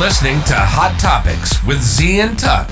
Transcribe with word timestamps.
Listening 0.00 0.40
to 0.44 0.54
Hot 0.54 0.96
Topics 1.00 1.62
with 1.64 1.82
Z 1.82 2.20
and 2.20 2.38
Tuck. 2.38 2.70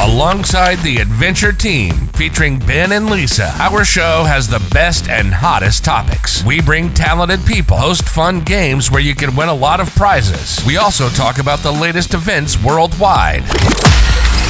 Alongside 0.00 0.76
the 0.78 0.98
Adventure 0.98 1.52
Team, 1.52 1.92
featuring 2.14 2.60
Ben 2.60 2.92
and 2.92 3.10
Lisa, 3.10 3.52
our 3.58 3.84
show 3.84 4.22
has 4.22 4.46
the 4.46 4.64
best 4.72 5.08
and 5.08 5.34
hottest 5.34 5.84
topics. 5.84 6.44
We 6.44 6.60
bring 6.60 6.94
talented 6.94 7.44
people, 7.46 7.76
host 7.76 8.08
fun 8.08 8.42
games 8.42 8.92
where 8.92 9.02
you 9.02 9.16
can 9.16 9.34
win 9.34 9.48
a 9.48 9.54
lot 9.54 9.80
of 9.80 9.92
prizes. 9.96 10.64
We 10.64 10.76
also 10.76 11.08
talk 11.08 11.38
about 11.38 11.58
the 11.64 11.72
latest 11.72 12.14
events 12.14 12.56
worldwide. 12.62 13.42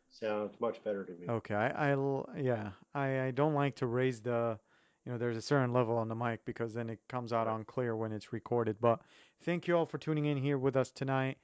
sounds 0.09 0.53
much 0.59 0.83
better 0.83 1.03
to 1.03 1.11
me. 1.13 1.27
Okay, 1.27 1.53
I, 1.55 1.91
I 1.93 2.23
yeah, 2.37 2.71
I, 2.93 3.21
I 3.27 3.31
don't 3.31 3.53
like 3.53 3.75
to 3.77 3.87
raise 3.87 4.21
the, 4.21 4.57
you 5.05 5.11
know, 5.11 5.17
there's 5.17 5.37
a 5.37 5.41
certain 5.41 5.73
level 5.73 5.97
on 5.97 6.07
the 6.07 6.15
mic 6.15 6.45
because 6.45 6.73
then 6.73 6.89
it 6.89 6.99
comes 7.09 7.33
out 7.33 7.47
unclear 7.47 7.95
when 7.95 8.11
it's 8.13 8.31
recorded. 8.31 8.77
But 8.79 9.01
thank 9.43 9.67
you 9.67 9.75
all 9.75 9.85
for 9.85 9.97
tuning 9.97 10.25
in 10.25 10.37
here 10.37 10.57
with 10.57 10.75
us 10.77 10.91
tonight. 10.91 11.37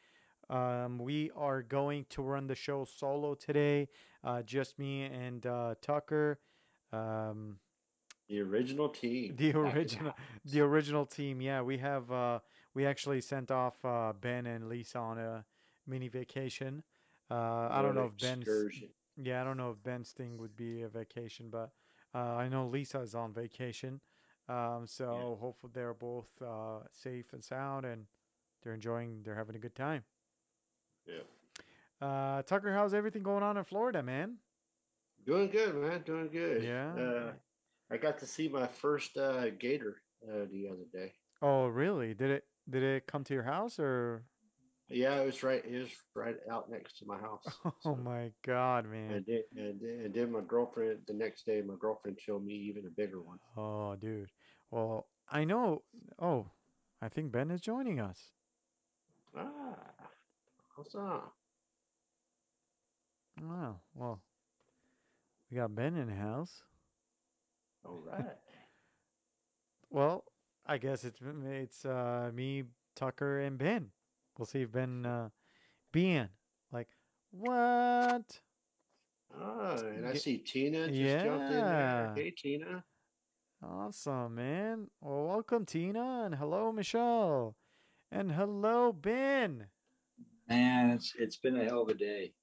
Um, 0.50 0.98
we 0.98 1.30
are 1.36 1.62
going 1.62 2.06
to 2.12 2.22
run 2.22 2.48
the 2.48 2.56
show 2.56 2.86
solo 2.86 3.36
today, 3.36 3.90
uh, 4.24 4.44
just 4.44 4.80
me 4.80 5.04
and 5.04 5.46
uh, 5.46 5.76
Tucker. 5.82 6.40
Um, 6.94 7.58
The 8.30 8.40
original 8.40 8.88
team. 8.88 9.36
the 9.36 9.52
original, 9.58 10.14
the 10.46 10.62
original 10.62 11.06
team. 11.06 11.42
Yeah, 11.42 11.62
we 11.64 11.78
have. 11.80 12.10
Uh, 12.10 12.40
we 12.78 12.86
actually 12.86 13.20
sent 13.20 13.50
off 13.50 13.84
uh, 13.84 14.14
Ben 14.22 14.46
and 14.46 14.70
Lisa 14.70 15.00
on 15.00 15.18
a 15.18 15.44
mini 15.88 16.10
vacation. 16.10 16.84
Uh, 17.32 17.70
I 17.72 17.82
don't 17.82 17.96
know 17.96 18.06
if 18.06 18.22
Ben's. 18.22 18.44
excursion. 18.44 18.90
Yeah, 19.20 19.42
I 19.42 19.44
don't 19.44 19.58
know 19.58 19.72
if 19.72 19.82
Ben's 19.82 20.12
thing 20.12 20.38
would 20.38 20.56
be 20.56 20.84
a 20.84 20.88
vacation, 20.88 21.48
but 21.50 21.72
uh, 22.14 22.36
I 22.36 22.48
know 22.50 22.68
Lisa 22.68 23.00
is 23.00 23.16
on 23.16 23.34
vacation. 23.34 24.00
Um, 24.48 24.84
so 24.86 25.40
hopefully 25.42 25.72
they're 25.74 25.96
both 25.96 26.28
uh, 26.40 26.82
safe 26.92 27.34
and 27.34 27.44
sound 27.44 27.84
and 27.84 28.06
they're 28.62 28.76
enjoying, 28.76 29.22
they're 29.24 29.34
having 29.34 29.56
a 29.56 29.60
good 29.60 29.74
time. 29.74 30.04
Yeah. 31.08 32.08
Uh, 32.08 32.44
Tucker, 32.44 32.72
how's 32.72 32.94
everything 32.94 33.24
going 33.24 33.42
on 33.42 33.58
in 33.58 33.64
Florida, 33.64 34.04
man? 34.04 34.36
Doing 35.26 35.50
good, 35.50 35.74
man. 35.74 36.04
Doing 36.06 36.30
good. 36.32 36.64
Yeah. 36.64 36.94
Uh, 36.94 37.32
I 37.90 37.98
got 37.98 38.20
to 38.20 38.28
see 38.28 38.48
my 38.48 38.68
first 38.68 39.18
uh, 39.18 39.50
gator 39.50 39.96
uh, 40.24 40.46
the 40.52 40.68
other 40.68 40.86
day. 40.94 41.14
Oh, 41.42 41.66
really? 41.66 42.14
Did 42.14 42.30
it 42.30 42.44
did 42.70 42.84
it 42.84 43.08
come 43.08 43.24
to 43.26 43.34
your 43.34 43.44
house 43.44 43.80
or? 43.80 44.24
Yeah, 44.90 45.22
it 45.22 45.26
was 45.26 45.44
right. 45.44 45.64
It 45.66 45.80
was 45.80 45.92
right 46.16 46.38
out 46.50 46.70
next 46.70 46.98
to 47.00 47.06
my 47.06 47.18
house. 47.18 47.44
Oh 47.66 47.74
so- 47.82 47.96
my 47.96 48.32
God, 48.44 48.86
man! 48.86 49.12
And 49.12 49.26
then, 49.26 49.44
and, 49.56 49.82
and 49.82 50.14
then 50.14 50.32
my 50.32 50.42
girlfriend, 50.42 51.00
the 51.08 51.14
next 51.14 51.46
day, 51.46 51.62
my 51.62 51.76
girlfriend 51.80 52.20
showed 52.20 52.44
me 52.44 52.54
even 52.54 52.86
a 52.86 52.90
bigger 52.90 53.22
one. 53.22 53.40
Oh, 53.58 53.96
dude. 53.96 54.32
Well, 54.72 55.08
I 55.30 55.44
know. 55.44 55.84
Oh, 56.20 56.52
I 57.02 57.10
think 57.10 57.32
Ben 57.32 57.52
is 57.52 57.62
joining 57.62 58.00
us. 58.00 58.32
Ah, 59.36 60.10
awesome. 60.78 61.32
Wow. 63.42 63.82
Well, 63.94 64.22
we 65.50 65.58
got 65.58 65.76
Ben 65.76 65.96
in 65.96 66.08
the 66.08 66.16
house. 66.16 66.64
All 67.86 68.02
right. 68.06 68.38
Well, 69.90 70.26
I 70.70 70.78
guess 70.78 71.06
it's 71.06 71.20
it's 71.46 71.86
uh 71.86 72.30
me, 72.34 72.64
Tucker, 72.94 73.40
and 73.40 73.58
Ben. 73.58 73.92
We'll 74.38 74.46
see 74.46 74.64
if 74.64 74.72
Ben 74.74 75.06
uh 75.06 75.30
Ben 75.94 76.28
like 76.74 76.90
what? 77.32 78.42
Oh, 79.40 79.78
and 79.78 80.06
I 80.06 80.14
see 80.14 80.40
Tina 80.40 80.92
just 80.92 81.24
jumped 81.24 81.54
in 81.54 81.66
there. 81.66 82.14
Hey, 82.16 82.32
Tina. 82.32 82.84
Awesome, 83.64 84.36
man. 84.36 84.88
Well, 85.00 85.26
welcome 85.26 85.66
Tina 85.66 86.24
and 86.26 86.36
hello 86.36 86.74
Michelle. 86.74 87.56
And 88.12 88.34
hello 88.34 88.92
Ben. 88.92 89.68
Man, 90.50 90.90
it's 90.90 91.14
it's 91.18 91.38
been 91.38 91.56
a 91.56 91.64
hell 91.64 91.84
of 91.84 91.90
a 91.90 91.94
day. 91.94 92.34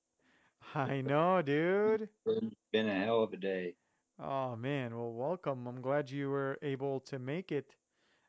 I 0.74 1.02
know, 1.02 1.42
dude. 1.42 2.08
Been, 2.24 2.52
been 2.72 2.88
a 2.88 3.04
hell 3.04 3.22
of 3.22 3.34
a 3.34 3.36
day. 3.36 3.74
Oh 4.18 4.56
man, 4.56 4.96
well 4.96 5.12
welcome. 5.12 5.66
I'm 5.66 5.82
glad 5.82 6.10
you 6.10 6.30
were 6.30 6.58
able 6.62 7.00
to 7.00 7.18
make 7.18 7.52
it. 7.52 7.74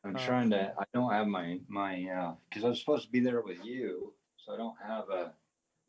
I'm 0.06 0.14
Uh, 0.16 0.24
trying 0.24 0.50
to. 0.50 0.72
I 0.78 0.84
don't 0.94 1.10
have 1.10 1.26
my 1.26 1.58
my 1.68 2.04
uh 2.04 2.34
because 2.48 2.64
I 2.64 2.68
was 2.68 2.78
supposed 2.80 3.04
to 3.06 3.10
be 3.10 3.20
there 3.20 3.40
with 3.40 3.64
you, 3.64 4.14
so 4.36 4.54
I 4.54 4.56
don't 4.56 4.76
have 4.86 5.08
a. 5.10 5.34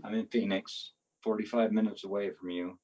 I'm 0.04 0.14
in 0.16 0.28
Phoenix, 0.28 0.94
45 1.24 1.72
minutes 1.72 2.04
away 2.04 2.32
from 2.32 2.50
you. 2.50 2.80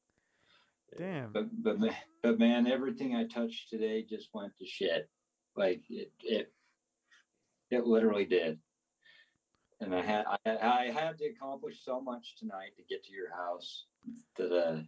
Damn. 0.97 1.31
But 1.31 1.63
but 1.63 1.79
ma- 1.79 1.95
but 2.21 2.37
man, 2.37 2.67
everything 2.67 3.15
I 3.15 3.25
touched 3.25 3.69
today 3.69 4.03
just 4.03 4.29
went 4.33 4.55
to 4.59 4.65
shit. 4.65 5.09
Like 5.55 5.81
it 5.89 6.11
it 6.21 6.53
it 7.71 7.85
literally 7.87 8.25
did. 8.25 8.59
And 9.81 9.95
I 9.95 10.01
had 10.01 10.25
I, 10.45 10.57
I 10.57 10.91
had 10.91 11.17
to 11.17 11.25
accomplish 11.25 11.83
so 11.83 11.99
much 11.99 12.35
tonight 12.37 12.75
to 12.77 12.83
get 12.83 13.03
to 13.05 13.11
your 13.11 13.33
house 13.33 13.85
that 14.37 14.51
uh 14.51 14.81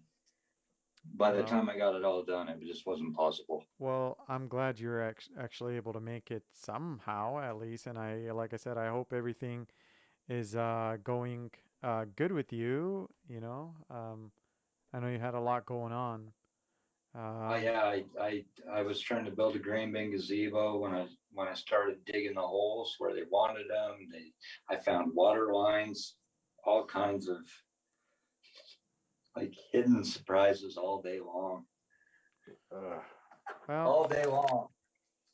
by 1.13 1.31
the 1.31 1.43
time 1.43 1.69
I 1.69 1.77
got 1.77 1.95
it 1.95 2.03
all 2.03 2.23
done, 2.23 2.49
it 2.49 2.61
just 2.66 2.85
wasn't 2.85 3.16
possible. 3.16 3.63
Well, 3.77 4.17
I'm 4.27 4.47
glad 4.47 4.79
you're 4.79 5.01
act- 5.01 5.29
actually 5.38 5.75
able 5.75 5.93
to 5.93 5.99
make 5.99 6.31
it 6.31 6.43
somehow, 6.53 7.39
at 7.39 7.57
least. 7.57 7.88
And 7.88 7.97
I, 7.97 8.31
like 8.31 8.53
I 8.53 8.57
said, 8.57 8.77
I 8.77 8.89
hope 8.89 9.13
everything 9.13 9.67
is 10.29 10.55
uh, 10.55 10.97
going 11.03 11.51
uh, 11.83 12.05
good 12.16 12.31
with 12.31 12.53
you. 12.53 13.09
You 13.27 13.41
know, 13.41 13.75
um, 13.89 14.31
I 14.93 14.99
know 14.99 15.07
you 15.09 15.19
had 15.19 15.35
a 15.35 15.39
lot 15.39 15.66
going 15.66 15.93
on. 15.93 16.33
Oh 17.47 17.55
Um, 17.55 17.61
yeah, 17.61 17.81
I, 17.83 18.05
I 18.19 18.45
I 18.72 18.81
was 18.81 18.99
trying 18.99 19.25
to 19.25 19.31
build 19.31 19.55
a 19.55 19.59
grain 19.59 19.91
bin 19.91 20.11
gazebo 20.11 20.77
when 20.77 20.93
I 20.93 21.07
when 21.31 21.47
I 21.47 21.53
started 21.53 22.03
digging 22.05 22.35
the 22.35 22.41
holes 22.41 22.95
where 22.97 23.13
they 23.13 23.23
wanted 23.29 23.69
them. 23.69 24.07
They 24.11 24.33
I 24.69 24.77
found 24.77 25.13
water 25.13 25.53
lines, 25.53 26.17
all 26.66 26.85
kinds 26.85 27.27
of 27.27 27.39
like 29.35 29.53
hidden 29.72 30.03
surprises 30.03 30.78
all 30.78 31.02
day 31.02 31.20
long, 31.20 31.66
Uh, 32.72 32.99
Well, 33.67 33.87
all 33.87 34.08
day 34.08 34.26
long, 34.26 34.67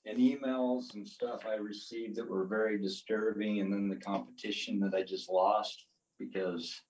and 0.06 0.18
emails 0.18 0.94
and 0.95 1.07
stuff 1.07 1.45
I 1.45 1.56
received 1.56 2.15
that 2.15 2.27
were 2.27 2.45
very 2.45 2.81
disturbing, 2.81 3.59
and 3.59 3.71
then 3.71 3.89
the 3.89 3.98
competition 3.98 4.80
that 4.80 4.94
I 4.94 5.03
just 5.03 5.30
lost 5.30 5.88
because 6.18 6.81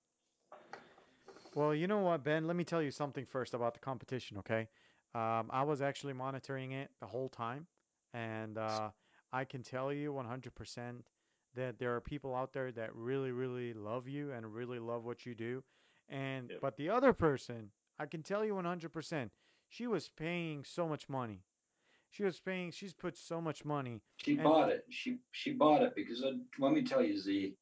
well, 1.54 1.76
you 1.76 1.86
know 1.88 2.00
what, 2.00 2.24
Ben? 2.24 2.48
Let 2.48 2.56
me 2.56 2.64
tell 2.64 2.82
you 2.82 2.92
something 2.92 3.26
first 3.26 3.54
about 3.54 3.74
the 3.74 3.82
competition, 3.82 4.38
okay? 4.38 4.70
Um, 5.14 5.50
I 5.50 5.64
was 5.64 5.82
actually 5.82 6.14
monitoring 6.14 6.72
it 6.72 6.92
the 7.02 7.08
whole 7.08 7.28
time, 7.28 7.68
and 8.14 8.58
uh, 8.58 8.92
I 9.34 9.44
can 9.44 9.62
tell 9.62 9.92
you 9.92 10.14
100% 10.14 11.02
that 11.56 11.78
there 11.78 11.94
are 11.94 12.00
people 12.00 12.34
out 12.34 12.54
there 12.54 12.72
that 12.72 12.96
really, 12.96 13.32
really 13.32 13.74
love 13.74 14.08
you 14.08 14.32
and 14.32 14.54
really 14.54 14.80
love 14.80 15.04
what 15.04 15.26
you 15.26 15.36
do. 15.36 15.62
And 16.12 16.50
Yep. 16.52 16.60
but 16.62 16.76
the 16.78 16.90
other 16.90 17.14
person, 17.14 17.72
I 17.98 18.06
can 18.06 18.22
tell 18.22 18.44
you 18.46 18.54
100%, 18.56 19.32
she 19.70 19.88
was 19.88 20.10
paying 20.10 20.64
so 20.66 20.88
much 20.88 21.08
money. 21.10 21.44
She 22.10 22.24
was 22.26 22.40
paying. 22.42 22.72
She's 22.72 22.94
put 22.94 23.16
so 23.16 23.40
much 23.40 23.64
money. 23.64 24.02
She 24.18 24.34
And- 24.34 24.44
bought 24.44 24.70
it. 24.70 24.86
She 24.90 25.20
she 25.32 25.54
bought 25.54 25.82
it 25.82 25.96
because 25.96 26.22
uh, 26.22 26.34
let 26.60 26.74
me 26.74 26.84
tell 26.84 27.02
you, 27.02 27.18
Z. 27.18 27.56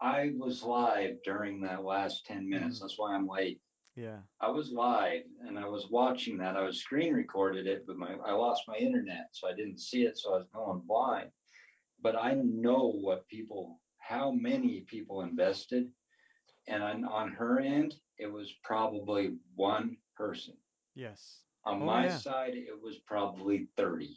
I 0.00 0.32
was 0.38 0.62
live 0.62 1.22
during 1.24 1.60
that 1.62 1.84
last 1.84 2.24
ten 2.24 2.48
minutes. 2.48 2.80
That's 2.80 2.98
why 2.98 3.14
I'm 3.14 3.26
late. 3.28 3.60
Yeah. 3.96 4.22
I 4.40 4.48
was 4.48 4.70
live 4.72 5.24
and 5.40 5.58
I 5.58 5.66
was 5.68 5.90
watching 5.90 6.38
that. 6.38 6.56
I 6.56 6.62
was 6.62 6.80
screen 6.80 7.12
recorded 7.12 7.66
it, 7.66 7.84
but 7.86 7.96
my 7.98 8.14
I 8.24 8.32
lost 8.32 8.62
my 8.66 8.76
internet, 8.76 9.28
so 9.32 9.46
I 9.48 9.52
didn't 9.54 9.78
see 9.80 10.04
it. 10.04 10.16
So 10.16 10.32
I 10.34 10.38
was 10.38 10.46
going 10.54 10.80
blind. 10.86 11.30
But 12.00 12.16
I 12.16 12.32
know 12.34 12.92
what 12.92 13.26
people, 13.28 13.80
how 13.98 14.30
many 14.30 14.82
people 14.82 15.22
invested, 15.22 15.92
and 16.68 16.82
on, 16.82 17.04
on 17.04 17.32
her 17.32 17.58
end, 17.60 17.94
it 18.18 18.30
was 18.30 18.52
probably 18.62 19.36
one 19.54 19.96
person. 20.16 20.54
Yes. 20.94 21.40
On 21.64 21.82
Oh, 21.82 21.84
my 21.84 22.04
yeah. 22.06 22.16
side, 22.16 22.54
it 22.54 22.80
was 22.82 22.98
probably 22.98 23.68
thirty. 23.76 24.16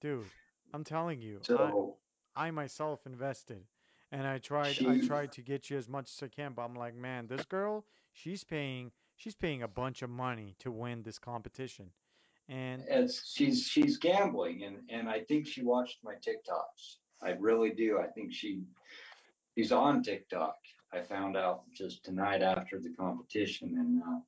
Dude, 0.00 0.24
I'm 0.74 0.84
telling 0.84 1.20
you. 1.20 1.38
I, 1.42 1.46
So 1.46 1.96
I 2.34 2.50
myself 2.50 3.06
invested 3.06 3.64
and 4.12 4.26
I 4.26 4.38
tried 4.38 4.76
I 4.86 5.00
tried 5.00 5.32
to 5.32 5.42
get 5.42 5.70
you 5.70 5.78
as 5.78 5.88
much 5.88 6.10
as 6.10 6.22
I 6.22 6.28
can, 6.28 6.52
but 6.52 6.62
I'm 6.62 6.74
like, 6.74 6.94
man, 6.94 7.26
this 7.26 7.44
girl, 7.44 7.86
she's 8.12 8.44
paying 8.44 8.92
she's 9.16 9.34
paying 9.34 9.62
a 9.62 9.68
bunch 9.68 10.02
of 10.02 10.10
money 10.10 10.54
to 10.60 10.70
win 10.70 11.02
this 11.02 11.18
competition. 11.18 11.90
And 12.48 12.84
it's 12.88 13.32
she's 13.34 13.66
she's 13.66 13.96
gambling, 13.96 14.62
and 14.64 14.78
and 14.88 15.08
I 15.08 15.20
think 15.24 15.46
she 15.46 15.62
watched 15.64 15.98
my 16.04 16.14
TikToks. 16.14 16.96
I 17.22 17.30
really 17.30 17.70
do. 17.70 17.98
I 17.98 18.06
think 18.06 18.32
she 18.32 18.62
she's 19.56 19.72
on 19.72 20.02
TikTok. 20.02 20.54
I 20.92 21.02
found 21.02 21.36
out 21.36 21.64
just 21.72 22.04
tonight 22.04 22.42
after 22.42 22.80
the 22.80 22.90
competition, 22.94 23.76
and 23.78 24.02
uh, 24.02 24.20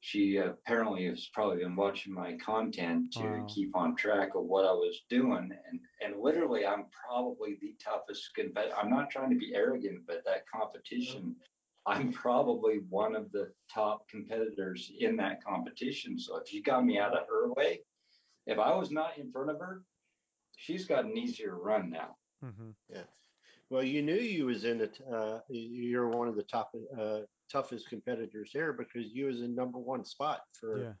she 0.00 0.36
apparently 0.38 1.06
has 1.06 1.28
probably 1.32 1.58
been 1.58 1.76
watching 1.76 2.12
my 2.12 2.36
content 2.38 3.12
to 3.14 3.40
Wow. 3.40 3.46
keep 3.48 3.74
on 3.76 3.96
track 3.96 4.34
of 4.34 4.44
what 4.44 4.64
I 4.64 4.72
was 4.72 5.02
doing. 5.08 5.50
And 5.68 5.80
and 6.02 6.20
literally, 6.20 6.66
I'm 6.66 6.86
probably 7.06 7.56
the 7.60 7.74
toughest. 7.82 8.30
But 8.54 8.72
I'm 8.76 8.90
not 8.90 9.10
trying 9.10 9.30
to 9.30 9.36
be 9.38 9.54
arrogant, 9.54 10.06
but 10.06 10.24
that 10.24 10.48
competition. 10.48 11.36
I'm 11.86 12.12
probably 12.12 12.78
one 12.88 13.14
of 13.16 13.32
the 13.32 13.52
top 13.72 14.08
competitors 14.08 14.90
in 14.98 15.16
that 15.16 15.42
competition. 15.44 16.18
So 16.18 16.36
if 16.38 16.52
you 16.52 16.62
got 16.62 16.84
me 16.84 16.98
out 16.98 17.16
of 17.16 17.26
her 17.28 17.52
way, 17.52 17.84
if 18.46 18.58
I 18.58 18.74
was 18.76 18.90
not 18.90 19.18
in 19.18 19.30
front 19.32 19.50
of 19.50 19.58
her, 19.60 19.84
she's 20.56 20.86
got 20.86 21.04
an 21.04 21.16
easier 21.16 21.56
run 21.56 21.90
now. 21.90 22.16
mhm, 22.42 22.74
Well, 23.70 23.82
you 23.82 24.02
knew 24.02 24.14
you 24.14 24.46
was 24.46 24.64
in 24.64 24.80
it. 24.80 24.98
Uh, 25.10 25.38
you're 25.48 26.08
one 26.08 26.28
of 26.28 26.36
the 26.36 26.42
top, 26.42 26.72
uh, 26.98 27.20
toughest 27.50 27.88
competitors 27.88 28.50
there 28.54 28.72
because 28.72 29.06
you 29.12 29.26
was 29.26 29.40
in 29.42 29.54
number 29.54 29.78
one 29.78 30.04
spot 30.04 30.40
for 30.58 30.82
yeah. 30.82 30.92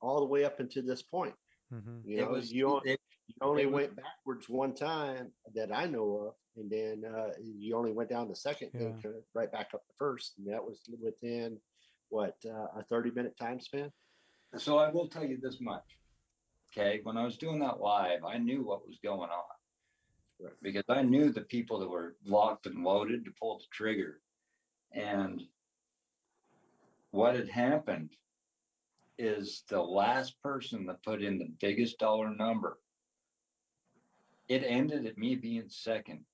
all 0.00 0.20
the 0.20 0.26
way 0.26 0.44
up 0.44 0.60
until 0.60 0.84
this 0.84 1.02
point. 1.02 1.34
mhm. 1.72 2.02
You 2.04 2.18
It 2.18 2.20
know, 2.22 2.30
was 2.30 2.52
you, 2.52 2.68
on- 2.76 2.86
it- 2.86 3.00
you 3.26 3.34
only 3.42 3.62
it 3.62 3.66
was- 3.66 3.74
went 3.74 3.96
backwards 3.96 4.48
one 4.48 4.74
time 4.74 5.32
that 5.54 5.70
I 5.72 5.86
know 5.86 6.16
of, 6.28 6.34
and 6.56 6.70
then 6.70 7.04
uh, 7.04 7.32
you 7.42 7.76
only 7.76 7.92
went 7.92 8.08
down 8.10 8.28
the 8.28 8.36
second, 8.36 8.70
Yeah. 8.72 8.92
co- 9.02 9.22
right 9.34 9.50
back 9.52 9.74
up 9.74 9.86
to 9.86 9.92
first, 9.98 10.38
and 10.38 10.46
that 10.48 10.64
was 10.64 10.82
within 11.00 11.60
what 12.08 12.36
uh, 12.46 12.68
a 12.80 12.84
30 12.88 13.10
minute 13.10 13.36
time 13.36 13.60
span. 13.60 13.92
so 14.56 14.78
I 14.78 14.88
will 14.90 15.08
tell 15.08 15.24
you 15.26 15.36
this 15.38 15.60
much. 15.60 15.84
Okay, 16.72 17.00
when 17.02 17.18
I 17.18 17.24
was 17.24 17.36
doing 17.36 17.58
that 17.60 17.80
live, 17.80 18.24
I 18.24 18.38
knew 18.38 18.62
what 18.62 18.86
was 18.86 18.98
going 19.02 19.28
on. 19.30 19.57
Right. 20.40 20.52
Because 20.62 20.84
I 20.88 21.02
knew 21.02 21.30
the 21.30 21.42
people 21.42 21.80
that 21.80 21.88
were 21.88 22.16
locked 22.24 22.66
and 22.66 22.84
loaded 22.84 23.24
to 23.24 23.32
pull 23.40 23.58
the 23.58 23.64
trigger. 23.72 24.20
And 24.92 25.42
what 27.10 27.34
had 27.34 27.48
happened 27.48 28.10
is 29.18 29.64
the 29.68 29.82
last 29.82 30.40
person 30.42 30.86
that 30.86 31.02
put 31.02 31.22
in 31.22 31.38
the 31.38 31.50
biggest 31.60 31.98
dollar 31.98 32.30
number. 32.34 32.78
It 34.48 34.62
ended 34.64 35.06
at 35.06 35.18
me 35.18 35.34
being 35.34 35.68
second. 35.68 36.24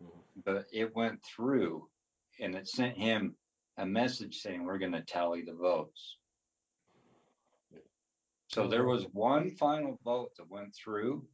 Mm-hmm. 0.00 0.40
but 0.44 0.66
it 0.72 0.94
went 0.94 1.24
through 1.24 1.88
and 2.38 2.54
it 2.54 2.68
sent 2.68 2.98
him 2.98 3.34
a 3.78 3.86
message 3.86 4.40
saying 4.40 4.62
we're 4.62 4.76
going 4.76 4.92
to 4.92 5.00
tally 5.00 5.42
the 5.42 5.54
votes. 5.54 6.18
So 8.48 8.68
there 8.68 8.80
mm-hmm. 8.80 8.90
was 8.90 9.06
one 9.12 9.50
final 9.50 9.98
vote 10.04 10.32
that 10.36 10.50
went 10.50 10.74
through. 10.74 11.26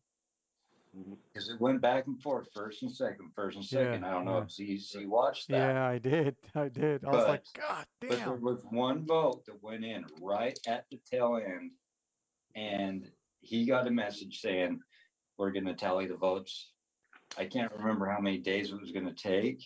Mm-hmm. 0.96 1.14
because 1.32 1.48
it 1.48 1.58
went 1.58 1.80
back 1.80 2.06
and 2.06 2.20
forth, 2.20 2.48
first 2.54 2.82
and 2.82 2.92
second, 2.94 3.30
first 3.34 3.56
and 3.56 3.64
Yeah, 3.72 3.78
second. 3.92 4.04
I 4.04 4.10
don't 4.10 4.26
know 4.26 4.36
yeah. 4.38 4.42
if 4.44 4.50
Z, 4.50 4.76
Z 4.76 5.06
watched 5.06 5.48
that, 5.48 5.74
Yeah, 5.74 5.86
I 5.88 5.96
did. 5.98 6.36
I 6.54 6.68
did. 6.68 7.02
I 7.04 7.10
was 7.10 7.26
like, 7.28 7.44
But- 7.54 7.60
God 7.62 7.86
but 8.00 8.08
there 8.10 8.18
damn. 8.18 8.40
was 8.42 8.62
one 8.70 9.06
vote 9.06 9.46
that 9.46 9.62
went 9.62 9.84
in 9.84 10.04
right 10.20 10.58
at 10.66 10.84
the 10.90 11.00
tail 11.10 11.40
end, 11.42 11.70
and 12.54 13.10
he 13.40 13.64
got 13.64 13.86
a 13.86 13.90
message 13.90 14.40
saying 14.40 14.80
we're 15.38 15.50
going 15.52 15.64
to 15.64 15.74
tally 15.74 16.06
the 16.06 16.16
votes. 16.16 16.72
I 17.38 17.46
can't 17.46 17.72
remember 17.72 18.06
how 18.10 18.20
many 18.20 18.36
days 18.38 18.70
it 18.70 18.78
was 18.80 18.92
going 18.92 19.06
to 19.06 19.14
take, 19.14 19.62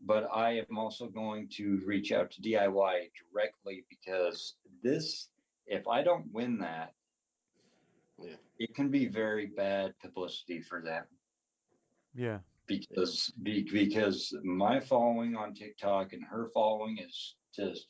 but 0.00 0.28
I 0.32 0.58
am 0.70 0.78
also 0.78 1.06
going 1.08 1.48
to 1.56 1.80
reach 1.84 2.12
out 2.12 2.30
to 2.30 2.40
DIY 2.40 3.10
directly 3.32 3.84
because 3.90 4.54
this, 4.82 5.28
if 5.66 5.88
I 5.88 6.02
don't 6.04 6.32
win 6.32 6.58
that, 6.58 6.92
Yeah. 8.22 8.36
it 8.58 8.74
can 8.74 8.90
be 8.90 9.06
very 9.06 9.46
bad 9.46 9.94
publicity 10.00 10.60
for 10.60 10.80
them 10.80 11.04
Yeah. 12.14 12.38
because 12.66 13.32
be, 13.42 13.62
because 13.70 14.34
my 14.44 14.80
following 14.80 15.36
on 15.36 15.54
TikTok 15.54 16.12
and 16.12 16.24
her 16.24 16.48
following 16.54 16.98
is 16.98 17.36
just 17.54 17.88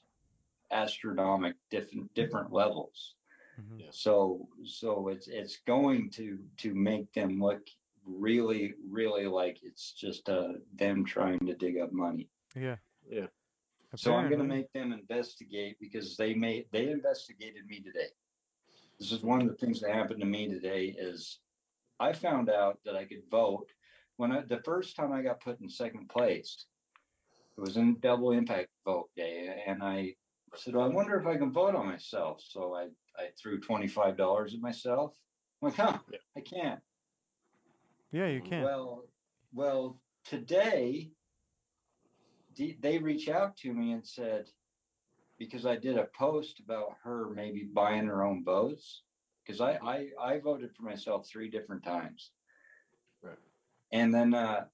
astronomic 0.73 1.55
different 1.71 2.13
different 2.15 2.53
levels. 2.53 3.15
mhm. 3.61 3.81
Yeah. 3.81 3.91
So 3.93 4.49
so 4.65 5.09
it's 5.09 5.29
it's 5.29 5.59
going 5.67 6.11
to 6.11 6.39
to 6.59 6.75
make 6.75 7.13
them 7.13 7.41
look 7.41 7.63
really 8.05 8.75
really 8.89 9.27
like 9.27 9.59
it's 9.63 9.93
just 9.93 10.29
uh 10.29 10.55
them 10.75 11.05
trying 11.05 11.39
to 11.47 11.55
dig 11.55 11.79
up 11.79 11.93
money. 11.93 12.29
Yeah. 12.55 12.77
Yeah. 13.09 13.27
So 13.95 14.15
I'm 14.15 14.29
going 14.29 14.41
to 14.41 14.45
make 14.59 14.71
them 14.73 14.93
investigate 14.93 15.79
because 15.81 16.17
they 16.17 16.35
made 16.35 16.67
they 16.73 16.91
investigated 16.91 17.67
me 17.67 17.81
today. 17.81 18.11
This 18.99 19.13
is 19.13 19.23
one 19.23 19.43
of 19.43 19.49
the 19.49 19.55
things 19.55 19.81
that 19.81 19.93
happened 19.93 20.21
to 20.21 20.27
me 20.27 20.49
today 20.49 20.95
is 20.99 21.41
I 22.01 22.13
found 22.13 22.49
out 22.49 22.79
that 22.85 22.97
I 22.97 23.05
could 23.05 23.23
vote 23.31 23.69
when 24.17 24.33
I, 24.33 24.41
the 24.41 24.63
first 24.65 24.97
time 24.97 25.13
I 25.13 25.23
got 25.23 25.41
put 25.41 25.61
in 25.61 25.69
second 25.69 26.09
place. 26.09 26.67
It 27.57 27.61
was 27.61 27.77
in 27.77 27.99
double 28.01 28.33
impact 28.33 28.69
vote 28.85 29.09
day, 29.17 29.63
and 29.67 29.83
I 29.83 30.15
said, 30.57 30.75
well, 30.75 30.85
"I 30.85 30.89
wonder 30.89 31.19
if 31.19 31.27
I 31.27 31.39
can 31.39 31.53
vote 31.53 31.75
on 31.75 31.87
myself." 31.87 32.43
So 32.47 32.75
I 32.75 32.89
I 33.19 33.29
threw 33.41 33.61
twenty 33.61 33.89
five 33.89 34.17
dollars 34.17 34.53
at 34.53 34.61
myself. 34.61 35.17
I'm 35.63 35.69
like, 35.69 35.77
huh, 35.77 35.99
Yeah. 36.11 36.19
I 36.37 36.41
can't. 36.41 36.81
Yeah, 38.13 38.29
you 38.29 38.43
can. 38.43 38.63
Well, 38.63 39.05
well, 39.55 40.01
today 40.25 41.13
they 42.57 42.99
reach 42.99 43.29
out 43.29 43.57
to 43.59 43.73
me 43.73 43.93
and 43.93 44.07
said, 44.07 44.47
because 45.39 45.67
I 45.67 45.77
did 45.77 45.99
a 45.99 46.09
post 46.19 46.61
about 46.61 46.97
her 47.03 47.31
maybe 47.35 47.69
buying 47.73 48.07
her 48.07 48.25
own 48.25 48.45
votes, 48.45 49.03
because 49.45 49.61
I, 49.61 49.79
I 49.85 50.09
I 50.21 50.39
voted 50.39 50.71
for 50.75 50.83
myself 50.83 51.27
three 51.27 51.51
different 51.51 51.83
times. 51.83 52.33
Right. 53.23 53.39
And 53.93 54.13
then 54.15 54.35
uh, 54.35 54.65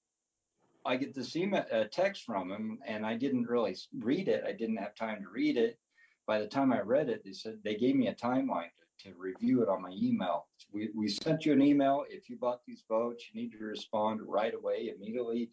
I 0.85 0.97
get 0.97 1.14
this 1.14 1.37
email, 1.37 1.64
a 1.71 1.85
text 1.85 2.25
from 2.25 2.50
him, 2.50 2.78
and 2.87 3.04
I 3.07 3.14
didn't 3.16 3.49
really 3.49 3.76
read 3.99 4.28
it. 4.28 4.45
I 4.47 4.52
didn't 4.52 4.78
have 4.78 4.95
time 4.95 5.23
to 5.23 5.28
read 5.28 5.57
it. 5.57 5.78
By 6.26 6.38
the 6.38 6.47
time 6.47 6.73
I 6.73 6.81
read 6.81 7.09
it, 7.09 7.23
they 7.25 7.33
said 7.33 7.59
they 7.62 7.76
gave 7.76 7.97
me 7.97 8.09
a 8.09 8.14
timeline 8.14 8.71
to, 9.00 9.11
to 9.11 9.16
review 9.19 9.62
it 9.62 9.69
on 9.69 9.83
my 9.83 9.90
email. 9.90 10.47
We, 10.73 10.88
we 10.95 11.09
sent 11.09 11.45
you 11.45 11.52
an 11.52 11.62
email. 11.62 12.04
If 12.09 12.31
you 12.31 12.37
bought 12.37 12.61
these 12.66 12.85
votes, 12.88 13.25
you 13.28 13.40
need 13.40 13.50
to 13.52 13.59
respond 13.64 14.21
right 14.23 14.54
away, 14.54 14.92
immediately. 14.97 15.50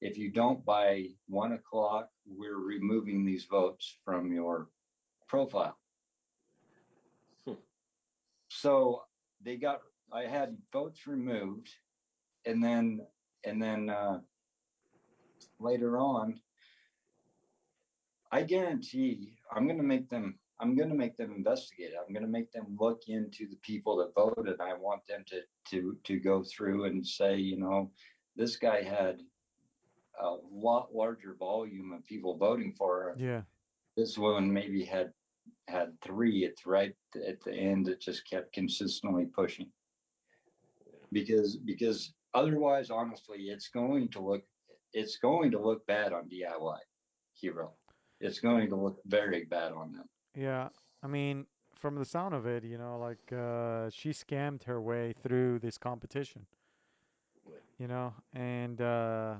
If 0.00 0.16
you 0.16 0.30
don't 0.30 0.64
by 0.64 1.08
one 1.28 1.52
o'clock, 1.52 2.08
we're 2.26 2.58
removing 2.58 3.24
these 3.24 3.44
votes 3.44 3.98
from 4.04 4.32
your 4.32 4.68
profile. 5.28 5.76
Hmm. 7.46 7.54
So 8.48 9.02
they 9.44 9.56
got, 9.56 9.80
I 10.12 10.22
had 10.22 10.56
votes 10.72 11.06
removed 11.06 11.68
and 12.46 12.64
then, 12.64 13.06
and 13.44 13.60
then, 13.62 13.90
uh, 13.90 14.20
later 15.58 15.98
on, 15.98 16.40
I 18.32 18.42
guarantee 18.42 19.34
I'm 19.52 19.66
gonna 19.66 19.82
make 19.82 20.08
them, 20.08 20.38
I'm 20.60 20.74
gonna 20.76 20.94
make 20.94 21.16
them 21.16 21.32
investigate. 21.32 21.90
it. 21.90 21.96
I'm 22.06 22.14
gonna 22.14 22.26
make 22.26 22.52
them 22.52 22.76
look 22.78 23.02
into 23.08 23.46
the 23.48 23.56
people 23.56 23.96
that 23.96 24.14
voted. 24.14 24.60
I 24.60 24.74
want 24.74 25.06
them 25.06 25.24
to, 25.28 25.40
to, 25.70 25.96
to 26.04 26.20
go 26.20 26.42
through 26.44 26.84
and 26.84 27.06
say, 27.06 27.36
you 27.36 27.58
know, 27.58 27.90
this 28.36 28.56
guy 28.56 28.82
had 28.82 29.20
a 30.22 30.36
lot 30.52 30.94
larger 30.94 31.36
volume 31.38 31.92
of 31.92 32.04
people 32.06 32.36
voting 32.36 32.74
for 32.76 33.02
her. 33.02 33.14
Yeah. 33.18 33.42
This 33.96 34.16
one 34.16 34.52
maybe 34.52 34.84
had, 34.84 35.12
had 35.68 35.92
three 36.02 36.44
It's 36.44 36.66
right, 36.66 36.94
at 37.26 37.42
the 37.44 37.52
end, 37.52 37.88
it 37.88 38.00
just 38.00 38.28
kept 38.28 38.52
consistently 38.52 39.26
pushing. 39.26 39.70
Because, 41.12 41.56
because 41.56 42.14
otherwise, 42.34 42.90
honestly, 42.90 43.48
it's 43.48 43.68
going 43.68 44.08
to 44.10 44.20
look, 44.20 44.42
it's 44.92 45.16
going 45.16 45.50
to 45.50 45.58
look 45.58 45.86
bad 45.86 46.12
on 46.12 46.28
DIY 46.28 46.78
hero. 47.34 47.72
It's 48.20 48.38
going 48.38 48.68
to 48.68 48.76
look 48.76 48.98
very 49.06 49.44
bad 49.44 49.72
on 49.72 49.92
them. 49.92 50.04
Yeah. 50.36 50.68
I 51.02 51.06
mean, 51.06 51.46
from 51.80 51.96
the 51.96 52.04
sound 52.04 52.34
of 52.34 52.46
it, 52.46 52.64
you 52.64 52.78
know, 52.78 52.98
like 52.98 53.32
uh, 53.32 53.90
she 53.90 54.10
scammed 54.10 54.64
her 54.64 54.80
way 54.80 55.14
through 55.22 55.58
this 55.58 55.78
competition. 55.78 56.46
You 57.78 57.88
know, 57.88 58.12
and 58.34 58.78
uh, 58.82 59.36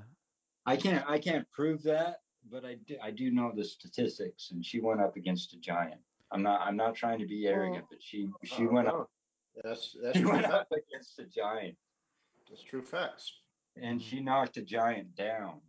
I 0.67 0.77
can't, 0.77 1.05
I 1.09 1.19
can't 1.19 1.49
prove 1.51 1.83
that, 1.85 2.21
but 2.51 2.65
I 2.65 2.77
do, 2.87 2.97
I 3.03 3.11
do 3.11 3.31
know 3.31 3.53
the 3.55 3.65
statistics, 3.65 4.51
and 4.53 4.65
she 4.65 4.81
went 4.81 5.01
up 5.01 5.17
against 5.17 5.53
a 5.55 5.59
giant. 5.59 6.01
I'm 6.33 6.43
not 6.43 6.61
I'm 6.61 6.77
not 6.77 6.95
trying 6.95 7.19
to 7.19 7.27
be 7.27 7.47
arrogant, 7.49 7.87
but 7.91 8.01
she 8.03 8.29
she 8.45 8.67
Oh, 8.67 8.73
went 8.73 8.87
no. 8.89 9.01
up 9.01 9.11
That's 9.65 9.97
that's 10.03 10.19
she 10.19 10.25
went 10.25 10.43
fact. 10.43 10.55
up 10.55 10.69
against 10.73 11.19
a 11.19 11.25
giant, 11.25 11.77
That's 12.49 12.63
true 12.63 12.83
facts. 12.83 13.41
and 13.77 14.01
she 14.01 14.21
knocked 14.21 14.57
a 14.57 14.63
giant 14.63 15.15
down. 15.17 15.61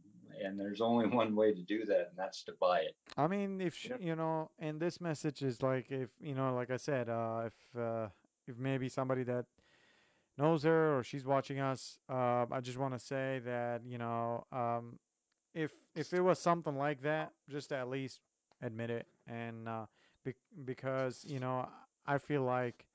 And 0.44 0.60
there's 0.60 0.82
only 0.82 1.08
one 1.22 1.36
way 1.36 1.54
to 1.54 1.62
do 1.62 1.86
that, 1.86 2.10
and 2.10 2.18
that's 2.18 2.44
to 2.46 2.54
buy 2.60 2.80
it. 2.82 2.96
I 3.18 3.28
mean, 3.28 3.60
if 3.62 3.76
sh 3.76 3.90
Yep. 3.90 4.02
you 4.02 4.16
know, 4.16 4.52
and 4.60 4.80
this 4.80 5.02
message 5.02 5.42
is 5.42 5.62
like, 5.62 5.92
if 5.92 6.10
you 6.22 6.36
know, 6.36 6.54
like 6.54 6.70
I 6.72 6.78
said, 6.78 7.10
uh, 7.10 7.44
if 7.48 7.80
uh, 7.80 8.08
if 8.48 8.58
maybe 8.58 8.88
somebody 8.90 9.24
that 9.24 9.46
knows 10.38 10.64
her 10.64 10.98
or 10.98 11.04
she's 11.04 11.26
watching 11.26 11.60
us, 11.60 12.00
uh, 12.10 12.46
I 12.52 12.60
just 12.62 12.78
want 12.78 12.94
to 12.94 13.00
say 13.00 13.42
that 13.46 13.82
you 13.86 13.98
know, 13.98 14.46
um, 14.52 15.00
if 15.54 15.72
if 15.96 16.14
it 16.14 16.22
was 16.22 16.40
something 16.40 16.76
like 16.78 17.02
that, 17.02 17.32
just 17.50 17.72
at 17.72 17.90
least 17.90 18.22
admit 18.62 18.90
it, 18.90 19.08
and 19.28 19.68
uh, 19.68 19.86
be- 20.24 20.34
because 20.66 21.26
you 21.28 21.40
know, 21.40 21.68
I 22.06 22.18
feel 22.18 22.44
like 22.44 22.86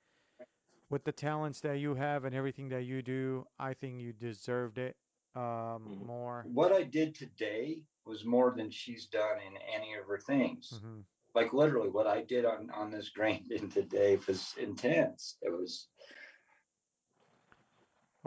with 0.91 1.05
the 1.05 1.13
talents 1.13 1.61
that 1.61 1.79
you 1.79 1.95
have 1.95 2.25
and 2.25 2.35
everything 2.35 2.69
that 2.69 2.85
you 2.85 3.03
do, 3.03 3.47
I 3.59 3.75
think 3.75 4.01
you 4.01 4.13
deserved 4.13 4.79
it 4.79 4.97
um, 5.35 5.43
Mhm. 5.43 6.07
more. 6.07 6.45
What 6.47 6.73
I 6.73 6.85
did 6.85 7.15
today 7.15 7.83
was 8.05 8.25
more 8.25 8.53
than 8.53 8.71
she's 8.71 9.07
done 9.07 9.41
in 9.41 9.57
any 9.57 9.95
of 9.95 10.07
her 10.07 10.19
things. 10.19 10.81
hmm 10.81 11.01
Like 11.35 11.53
literally, 11.53 11.91
what 11.91 12.07
I 12.07 12.23
did 12.23 12.47
on 12.47 12.71
on 12.71 12.91
this 12.91 13.11
grain 13.19 13.47
today 13.69 14.17
was 14.27 14.55
intense. 14.57 15.37
It 15.43 15.51
was 15.51 15.89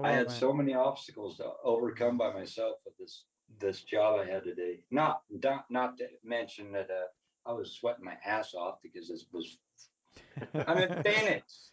I 0.04 0.12
had 0.12 0.32
so 0.32 0.54
many 0.54 0.74
obstacles 0.74 1.38
to 1.38 1.52
overcome 1.64 2.18
by 2.18 2.34
myself 2.34 2.76
with 2.86 2.98
this 2.98 3.24
this 3.60 3.82
job 3.82 4.20
I 4.20 4.26
had 4.26 4.44
today. 4.44 4.80
Not 4.92 5.22
not 5.30 5.66
not 5.70 5.98
to 5.98 6.08
mention 6.24 6.72
that 6.74 6.90
uh, 6.90 7.50
I 7.50 7.54
was 7.54 7.74
sweating 7.74 8.06
my 8.06 8.18
ass 8.26 8.54
off 8.54 8.78
because 8.82 9.10
this 9.10 9.26
was 9.32 9.58
I'm 10.54 10.78
in 10.78 11.04
Phoenix. 11.04 11.72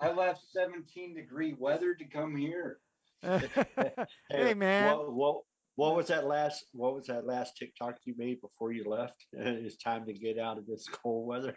I 0.00 0.10
left 0.10 0.42
17 0.52 1.14
degree 1.14 1.54
weather 1.58 1.94
to 1.94 2.04
come 2.04 2.36
here. 2.36 2.78
hey 3.22 4.54
man. 4.54 4.96
What, 4.96 5.12
what 5.12 5.36
what 5.76 5.96
was 5.96 6.08
that 6.08 6.26
last 6.26 6.66
what 6.72 6.94
was 6.94 7.06
that 7.06 7.26
last 7.26 7.56
TikTok 7.56 7.96
you 8.04 8.14
made 8.16 8.40
before 8.40 8.72
you 8.72 8.84
left? 8.84 9.26
it's 9.32 9.76
time 9.76 10.04
to 10.06 10.12
get 10.12 10.38
out 10.38 10.58
of 10.58 10.66
this 10.66 10.86
cold 10.88 11.26
weather. 11.26 11.54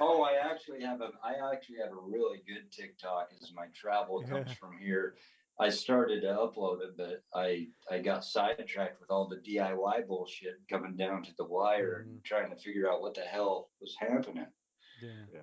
Oh, 0.00 0.22
I 0.22 0.34
actually 0.50 0.82
have 0.82 1.00
a 1.00 1.10
I 1.22 1.52
actually 1.52 1.78
have 1.78 1.92
a 1.92 2.00
really 2.00 2.42
good 2.46 2.70
TikTok 2.70 3.30
as 3.40 3.52
my 3.54 3.66
travel 3.74 4.22
comes 4.28 4.48
Yeah. 4.48 4.54
from 4.54 4.78
here. 4.78 5.16
I 5.60 5.68
started 5.68 6.22
to 6.22 6.28
upload 6.28 6.82
it, 6.82 6.96
but 6.96 7.22
I 7.34 7.68
I 7.90 7.98
got 7.98 8.24
sidetracked 8.24 9.00
with 9.00 9.10
all 9.10 9.28
the 9.28 9.36
DIY 9.36 10.06
bullshit 10.06 10.60
coming 10.68 10.96
down 10.96 11.22
to 11.24 11.30
the 11.36 11.44
wire 11.44 12.06
and 12.06 12.20
mm. 12.20 12.24
trying 12.24 12.50
to 12.50 12.56
figure 12.56 12.90
out 12.90 13.02
what 13.02 13.14
the 13.14 13.20
hell 13.20 13.70
was 13.80 13.96
happening. 14.00 14.46
Yeah. 15.02 15.40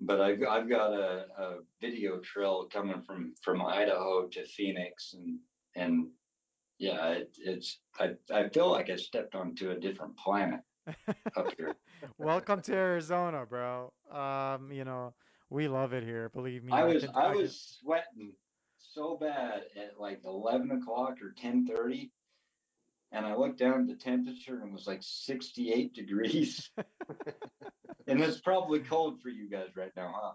But 0.00 0.20
I've 0.20 0.42
I've 0.48 0.68
got 0.68 0.92
a, 0.92 1.26
a 1.36 1.56
video 1.80 2.18
trail 2.20 2.68
coming 2.72 3.02
from 3.02 3.34
from 3.42 3.64
Idaho 3.64 4.28
to 4.28 4.44
Phoenix 4.46 5.14
and 5.14 5.38
and 5.74 6.08
yeah, 6.78 7.10
it, 7.10 7.36
it's 7.38 7.80
I 7.98 8.14
I 8.32 8.48
feel 8.48 8.70
like 8.70 8.88
I 8.88 8.96
stepped 8.96 9.34
onto 9.34 9.70
a 9.70 9.78
different 9.78 10.16
planet 10.16 10.60
up 11.36 11.52
here. 11.56 11.74
Welcome 12.18 12.62
to 12.62 12.74
Arizona, 12.74 13.44
bro. 13.48 13.92
Um, 14.10 14.70
you 14.72 14.84
know, 14.84 15.14
we 15.50 15.68
love 15.68 15.92
it 15.92 16.02
here. 16.04 16.28
Believe 16.30 16.64
me. 16.64 16.72
I 16.72 16.84
was 16.84 17.04
can- 17.04 17.14
I 17.14 17.28
can- 17.32 17.36
was 17.42 17.78
sweating 17.80 18.32
so 18.78 19.16
bad 19.16 19.62
at 19.76 19.98
like 19.98 20.20
eleven 20.24 20.70
o'clock 20.72 21.16
or 21.22 21.32
ten 21.36 21.66
thirty, 21.66 22.12
and 23.12 23.26
I 23.26 23.34
looked 23.34 23.58
down 23.58 23.80
at 23.82 23.86
the 23.86 23.96
temperature 23.96 24.60
and 24.60 24.70
it 24.70 24.72
was 24.72 24.86
like 24.86 25.00
sixty 25.02 25.72
eight 25.72 25.94
degrees, 25.94 26.70
and 28.06 28.20
it's 28.20 28.40
probably 28.40 28.80
cold 28.80 29.20
for 29.20 29.28
you 29.28 29.48
guys 29.48 29.68
right 29.76 29.92
now, 29.96 30.12
huh? 30.14 30.32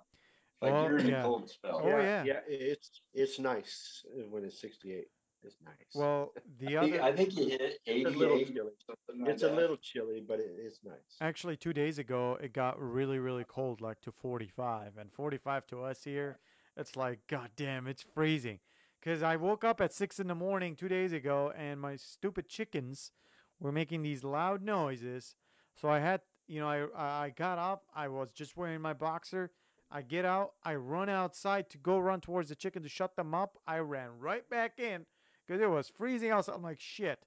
Like 0.62 0.74
Well, 0.74 0.84
you're 0.86 0.98
in 1.00 1.08
yeah. 1.08 1.20
a 1.20 1.24
cold 1.24 1.50
spell. 1.50 1.82
Oh, 1.84 1.88
yeah. 1.88 2.24
yeah. 2.24 2.40
It's 2.48 3.02
it's 3.14 3.40
nice 3.40 4.06
when 4.30 4.46
it's 4.46 4.62
68. 4.62 5.06
It's 5.44 5.58
nice. 5.64 5.76
Well, 5.94 6.34
the 6.60 6.78
I 6.78 6.82
think, 6.82 6.94
other 6.96 7.04
I 7.04 7.12
think 7.16 7.36
you 7.36 7.48
hit 7.48 7.80
it's 7.86 8.06
a 8.06 8.10
little 8.10 8.38
88 8.38 8.54
chilly. 8.54 8.72
something 8.86 9.26
like 9.26 9.34
It's 9.34 9.44
a 9.44 9.52
little 9.52 9.78
chilly, 9.78 10.24
but 10.28 10.40
it, 10.40 10.52
it's 10.58 10.80
nice. 10.84 11.22
actually 11.22 11.58
two 11.58 11.74
days 11.74 12.00
ago 12.00 12.38
it 12.42 12.54
got 12.54 12.80
really 12.82 13.20
really 13.20 13.44
cold, 13.46 13.82
like 13.82 14.02
to 14.02 14.12
45, 14.12 14.98
and 14.98 15.12
45 15.12 15.68
to 15.68 15.84
us 15.84 16.04
here, 16.04 16.40
it's 16.78 16.96
like 16.96 17.20
god 17.28 17.52
damn, 17.56 17.88
it's 17.88 18.02
freezing. 18.04 18.60
Cause 19.04 19.22
I 19.22 19.36
woke 19.36 19.64
up 19.66 19.82
at 19.82 19.94
six 19.94 20.20
in 20.20 20.28
the 20.28 20.36
morning 20.36 20.76
two 20.76 20.88
days 20.88 21.12
ago, 21.12 21.52
and 21.58 21.80
my 21.80 21.96
stupid 21.98 22.48
chickens 22.48 23.12
were 23.60 23.72
making 23.72 24.02
these 24.02 24.24
loud 24.24 24.62
noises. 24.64 25.36
So 25.76 25.90
I 25.90 26.00
had, 26.00 26.22
you 26.48 26.60
know, 26.62 26.70
I 26.96 27.26
I 27.26 27.30
got 27.32 27.58
up. 27.60 27.84
I 27.94 28.08
was 28.08 28.32
just 28.32 28.56
wearing 28.56 28.82
my 28.82 28.94
boxer. 28.94 29.52
I 29.92 30.02
get 30.02 30.26
out. 30.26 30.54
I 30.64 30.76
run 30.76 31.10
outside 31.10 31.70
to 31.72 31.78
go 31.78 32.00
run 32.00 32.22
towards 32.22 32.50
the 32.50 32.56
chicken 32.56 32.82
to 32.84 32.90
shut 32.90 33.16
them 33.16 33.34
up. 33.36 33.58
I 33.68 33.80
ran 33.80 34.10
right 34.20 34.50
back 34.50 34.80
in 34.80 35.06
because 35.54 35.64
it 35.64 35.70
was 35.70 35.90
freezing 35.90 36.32
outside. 36.32 36.56
I'm 36.56 36.64
like 36.64 36.80
shit. 36.80 37.20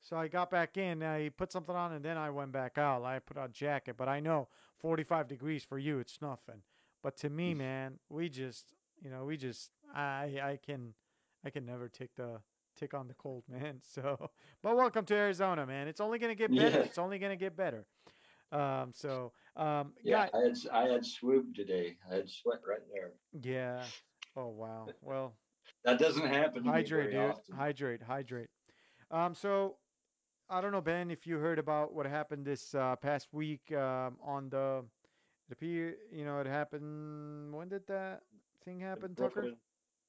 So 0.00 0.16
I 0.16 0.26
got 0.28 0.50
back 0.50 0.76
in. 0.76 1.02
I 1.02 1.28
put 1.30 1.52
something 1.52 1.74
on, 1.74 1.92
and 1.92 2.04
then 2.04 2.16
I 2.16 2.30
went 2.30 2.50
back 2.52 2.76
out. 2.78 3.04
I 3.04 3.18
put 3.20 3.36
on 3.36 3.46
a 3.46 3.48
jacket, 3.48 3.96
but 3.96 4.08
I 4.08 4.18
know 4.20 4.48
45 4.80 5.28
degrees 5.28 5.62
for 5.64 5.78
you, 5.78 5.98
it's 5.98 6.20
nothing. 6.20 6.62
But 7.02 7.16
to 7.18 7.30
me, 7.30 7.54
man, 7.54 7.98
we 8.08 8.28
just, 8.28 8.74
you 9.02 9.10
know, 9.10 9.24
we 9.24 9.36
just, 9.36 9.70
I 9.94 10.40
I 10.42 10.58
can, 10.64 10.94
I 11.44 11.50
can 11.50 11.64
never 11.66 11.88
take 11.88 12.14
the 12.16 12.40
take 12.76 12.94
on 12.94 13.06
the 13.08 13.14
cold, 13.14 13.44
man. 13.48 13.80
So, 13.82 14.30
but 14.62 14.76
welcome 14.76 15.04
to 15.06 15.14
Arizona, 15.14 15.64
man. 15.66 15.86
It's 15.88 16.00
only 16.00 16.18
gonna 16.18 16.34
get 16.34 16.50
better. 16.54 16.78
Yeah. 16.78 16.84
It's 16.84 16.98
only 16.98 17.18
gonna 17.20 17.36
get 17.36 17.56
better. 17.56 17.86
Um, 18.50 18.92
so, 18.94 19.32
um, 19.56 19.92
Yeah, 20.02 20.26
guy- 20.32 20.38
I 20.38 20.42
had 20.42 20.56
I 20.72 20.92
had 20.92 21.04
swoop 21.06 21.54
today. 21.54 21.96
I 22.10 22.14
had 22.16 22.28
sweat 22.30 22.60
right 22.68 22.80
there. 22.92 23.12
yeah. 23.42 23.84
Oh 24.36 24.48
wow. 24.48 24.88
Well, 25.02 25.34
That 25.84 25.98
doesn't 25.98 26.26
happen. 26.26 26.64
Hydrate, 26.64 27.10
dude. 27.12 27.20
often. 27.20 27.54
Hydrate, 27.54 28.02
hydrate. 28.02 28.48
Um, 29.10 29.34
so 29.34 29.76
I 30.50 30.60
don't 30.60 30.72
know, 30.72 30.80
Ben, 30.80 31.10
if 31.10 31.26
you 31.26 31.38
heard 31.38 31.58
about 31.58 31.94
what 31.94 32.06
happened 32.06 32.44
this 32.44 32.74
uh, 32.74 32.96
past 32.96 33.28
week 33.32 33.70
um, 33.72 34.16
on 34.22 34.48
the 34.50 34.84
the 35.48 35.56
P. 35.56 35.66
You 36.12 36.24
know, 36.24 36.40
it 36.40 36.46
happened. 36.46 37.54
When 37.54 37.68
did 37.68 37.86
that 37.86 38.20
thing 38.64 38.80
happen, 38.80 39.14
Tucker? 39.14 39.30
Brooklyn, 39.40 39.56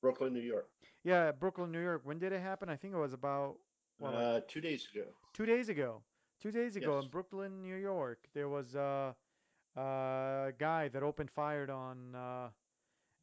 Brooklyn, 0.01 0.33
New 0.33 0.41
York. 0.41 0.67
Yeah, 1.03 1.31
Brooklyn, 1.31 1.71
New 1.71 1.81
York. 1.81 2.01
When 2.03 2.19
did 2.19 2.33
it 2.33 2.41
happen? 2.41 2.67
I 2.69 2.75
think 2.75 2.93
it 2.93 2.97
was 2.97 3.13
about 3.13 3.55
well, 3.99 4.15
Uh, 4.15 4.41
two 4.47 4.61
days 4.61 4.87
ago. 4.93 5.05
two 5.33 5.45
days 5.45 5.69
ago. 5.69 6.01
Two 6.41 6.51
days 6.51 6.77
ago 6.77 6.99
in 6.99 7.09
Brooklyn, 7.09 7.61
New 7.61 7.75
York, 7.75 8.19
there 8.33 8.47
was 8.47 8.73
a, 8.73 9.13
a 9.75 10.53
guy 10.57 10.87
that 10.87 11.03
opened 11.03 11.29
fired 11.29 11.69
on 11.69 12.15
uh, 12.15 12.47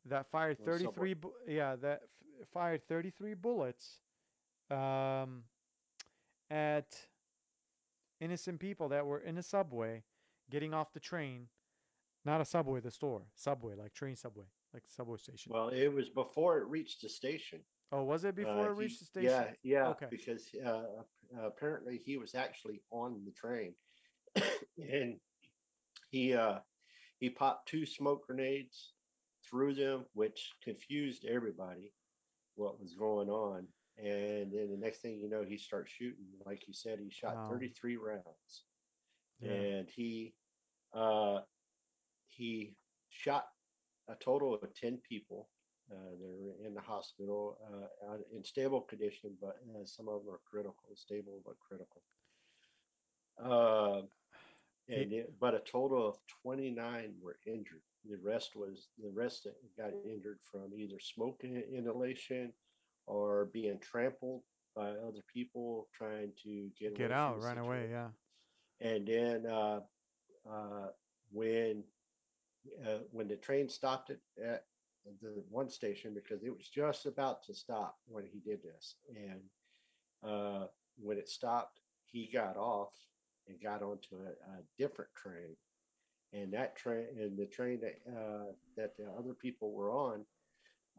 that 0.08 0.30
fired 0.30 0.58
33 0.64 1.14
bu- 1.14 1.32
yeah 1.48 1.76
that 1.76 2.02
f- 2.40 2.48
fired 2.52 2.86
33 2.88 3.34
bullets 3.34 4.00
um, 4.70 5.42
at 6.50 6.96
innocent 8.20 8.60
people 8.60 8.88
that 8.88 9.04
were 9.04 9.18
in 9.20 9.38
a 9.38 9.42
subway 9.42 10.02
getting 10.50 10.72
off 10.72 10.92
the 10.92 11.00
train 11.00 11.48
not 12.24 12.40
a 12.40 12.44
subway 12.44 12.80
the 12.80 12.90
store 12.90 13.22
subway 13.34 13.74
like 13.74 13.92
train 13.92 14.16
subway 14.16 14.44
like 14.72 14.82
subway 14.86 15.16
station 15.16 15.52
Well, 15.54 15.68
it 15.68 15.88
was 15.92 16.08
before 16.10 16.58
it 16.58 16.66
reached 16.68 17.02
the 17.02 17.08
station. 17.08 17.60
oh 17.92 18.02
was 18.02 18.24
it 18.24 18.34
before 18.34 18.68
Uh, 18.68 18.70
it 18.70 18.74
he- 18.74 18.80
reached 18.80 18.98
the 19.00 19.04
station 19.06 19.30
Yeah, 19.30 19.52
yeah. 19.62 19.88
Okay. 19.90 20.06
Because 20.10 20.48
uh, 20.64 21.02
apparently 21.40 21.98
he 21.98 22.16
was 22.16 22.34
actually 22.34 22.80
on 22.90 23.22
the 23.24 23.32
train, 23.32 23.74
and 24.78 25.18
he 26.10 26.34
uh, 26.34 26.58
he 27.18 27.30
popped 27.30 27.68
two 27.68 27.86
smoke 27.86 28.26
grenades, 28.26 28.92
threw 29.48 29.74
them, 29.74 30.04
which 30.14 30.52
confused 30.62 31.24
everybody 31.24 31.92
what 32.54 32.80
was 32.80 32.94
going 32.94 33.28
on. 33.28 33.66
And 33.98 34.52
then 34.52 34.70
the 34.70 34.76
next 34.78 35.00
thing 35.00 35.18
you 35.18 35.28
know, 35.28 35.42
he 35.42 35.56
starts 35.56 35.90
shooting. 35.90 36.26
Like 36.44 36.66
you 36.68 36.74
said, 36.74 36.98
he 37.00 37.10
shot 37.10 37.34
Wow. 37.36 37.48
33 37.50 37.96
rounds, 37.96 38.64
yeah. 39.40 39.52
and 39.52 39.88
he 39.88 40.34
uh, 40.92 41.40
he 42.28 42.74
shot 43.08 43.46
a 44.08 44.14
total 44.16 44.54
of 44.54 44.74
10 44.74 44.98
people. 45.08 45.48
Uh, 45.90 46.14
they're 46.20 46.66
in 46.66 46.74
the 46.74 46.80
hospital 46.80 47.58
uh, 48.06 48.16
in 48.34 48.42
stable 48.44 48.80
condition, 48.82 49.34
but 49.40 49.56
uh, 49.74 49.84
some 49.84 50.08
of 50.08 50.24
them 50.24 50.34
are 50.34 50.40
critical, 50.50 50.74
stable 50.94 51.40
but 51.44 51.54
critical. 51.60 52.02
Uh, 53.42 54.02
and 54.88 55.12
it, 55.12 55.32
but 55.40 55.54
a 55.54 55.60
total 55.60 56.08
of 56.08 56.16
29 56.42 57.14
were 57.22 57.38
injured. 57.46 57.82
The 58.08 58.18
rest 58.22 58.56
was 58.56 58.88
the 59.02 59.10
rest 59.10 59.44
that 59.44 59.54
got 59.76 59.92
injured 60.04 60.38
from 60.50 60.72
either 60.76 60.98
smoke 61.00 61.42
inhalation 61.44 62.52
or 63.06 63.46
being 63.52 63.78
trampled 63.80 64.42
by 64.74 64.90
other 64.90 65.22
people 65.32 65.88
trying 65.94 66.32
to 66.44 66.68
get 66.78 66.96
get 66.96 67.12
out 67.12 67.40
run 67.40 67.58
away 67.58 67.88
yeah 67.90 68.08
and 68.80 69.06
then 69.06 69.46
uh, 69.46 69.80
uh, 70.50 70.88
when 71.32 71.82
uh, 72.86 72.98
when 73.10 73.28
the 73.28 73.36
train 73.36 73.68
stopped 73.68 74.10
it 74.10 74.20
at 74.44 74.64
the 75.22 75.42
one 75.50 75.68
station 75.70 76.14
because 76.14 76.42
it 76.42 76.50
was 76.50 76.68
just 76.68 77.06
about 77.06 77.42
to 77.44 77.54
stop 77.54 77.96
when 78.06 78.24
he 78.26 78.40
did 78.40 78.60
this, 78.62 78.96
and 79.14 79.40
uh, 80.28 80.66
when 80.98 81.18
it 81.18 81.28
stopped, 81.28 81.80
he 82.04 82.28
got 82.32 82.56
off 82.56 82.92
and 83.48 83.62
got 83.62 83.82
onto 83.82 84.16
a, 84.16 84.30
a 84.30 84.62
different 84.78 85.10
train. 85.14 85.56
And 86.32 86.52
that 86.52 86.76
train 86.76 87.06
and 87.18 87.38
the 87.38 87.46
train 87.46 87.80
that 87.80 88.00
uh, 88.10 88.52
that 88.76 88.96
the 88.96 89.06
other 89.18 89.32
people 89.32 89.72
were 89.72 89.90
on, 89.92 90.24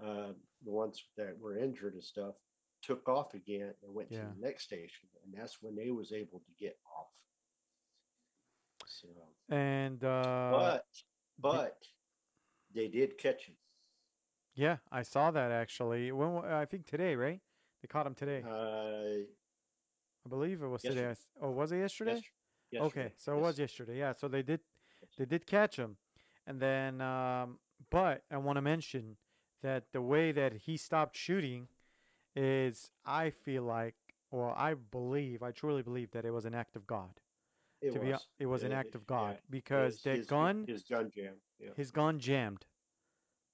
uh, 0.03 0.33
the 0.63 0.71
ones 0.71 1.03
that 1.17 1.37
were 1.39 1.57
injured 1.57 1.93
and 1.93 2.03
stuff, 2.03 2.35
took 2.81 3.07
off 3.09 3.33
again 3.33 3.73
and 3.83 3.93
went 3.93 4.09
Yeah. 4.09 4.21
to 4.21 4.25
the 4.35 4.41
next 4.41 4.63
station, 4.63 5.09
and 5.23 5.33
that's 5.33 5.61
when 5.61 5.75
they 5.75 5.91
was 5.91 6.11
able 6.11 6.39
to 6.39 6.51
get 6.59 6.77
off. 6.97 7.07
So, 8.85 9.07
And 9.49 10.03
uh, 10.03 10.49
but 10.51 10.85
but 11.39 11.77
they 12.73 12.87
did 12.87 13.17
catch 13.17 13.45
him. 13.45 13.55
yeah, 14.55 14.77
I 14.91 15.03
saw 15.03 15.29
that 15.31 15.51
actually. 15.51 16.11
When 16.11 16.37
I 16.45 16.65
think 16.65 16.85
today, 16.87 17.15
right? 17.15 17.41
They 17.81 17.87
caught 17.87 18.07
him 18.07 18.15
today. 18.15 18.43
Uh, 18.43 19.25
I 20.25 20.29
believe 20.29 20.61
it 20.63 20.67
was 20.67 20.81
today. 20.81 20.95
yesterday. 20.95 21.11
S- 21.11 21.27
Oh, 21.41 21.51
was 21.51 21.71
it 21.71 21.77
yesterday? 21.79 22.11
yes- 22.15 22.23
yesterday, 22.71 23.05
Okay, 23.05 23.13
so 23.17 23.37
it 23.37 23.41
was 23.41 23.59
yesterday. 23.59 23.97
Yeah, 23.99 24.13
so 24.13 24.27
they 24.27 24.41
did 24.41 24.59
they 25.17 25.25
did 25.25 25.45
catch 25.47 25.75
him, 25.77 25.97
and 26.45 26.59
then 26.59 27.01
um, 27.01 27.59
but 27.89 28.23
I 28.31 28.37
want 28.37 28.57
to 28.57 28.61
mention 28.61 29.17
that 29.63 29.85
the 29.91 30.01
way 30.01 30.31
that 30.31 30.53
he 30.53 30.77
stopped 30.77 31.15
shooting 31.17 31.67
is 32.35 32.91
I 33.05 33.29
feel 33.31 33.63
like, 33.63 33.95
or 34.31 34.53
I 34.57 34.75
believe, 34.75 35.41
I 35.41 35.51
truly 35.51 35.81
believe 35.81 36.11
that 36.11 36.25
it 36.25 36.31
was 36.31 36.45
an 36.45 36.53
act 36.53 36.75
of 36.75 36.85
God. 36.85 37.19
It 37.81 37.93
to 37.93 37.99
was. 37.99 38.07
be, 38.39 38.43
it 38.43 38.45
was 38.47 38.63
an 38.63 38.71
act 38.71 38.95
of 38.95 39.01
yeah, 39.01 39.15
God 39.17 39.37
because 39.49 39.93
his- 39.95 40.01
that 40.03 40.15
his- 40.17 40.25
gun, 40.27 40.65
his 40.67 40.83
gun 40.83 41.11
jam. 41.13 41.33
Yeah. 41.59 41.69
his 41.75 41.91
gun 41.91 42.19
jammed. 42.19 42.65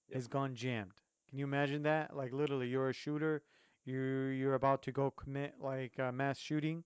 Yeah. 0.10 0.16
His 0.16 0.28
gun 0.28 0.56
jammed. 0.56 0.92
Can 1.30 1.40
you 1.40 1.46
imagine 1.46 1.84
that? 1.84 2.16
Like 2.16 2.34
literally, 2.34 2.68
you're 2.68 2.90
a 2.90 2.94
shooter. 2.94 3.42
You 3.86 4.00
you're 4.02 4.54
about 4.56 4.82
to 4.84 4.92
go 4.92 5.12
commit 5.12 5.56
like 5.60 5.94
a 6.00 6.12
mass 6.12 6.38
shooting, 6.38 6.84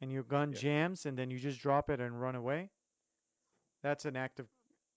and 0.00 0.10
your 0.12 0.22
gun 0.24 0.52
Yeah. 0.52 0.58
jams, 0.58 1.06
and 1.06 1.16
then 1.18 1.30
you 1.30 1.38
just 1.38 1.60
drop 1.60 1.90
it 1.90 2.00
and 2.00 2.20
run 2.20 2.34
away. 2.34 2.70
That's 3.82 4.04
an 4.04 4.16
act 4.16 4.40
of, 4.40 4.46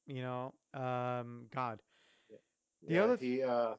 you 0.06 0.22
know, 0.22 0.54
um, 0.74 1.48
God. 1.52 1.82
The 2.88 2.96
yeah, 2.96 3.04
other 3.04 3.18
he 3.18 3.42
uh 3.44 3.76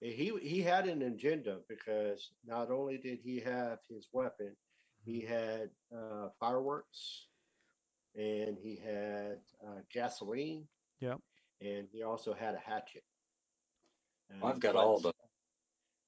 he 0.00 0.32
he 0.42 0.62
had 0.62 0.86
an 0.86 1.02
agenda 1.02 1.60
because 1.68 2.32
not 2.44 2.70
only 2.70 2.98
did 2.98 3.18
he 3.20 3.40
have 3.40 3.80
his 3.88 4.08
weapon, 4.12 4.56
he 5.04 5.22
Mm-hmm. 5.22 5.32
had 5.32 5.70
uh, 5.94 6.28
fireworks, 6.38 7.28
and 8.14 8.56
he 8.58 8.76
had 8.76 9.40
uh, 9.66 9.80
gasoline. 9.92 10.68
Yep. 11.00 11.20
And 11.60 11.88
he 11.90 12.02
also 12.02 12.32
had 12.34 12.54
a 12.54 12.58
hatchet. 12.58 13.04
Uh, 14.30 14.46
I've 14.46 14.60
got 14.60 14.74
but- 14.74 14.84
all 14.84 14.98
the 15.00 15.12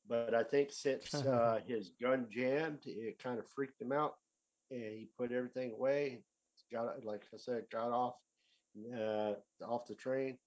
But 0.09 0.35
I 0.35 0.43
think 0.45 0.73
since 0.73 1.15
uh, 1.27 1.61
his 1.67 1.91
gun 2.01 2.29
jammed, 2.31 2.81
it 2.87 3.19
kind 3.19 3.39
of 3.39 3.47
freaked 3.49 3.81
him 3.81 3.93
out, 3.93 4.15
and 4.71 4.81
he 4.83 5.09
put 5.17 5.33
everything 5.33 5.73
away. 5.73 6.25
Got 6.73 7.05
like 7.05 7.25
I 7.33 7.37
said, 7.37 7.65
got 7.71 7.91
off 7.93 8.15
uh, 8.95 9.35
off 9.65 9.87
the 9.87 9.95
train. 9.95 10.39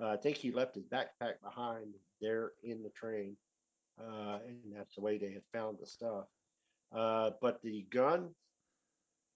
Uh, 0.00 0.08
I 0.08 0.16
think 0.16 0.36
he 0.36 0.50
left 0.52 0.74
his 0.74 0.84
backpack 0.84 1.40
behind 1.42 1.94
there 2.20 2.52
in 2.62 2.82
the 2.82 2.90
train, 2.90 3.36
uh, 4.00 4.38
and 4.46 4.58
that's 4.74 4.94
the 4.94 5.02
way 5.02 5.18
they 5.18 5.32
had 5.32 5.42
found 5.52 5.78
the 5.80 5.86
stuff. 5.86 6.26
Uh, 6.94 7.30
but 7.40 7.62
the 7.62 7.86
gun 7.90 8.30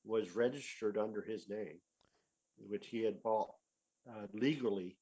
was 0.05 0.35
registered 0.35 0.99
under 0.99 1.23
his 1.23 1.49
name, 1.49 1.79
which 2.59 2.89
he 2.89 3.03
had 3.03 3.23
bought 3.23 3.51
uh, 4.09 4.27
legally 4.33 4.97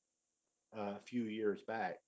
uh, 0.76 0.94
a 0.96 1.00
few 1.04 1.24
years 1.24 1.60
back 1.66 1.98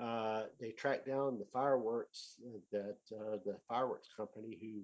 uh, 0.00 0.44
they 0.60 0.70
tracked 0.70 1.06
down 1.06 1.38
the 1.38 1.46
fireworks 1.52 2.36
that 2.70 2.96
the 3.10 3.56
fireworks 3.68 4.08
company 4.16 4.56
who 4.60 4.82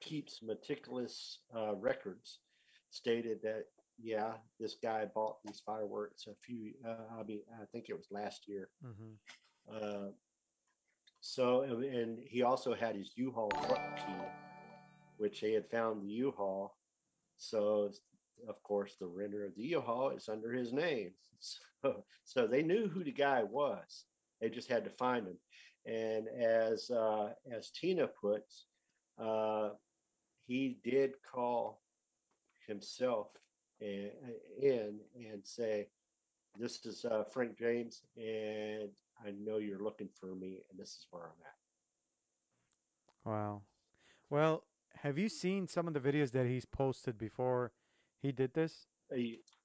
keeps 0.00 0.40
meticulous 0.42 1.40
records 1.80 2.38
stated 2.90 3.40
that 3.42 3.64
yeah 4.00 4.32
this 4.60 4.76
guy 4.82 5.04
bought 5.14 5.36
these 5.44 5.60
fireworks 5.64 6.26
a 6.26 6.34
few 6.34 6.72
uh, 6.86 7.18
i 7.18 7.22
mean 7.24 7.40
i 7.60 7.64
think 7.72 7.88
it 7.88 7.96
was 7.96 8.06
last 8.10 8.46
year. 8.48 8.68
Hmm 8.82 9.14
uh, 9.70 10.08
so 11.20 11.62
and- 11.62 11.84
and 11.84 12.18
he 12.26 12.42
also 12.42 12.74
had 12.74 12.96
his 12.96 13.12
u-haul 13.16 13.50
truck 13.50 13.96
key 13.98 14.12
which 15.18 15.40
they 15.40 15.52
had 15.52 15.68
found 15.68 16.00
the 16.02 16.08
u-haul. 16.08 16.76
So 17.38 17.90
of 18.48 18.62
course 18.62 18.94
the 19.00 19.06
renter 19.06 19.44
of 19.44 19.54
the 19.56 19.62
u-haul 19.62 20.10
is 20.10 20.28
under 20.28 20.52
his 20.52 20.72
name. 20.72 21.12
So, 21.82 22.04
so 22.24 22.46
they 22.48 22.62
knew 22.64 22.88
who 22.88 23.04
the 23.04 23.12
guy 23.12 23.44
was. 23.44 24.04
They 24.40 24.48
just 24.50 24.68
had 24.68 24.82
to 24.84 24.90
find 24.90 25.26
him. 25.28 25.38
And 25.86 26.26
as 26.28 26.90
uh, 26.90 27.34
as 27.56 27.70
tina 27.70 28.08
puts 28.08 28.66
uh, 29.22 29.70
he 30.46 30.78
did 30.82 31.10
call 31.22 31.82
himself 32.66 33.28
in, 33.80 34.10
in 34.60 34.98
and 35.30 35.44
say 35.44 35.86
this 36.58 36.84
is 36.86 37.04
uh, 37.04 37.24
frank 37.24 37.56
james 37.58 38.02
and 38.16 38.90
i 39.24 39.30
know 39.38 39.58
you're 39.58 39.78
looking 39.82 40.08
for 40.20 40.34
me 40.34 40.58
and 40.70 40.78
this 40.78 40.90
is 40.90 41.06
where 41.10 41.24
i'm 41.24 41.42
at 41.44 41.54
Wow. 43.24 43.62
Well, 44.30 44.64
have 45.02 45.18
you 45.18 45.28
seen 45.28 45.68
some 45.68 45.86
of 45.86 45.92
the 45.92 46.00
videos 46.00 46.30
that 46.32 46.46
he's 46.46 46.64
posted 46.64 47.18
before 47.18 47.72
he 48.22 48.32
did 48.32 48.54
this? 48.54 48.86
Uh, 49.12 49.16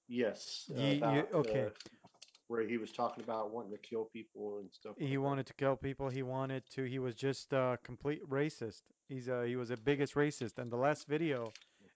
yes 0.09 0.69
uh, 0.75 0.81
Ye- 0.81 0.93
you- 0.95 0.97
about, 0.97 1.33
okay. 1.33 1.61
uh, 1.67 1.69
where 2.47 2.67
he 2.67 2.77
was 2.77 2.91
talking 2.91 3.23
about 3.23 3.51
wanting 3.51 3.71
to 3.71 3.77
kill 3.77 4.05
people 4.05 4.57
and 4.59 4.69
stuff 4.71 4.95
He 4.97 5.05
like 5.05 5.13
that. 5.13 5.21
wanted 5.21 5.45
to 5.47 5.53
kill 5.53 5.75
people. 5.77 6.09
He 6.09 6.23
wanted 6.23 6.63
to. 6.71 6.83
He 6.83 6.99
was 6.99 7.15
just 7.15 7.53
a 7.53 7.79
complete 7.83 8.21
racist. 8.29 8.81
He's 9.07 9.27
a. 9.29 9.45
He 9.47 9.55
was 9.55 9.71
a 9.71 9.77
biggest 9.77 10.15
racist. 10.15 10.57
And 10.57 10.69
the 10.71 10.77
last 10.77 11.07
video, 11.07 11.53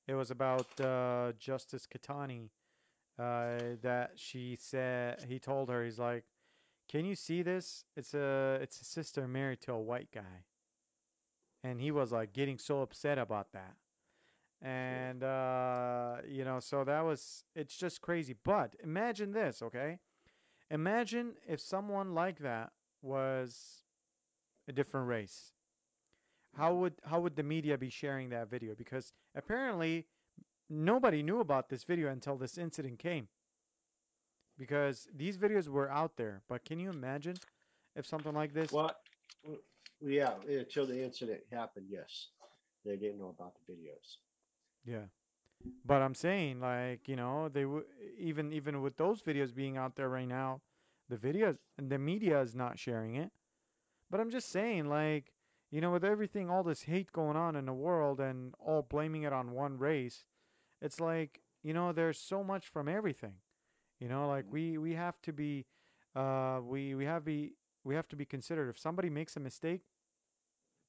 it 0.08 0.14
was 0.14 0.32
about 0.32 0.68
uh, 0.80 1.34
Justice 1.40 1.88
Ketanji. 1.88 2.50
Uh, 3.20 3.76
that 3.82 4.12
she 4.16 4.56
said 4.60 5.26
he 5.28 5.40
told 5.40 5.70
her 5.70 5.84
he's 5.84 5.98
like, 5.98 6.24
"Can 6.88 7.04
you 7.06 7.16
see 7.16 7.42
this? 7.42 7.84
It's 7.96 8.14
a 8.14 8.60
it's 8.62 8.80
a 8.80 8.86
sister 8.86 9.28
married 9.28 9.62
to 9.62 9.74
a 9.74 9.80
white 9.82 10.12
guy." 10.14 10.46
And 11.64 11.82
he 11.82 11.92
was 11.92 12.12
like 12.12 12.34
getting 12.34 12.60
so 12.60 12.82
upset 12.82 13.18
about 13.18 13.52
that. 13.54 13.76
And 14.62 15.24
uh, 15.24 16.18
you 16.28 16.46
know, 16.46 16.60
so 16.60 16.84
that 16.84 17.02
was 17.02 17.44
it's 17.56 17.76
just 17.76 18.02
crazy. 18.02 18.36
But 18.44 18.76
imagine 18.84 19.32
this, 19.32 19.62
okay? 19.62 20.00
Imagine 20.70 21.34
if 21.48 21.60
someone 21.60 22.14
like 22.14 22.40
that 22.40 22.72
was 23.02 23.84
a 24.68 24.74
different 24.74 25.08
race. 25.08 25.54
How 26.58 26.74
would 26.74 26.96
how 27.06 27.20
would 27.22 27.36
the 27.36 27.44
media 27.44 27.78
be 27.78 27.90
sharing 27.90 28.30
that 28.30 28.50
video? 28.50 28.74
Because 28.76 29.14
apparently 29.36 30.08
nobody 30.70 31.22
knew 31.22 31.40
about 31.40 31.70
this 31.70 31.84
video 31.84 32.10
until 32.10 32.36
this 32.36 32.58
incident 32.58 32.98
came. 32.98 33.28
Because 34.58 35.08
these 35.16 35.38
videos 35.38 35.68
were 35.68 35.90
out 35.92 36.18
there, 36.18 36.42
but 36.50 36.66
can 36.66 36.80
you 36.80 36.90
imagine 36.90 37.36
if 37.96 38.08
something 38.08 38.34
like 38.34 38.54
this? 38.56 38.72
Well, 38.72 38.92
yeah, 40.02 40.34
until 40.50 40.88
the 40.88 41.04
incident 41.04 41.42
happened, 41.52 41.86
yes, 41.90 42.30
they 42.84 42.96
didn't 42.96 43.20
know 43.20 43.36
about 43.38 43.54
the 43.56 43.74
videos. 43.74 44.18
Yeah. 44.84 45.06
But 45.86 46.02
I'm 46.02 46.16
saying 46.16 46.60
like, 46.60 47.08
you 47.08 47.16
know, 47.16 47.50
they 47.50 47.64
w- 47.64 47.86
even 48.18 48.52
even 48.52 48.82
with 48.82 48.98
those 48.98 49.22
videos 49.22 49.54
being 49.54 49.78
out 49.78 49.96
there 49.96 50.10
right 50.10 50.28
now, 50.28 50.62
the 51.08 51.18
videos 51.18 51.58
and 51.78 51.92
the 51.92 52.00
media 52.00 52.42
is 52.42 52.56
not 52.56 52.80
sharing 52.80 53.16
it. 53.16 53.32
But 54.10 54.22
I'm 54.22 54.32
just 54.32 54.50
saying 54.50 54.88
like, 54.90 55.34
you 55.72 55.82
know, 55.82 55.92
with 55.92 56.04
everything 56.06 56.50
all 56.50 56.64
this 56.64 56.84
hate 56.84 57.12
going 57.12 57.36
on 57.38 57.56
in 57.56 57.66
the 57.66 57.74
world 57.74 58.20
and 58.20 58.54
all 58.60 58.82
blaming 58.82 59.24
it 59.24 59.34
on 59.34 59.52
one 59.52 59.78
race, 59.78 60.26
it's 60.82 61.00
like, 61.00 61.42
you 61.64 61.74
know, 61.74 61.92
there's 61.92 62.20
so 62.20 62.44
much 62.44 62.68
from 62.68 62.88
everything. 62.88 63.36
You 64.00 64.08
know, 64.10 64.28
like 64.28 64.46
we 64.50 64.78
we 64.78 64.94
have 64.94 65.22
to 65.24 65.34
be 65.34 65.66
uh 66.16 66.60
we 66.64 66.96
we 66.96 67.06
have 67.06 67.26
be 67.26 67.54
we 67.84 67.96
have 67.96 68.08
to 68.10 68.16
be 68.16 68.26
considered. 68.26 68.70
if 68.70 68.78
somebody 68.80 69.10
makes 69.10 69.36
a 69.36 69.40
mistake, 69.40 69.82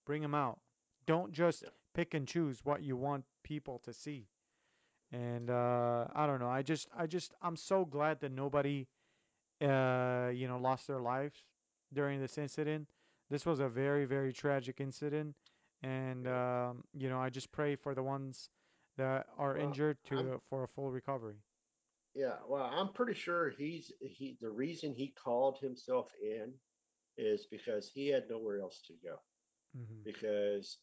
bring 0.06 0.22
them 0.22 0.34
out. 0.34 0.60
Don't 1.06 1.32
just 1.32 1.62
Yeah. 1.62 1.70
pick 1.94 2.14
and 2.14 2.26
choose 2.26 2.64
what 2.64 2.82
you 2.82 2.96
want 2.96 3.24
people 3.42 3.78
to 3.80 3.92
see. 3.92 4.28
And 5.12 5.50
uh, 5.50 6.08
I 6.14 6.26
don't 6.26 6.40
know. 6.40 6.50
I 6.50 6.62
just, 6.62 6.88
I 6.96 7.06
just, 7.06 7.34
I'm 7.42 7.56
so 7.56 7.84
glad 7.84 8.20
that 8.20 8.32
nobody, 8.32 8.88
uh, 9.60 10.30
you 10.34 10.48
know, 10.48 10.58
lost 10.58 10.86
their 10.86 11.00
lives 11.00 11.44
during 11.92 12.20
this 12.20 12.38
incident. 12.38 12.88
This 13.30 13.44
was 13.44 13.60
a 13.60 13.68
very, 13.68 14.04
very 14.06 14.32
tragic 14.32 14.80
incident, 14.80 15.34
and 15.82 16.26
um, 16.26 16.84
you 16.94 17.08
know, 17.08 17.20
I 17.20 17.28
just 17.30 17.52
pray 17.52 17.76
for 17.76 17.94
the 17.94 18.02
ones 18.02 18.50
that 18.96 19.26
are 19.36 19.54
Well, 19.54 19.62
injured 19.66 19.98
to 20.06 20.16
I'm- 20.16 20.40
for 20.48 20.64
a 20.64 20.68
full 20.68 20.90
recovery. 20.90 21.36
Yeah, 22.14 22.38
well, 22.48 22.64
I'm 22.64 22.92
pretty 22.92 23.14
sure 23.14 23.50
he's 23.50 23.92
he. 24.00 24.36
The 24.40 24.50
reason 24.50 24.92
he 24.94 25.08
called 25.08 25.58
himself 25.60 26.10
in 26.20 26.52
is 27.16 27.46
because 27.50 27.90
he 27.94 28.08
had 28.08 28.24
nowhere 28.28 28.60
else 28.60 28.80
to 28.86 28.94
go. 29.04 29.16
hmm 29.74 30.02
Because 30.04 30.78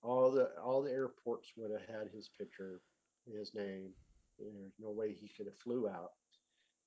all 0.00 0.30
the 0.30 0.50
all 0.62 0.82
the 0.82 0.92
airports 0.92 1.52
would 1.56 1.72
have 1.72 1.88
had 1.88 2.08
his 2.14 2.30
picture, 2.38 2.80
his 3.26 3.54
name. 3.54 3.92
There's 4.38 4.72
no 4.78 4.90
way 4.92 5.12
he 5.12 5.28
could 5.36 5.46
have 5.46 5.58
flew 5.58 5.88
out. 5.88 6.12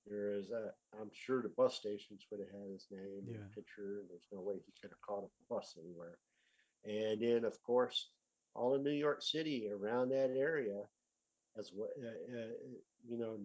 There 0.07 0.33
is 0.37 0.49
a. 0.51 0.73
I'm 0.99 1.11
sure 1.13 1.41
the 1.41 1.49
bus 1.49 1.75
stations 1.75 2.25
would 2.31 2.39
have 2.39 2.49
had 2.49 2.71
his 2.71 2.87
name 2.91 3.23
Yeah. 3.27 3.37
and 3.37 3.51
picture. 3.53 3.99
And 3.99 4.09
there's 4.09 4.27
no 4.31 4.41
way 4.41 4.55
he 4.65 4.73
could 4.81 4.91
have 4.91 5.01
caught 5.01 5.23
a 5.23 5.29
bus 5.53 5.77
anywhere. 5.79 6.17
And 6.83 7.21
then, 7.21 7.45
of 7.45 7.61
course, 7.61 8.09
all 8.55 8.75
in 8.75 8.83
New 8.83 8.91
York 8.91 9.21
City 9.21 9.69
around 9.69 10.09
that 10.09 10.31
area, 10.31 10.89
as 11.57 11.71
well, 11.73 11.89
uh, 12.01 12.37
uh, 12.37 12.53
you 13.07 13.17
know, 13.17 13.37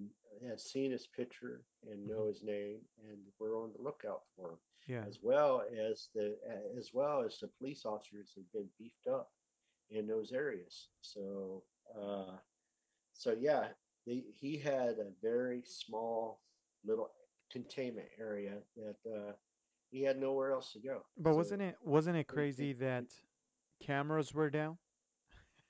has 0.48 0.64
seen 0.64 0.90
his 0.92 1.06
picture 1.06 1.62
and 1.90 2.06
know 2.06 2.26
his 2.28 2.42
name, 2.42 2.80
and 3.08 3.18
we're 3.38 3.60
on 3.62 3.72
the 3.76 3.82
lookout 3.82 4.22
for 4.34 4.52
him 4.52 4.58
Yeah. 4.86 5.04
as 5.06 5.18
well 5.22 5.62
as 5.62 6.08
the 6.14 6.38
as 6.76 6.92
well 6.94 7.22
as 7.22 7.38
the 7.38 7.48
police 7.48 7.84
officers 7.84 8.32
have 8.36 8.50
been 8.52 8.68
beefed 8.78 9.06
up 9.06 9.32
in 9.90 10.06
those 10.06 10.32
areas. 10.32 10.88
So 11.00 11.64
uh, 11.94 12.38
so 13.12 13.32
yeah, 13.32 13.68
the, 14.06 14.24
he 14.40 14.56
had 14.58 14.98
a 14.98 15.10
very 15.22 15.62
small 15.66 16.40
little 16.84 17.10
containment 17.50 18.08
area 18.20 18.54
that 18.76 18.96
uh, 19.10 19.32
he 19.90 20.02
had 20.02 20.18
nowhere 20.18 20.52
else 20.52 20.72
to 20.72 20.78
go. 20.80 21.02
But 21.18 21.32
So- 21.32 21.36
wasn't 21.36 21.62
it 21.62 21.76
wasn't 21.82 22.16
it 22.16 22.26
crazy 22.28 22.72
they- 22.72 22.84
that 22.86 23.04
cameras 23.82 24.32
were 24.34 24.50
down? 24.50 24.78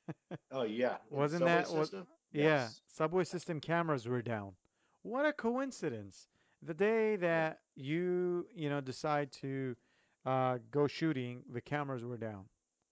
Oh 0.53 0.63
yeah, 0.63 0.97
Wasn't 1.11 1.45
that 1.45 1.69
what- 1.71 1.87
system? 1.89 2.07
Yeah, 2.33 2.69
subway 2.87 3.25
system 3.25 3.61
cameras 3.61 4.07
were 4.07 4.21
down. 4.23 4.53
What 5.03 5.25
a 5.25 5.33
coincidence! 5.33 6.29
The 6.63 6.75
day 6.75 7.17
that 7.17 7.61
you 7.77 8.47
you 8.55 8.69
know 8.69 8.81
decide 8.81 9.33
to 9.41 9.75
uh, 10.27 10.59
go 10.71 10.87
shooting, 10.87 11.43
the 11.53 11.61
cameras 11.61 12.05
were 12.05 12.17
down. 12.19 12.45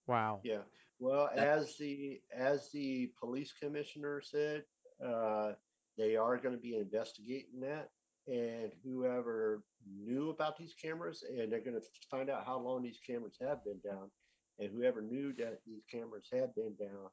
Wow. 0.07 0.41
Yeah. 0.45 0.63
Well, 0.99 1.29
as 1.37 1.77
the 1.77 2.21
as 2.35 2.71
the 2.73 3.13
police 3.21 3.53
commissioner 3.53 4.21
said, 4.23 4.65
uh, 5.05 5.53
they 5.99 6.17
are 6.17 6.37
going 6.37 6.55
to 6.55 6.61
be 6.61 6.77
investigating 6.77 7.61
that, 7.61 7.91
and 8.27 8.73
whoever 8.85 9.63
knew 9.87 10.31
about 10.31 10.57
these 10.57 10.75
cameras, 10.75 11.25
and 11.29 11.53
they're 11.53 11.61
going 11.61 11.81
to 11.81 11.87
find 12.11 12.31
out 12.31 12.45
how 12.47 12.59
long 12.59 12.83
these 12.83 12.99
cameras 13.07 13.37
have 13.41 13.63
been 13.65 13.79
down, 13.85 14.11
and 14.59 14.71
whoever 14.73 15.03
knew 15.03 15.33
that 15.35 15.59
these 15.67 15.83
cameras 15.91 16.29
had 16.33 16.55
been 16.55 16.75
down 16.79 17.09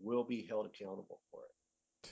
will 0.00 0.24
be 0.24 0.46
held 0.46 0.66
accountable 0.66 1.20
for 1.30 1.40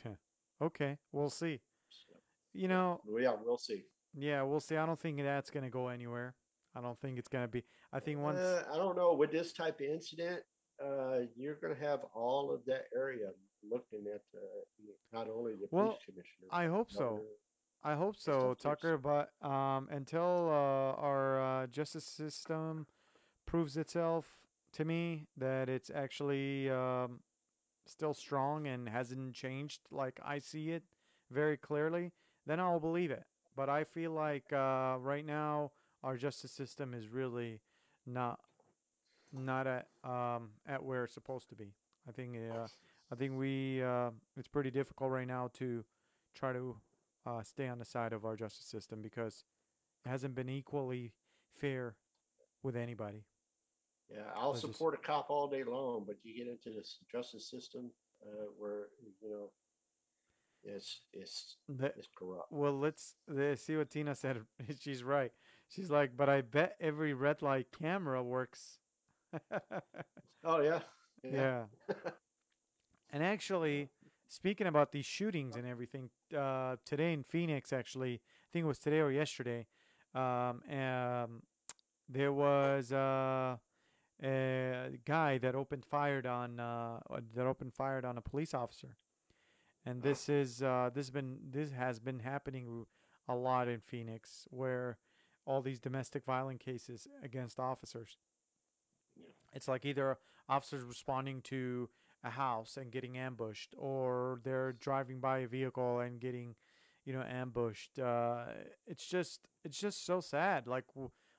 it. 0.09 0.16
okay, 0.62 0.96
we'll 1.12 1.30
see. 1.30 1.61
So, 1.88 2.14
You 2.52 2.68
know, 2.68 3.00
yeah, 3.18 3.35
we'll 3.44 3.59
see. 3.59 3.83
yeah, 4.16 4.42
we'll 4.42 4.61
see. 4.61 4.76
I 4.76 4.87
don't 4.87 4.98
think 4.98 5.18
that's 5.22 5.50
gonna 5.50 5.70
go 5.70 5.88
anywhere. 5.88 6.35
I 6.74 6.80
don't 6.80 6.98
think 7.00 7.18
it's 7.18 7.28
gonna 7.28 7.48
be. 7.48 7.62
I 7.92 8.00
think 8.00 8.20
once. 8.20 8.38
Uh, 8.38 8.64
I 8.72 8.76
don't 8.76 8.96
know 8.96 9.14
with 9.14 9.30
this 9.30 9.52
type 9.52 9.80
of 9.80 9.87
incident, 9.87 10.40
uh, 10.83 11.20
you're 11.37 11.54
going 11.57 11.74
to 11.74 11.80
have 11.80 12.00
all 12.14 12.52
of 12.52 12.64
that 12.66 12.85
area 12.96 13.28
looking 13.70 14.07
at 14.12 14.22
uh, 14.35 14.38
not 15.12 15.29
only 15.29 15.53
the 15.55 15.68
Well, 15.70 15.87
police 15.87 15.98
commissioner. 16.05 16.48
I 16.50 16.66
hope 16.66 16.90
so. 16.90 17.20
I 17.83 17.94
hope 17.94 18.16
so, 18.16 18.55
Tucker. 18.59 18.96
But 18.96 19.31
um, 19.42 19.88
until 19.90 20.48
uh, 20.48 21.00
our 21.00 21.40
uh, 21.40 21.66
justice 21.66 22.07
system 22.07 22.87
proves 23.46 23.77
itself 23.77 24.27
to 24.72 24.85
me 24.85 25.27
that 25.37 25.68
it's 25.68 25.90
actually 25.90 26.70
um, 26.70 27.20
still 27.87 28.14
strong 28.14 28.66
and 28.66 28.88
hasn't 28.88 29.35
changed 29.35 29.81
like 29.90 30.18
I 30.24 30.38
see 30.38 30.70
it 30.70 30.83
very 31.31 31.57
clearly, 31.57 32.12
then 32.46 32.59
I'll 32.59 32.81
believe 32.81 33.11
it. 33.11 33.24
But 33.57 33.68
I 33.68 33.85
feel 33.85 34.12
like 34.12 34.53
uh, 34.53 34.96
right 34.98 35.24
now 35.24 35.72
our 36.03 36.16
justice 36.16 36.53
system 36.53 36.94
is 36.94 37.09
really 37.09 37.61
not 38.07 38.40
not 39.33 39.66
at 39.66 39.88
um, 40.05 40.50
at 40.66 40.83
where 40.83 41.05
it's 41.05 41.14
supposed 41.14 41.48
to 41.50 41.55
be. 41.55 41.74
I 42.09 42.12
think 42.12 42.37
uh, 42.37 42.66
I 43.14 43.16
think 43.16 43.38
we 43.38 43.81
uh, 43.81 44.11
it's 44.37 44.48
pretty 44.48 44.72
difficult 44.72 45.12
right 45.12 45.27
now 45.27 45.48
to 45.55 45.85
try 46.35 46.53
to 46.53 46.77
uh, 47.24 47.44
stay 47.44 47.68
on 47.68 47.79
the 47.79 47.85
side 47.85 48.12
of 48.12 48.24
our 48.24 48.35
justice 48.35 48.66
system 48.66 49.03
because 49.03 49.44
it 50.05 50.09
hasn't 50.09 50.35
been 50.35 50.48
equally 50.48 51.12
fair 51.57 51.94
with 52.64 52.74
anybody. 52.74 53.24
Yeah, 54.11 54.22
I'll 54.35 54.53
just- 54.53 54.66
support 54.66 54.94
a 54.94 54.96
cop 54.96 55.31
all 55.31 55.46
day 55.46 55.62
long, 55.62 56.03
but 56.05 56.16
you 56.24 56.37
get 56.37 56.50
into 56.50 56.77
this 56.77 56.98
justice 57.11 57.48
system 57.48 57.92
uh, 58.27 58.46
where 58.59 58.88
you 59.22 59.31
know 59.31 59.53
it's 60.64 61.03
it's 61.12 61.59
it's 61.68 62.09
corrupt. 62.18 62.50
well, 62.50 62.77
let's 62.77 63.14
uh, 63.31 63.55
see 63.55 63.77
what 63.77 63.90
Tina 63.90 64.16
said. 64.16 64.40
She's 64.81 65.05
right. 65.05 65.31
She's 65.68 65.88
like, 65.88 66.16
but 66.16 66.29
I 66.29 66.40
bet 66.40 66.74
every 66.81 67.14
red 67.14 67.42
light 67.42 67.68
camera 67.81 68.24
works. 68.24 68.79
Oh 70.46 70.61
yeah, 70.61 70.81
yeah. 71.22 71.64
And 73.14 73.22
actually, 73.22 73.90
speaking 74.27 74.66
about 74.66 74.90
these 74.90 75.07
shootings 75.07 75.55
and 75.55 75.64
everything, 75.64 76.11
uh, 76.37 76.74
today 76.85 77.12
in 77.12 77.22
Phoenix, 77.22 77.72
actually, 77.72 78.14
I 78.14 78.48
think 78.53 78.64
it 78.64 78.66
was 78.66 78.81
today 78.81 78.98
or 78.98 79.12
yesterday, 79.12 79.66
um, 80.16 80.61
um, 80.68 81.42
there 82.09 82.33
was 82.33 82.90
uh, 82.90 83.57
a 84.20 84.98
guy 85.05 85.38
that 85.38 85.55
opened 85.55 85.85
fired 85.85 86.27
on 86.27 86.59
uh, 86.59 86.98
that 87.37 87.46
opened 87.46 87.72
fired 87.72 88.05
on 88.05 88.18
a 88.18 88.20
police 88.20 88.53
officer, 88.53 88.96
and 89.87 90.03
this 90.03 90.29
is 90.29 90.61
uh, 90.61 90.90
this 90.92 91.09
been 91.09 91.38
this 91.50 91.70
has 91.70 92.00
been 92.00 92.18
happening 92.18 92.85
a 93.29 93.35
lot 93.37 93.68
in 93.68 93.79
Phoenix, 93.79 94.48
where 94.50 94.98
all 95.46 95.62
these 95.62 95.79
domestic 95.79 96.24
violent 96.24 96.59
cases 96.59 97.07
against 97.22 97.61
officers. 97.61 98.18
It's 99.53 99.68
like 99.68 99.85
either 99.85 100.18
officers 100.48 100.83
responding 100.83 101.42
to 101.42 101.88
a 102.24 102.30
house 102.30 102.76
and 102.78 102.90
getting 102.92 103.18
ambushed, 103.18 103.74
or 103.78 104.40
they're 104.44 104.72
driving 104.74 105.20
by 105.20 105.40
a 105.40 105.48
vehicle 105.48 106.00
and 106.00 106.20
getting, 106.20 106.56
you 107.04 107.12
know, 107.12 107.22
ambushed. 107.22 107.98
Uh, 107.98 108.46
it's 108.87 109.06
just 109.06 109.48
it's 109.64 109.78
just 109.78 110.04
so 110.06 110.20
sad. 110.20 110.66
Like 110.66 110.87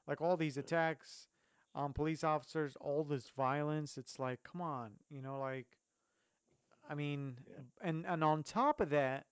like 0.08 0.21
all 0.21 0.38
these 0.38 0.58
attacks 0.58 1.28
on 1.76 1.93
police 1.93 2.24
officers, 2.24 2.78
all 2.80 3.04
this 3.04 3.32
violence. 3.36 3.98
It's 3.98 4.19
like, 4.19 4.41
come 4.43 4.62
on, 4.62 4.91
you 5.10 5.21
know, 5.21 5.39
like, 5.39 5.67
I 6.89 6.95
mean, 6.95 7.39
Yeah. 7.48 7.63
and 7.82 8.06
and 8.06 8.24
on 8.24 8.43
top 8.43 8.80
of 8.82 8.89
that, 8.91 9.26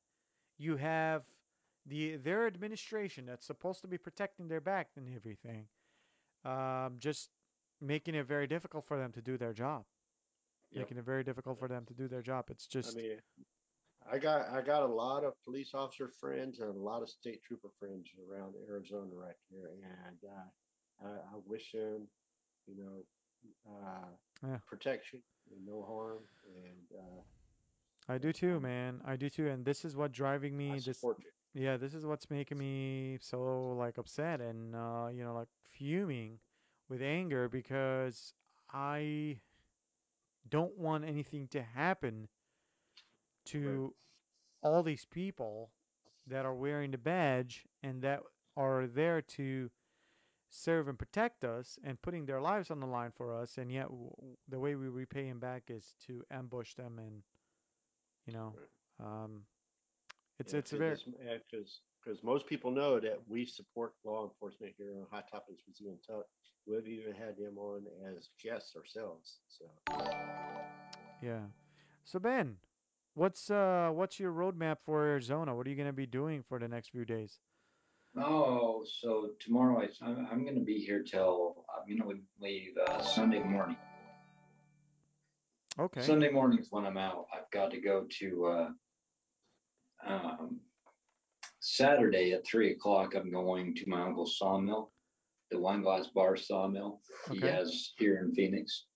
you 0.58 0.78
have 0.78 1.24
the 1.86 2.18
their 2.18 2.48
administration 2.48 3.26
that's 3.26 3.46
supposed 3.46 3.82
to 3.82 3.88
be 3.88 3.98
protecting 3.98 4.48
their 4.48 4.62
back 4.62 4.92
and 4.96 5.10
everything, 5.16 5.68
um, 6.46 6.98
just 7.00 7.30
making 7.82 8.16
it 8.16 8.26
very 8.26 8.48
difficult 8.48 8.86
for 8.86 8.98
them 8.98 9.12
to 9.14 9.22
do 9.22 9.38
their 9.38 9.54
job 9.54 9.86
Yep. 10.74 10.84
making 10.86 10.98
it 10.98 11.06
very 11.06 11.24
difficult 11.24 11.60
for 11.60 11.68
them 11.68 11.86
to 11.86 11.94
do 11.94 12.08
their 12.08 12.22
job. 12.22 12.46
It's 12.50 12.66
just. 12.68 12.98
I 12.98 13.02
mean, 13.02 13.18
I 14.12 14.18
got 14.18 14.50
I 14.50 14.62
got 14.62 14.84
a 14.84 14.88
lot 14.88 15.24
of 15.24 15.34
police 15.46 15.74
officer 15.74 16.10
friends 16.20 16.60
and 16.60 16.70
a 16.70 16.80
lot 16.80 17.02
of 17.02 17.10
state 17.10 17.42
trooper 17.44 17.70
friends 17.80 18.08
around 18.30 18.56
Arizona 18.68 19.10
right 19.14 19.36
here, 19.50 19.70
and 20.08 20.18
uh, 20.26 21.08
I, 21.08 21.10
I 21.10 21.40
wish 21.46 21.72
them, 21.72 22.08
you 22.68 22.76
know, 22.78 23.06
uh, 23.70 24.08
Yeah. 24.48 24.58
protection 24.68 25.22
and 25.52 25.66
no 25.66 25.84
harm, 25.88 26.24
and 26.46 27.00
uh, 27.00 27.22
I 28.14 28.18
do 28.18 28.34
too, 28.34 28.60
man. 28.60 29.02
I 29.06 29.16
do 29.16 29.30
too, 29.30 29.48
and 29.48 29.64
this 29.64 29.86
is 29.86 29.96
what 29.96 30.12
driving 30.12 30.58
me. 30.58 30.80
This 30.80 31.04
yeah, 31.54 31.78
this 31.78 31.94
is 31.94 32.06
what's 32.06 32.30
making 32.30 32.58
me 32.58 33.20
so 33.22 33.76
like 33.78 33.98
upset 33.98 34.42
and 34.42 34.76
uh, 34.76 35.08
you 35.14 35.24
know 35.24 35.36
like 35.36 35.48
fuming 35.72 36.40
with 36.90 37.02
anger 37.02 37.48
because 37.48 38.34
I 38.74 39.38
don't 40.50 40.78
want 40.78 41.06
anything 41.06 41.48
to 41.50 41.62
happen 41.64 42.28
to 43.46 43.94
all 44.62 44.84
these 44.84 45.06
people 45.06 45.72
that 46.28 46.46
are 46.46 46.54
wearing 46.54 46.92
the 46.92 46.98
badge 46.98 47.66
and 47.84 48.02
that 48.02 48.22
are 48.56 48.88
there 48.88 49.22
to 49.22 49.70
serve 50.50 50.88
and 50.88 50.98
protect 51.00 51.44
us 51.44 51.78
and 51.84 52.02
putting 52.02 52.26
their 52.26 52.42
lives 52.42 52.72
on 52.72 52.80
the 52.80 52.86
line 52.88 53.12
for 53.16 53.34
us 53.36 53.58
and 53.58 53.72
yet 53.72 53.84
w- 53.86 54.10
the 54.48 54.60
way 54.60 54.76
we 54.76 54.88
repay 54.88 55.28
them 55.28 55.40
back 55.40 55.64
is 55.70 55.96
to 56.06 56.24
ambush 56.32 56.74
them 56.76 57.00
and 57.00 57.24
you 58.26 58.34
know 58.34 58.54
um 59.00 59.44
it's 60.40 60.54
Yeah, 60.54 60.60
it's 60.60 60.74
a 60.74 60.78
very 60.78 60.98
because 61.52 61.82
because 62.04 62.24
most 62.24 62.48
people 62.48 62.72
know 62.72 63.00
that 63.00 63.20
we 63.28 63.46
support 63.46 63.94
law 64.04 64.24
enforcement 64.24 64.74
here 64.78 64.94
on 64.98 65.06
Hot 65.12 65.30
Topics 65.32 65.64
with 65.68 65.80
you 65.80 65.90
and 65.90 66.00
Tuck. 66.06 66.26
We've 66.66 66.88
even 66.88 67.14
had 67.14 67.38
them 67.38 67.58
on 67.58 67.84
as 68.18 68.30
guests 68.42 68.76
ourselves. 68.76 69.40
So 69.48 69.66
Yeah. 71.22 71.42
So 72.04 72.20
Ben, 72.20 72.58
what's 73.14 73.50
uh 73.50 73.90
what's 73.94 74.20
your 74.20 74.32
roadmap 74.32 74.78
for 74.86 75.06
Arizona? 75.06 75.56
What 75.56 75.68
are 75.68 75.70
you 75.70 75.76
gonna 75.76 75.94
be 75.94 76.06
doing 76.06 76.44
for 76.48 76.60
the 76.60 76.68
next 76.68 76.90
few 76.90 77.06
days? 77.06 77.40
Oh, 78.16 78.86
so 78.86 79.30
tomorrow 79.40 79.82
I, 79.82 80.06
I'm, 80.06 80.28
I'm 80.32 80.44
going 80.44 80.60
to 80.60 80.64
be 80.64 80.78
here 80.78 81.02
till 81.02 81.66
I'm 81.76 81.88
going 81.88 82.00
to 82.00 82.22
leave 82.40 82.74
uh, 82.88 83.02
Sunday 83.02 83.42
morning. 83.42 83.78
Okay. 85.80 86.02
Sunday 86.02 86.30
morning's 86.30 86.68
when 86.70 86.86
I'm 86.86 86.98
out. 86.98 87.26
I've 87.34 87.50
got 87.50 87.72
to 87.72 87.82
go 87.82 88.06
to 88.20 88.46
uh, 88.46 88.70
um, 90.06 90.60
Saturday 91.68 92.34
at 92.34 92.46
three 92.46 92.74
o'clock. 92.74 93.16
I'm 93.16 93.32
going 93.32 93.74
to 93.76 93.90
my 93.90 94.02
uncle's 94.02 94.38
sawmill, 94.38 94.92
the 95.50 95.58
wine 95.58 95.82
glass 95.82 96.08
bar 96.08 96.36
sawmill 96.36 97.00
he 97.32 97.38
Okay. 97.38 97.52
has 97.52 97.94
here 97.98 98.20
in 98.20 98.34
Phoenix. 98.36 98.88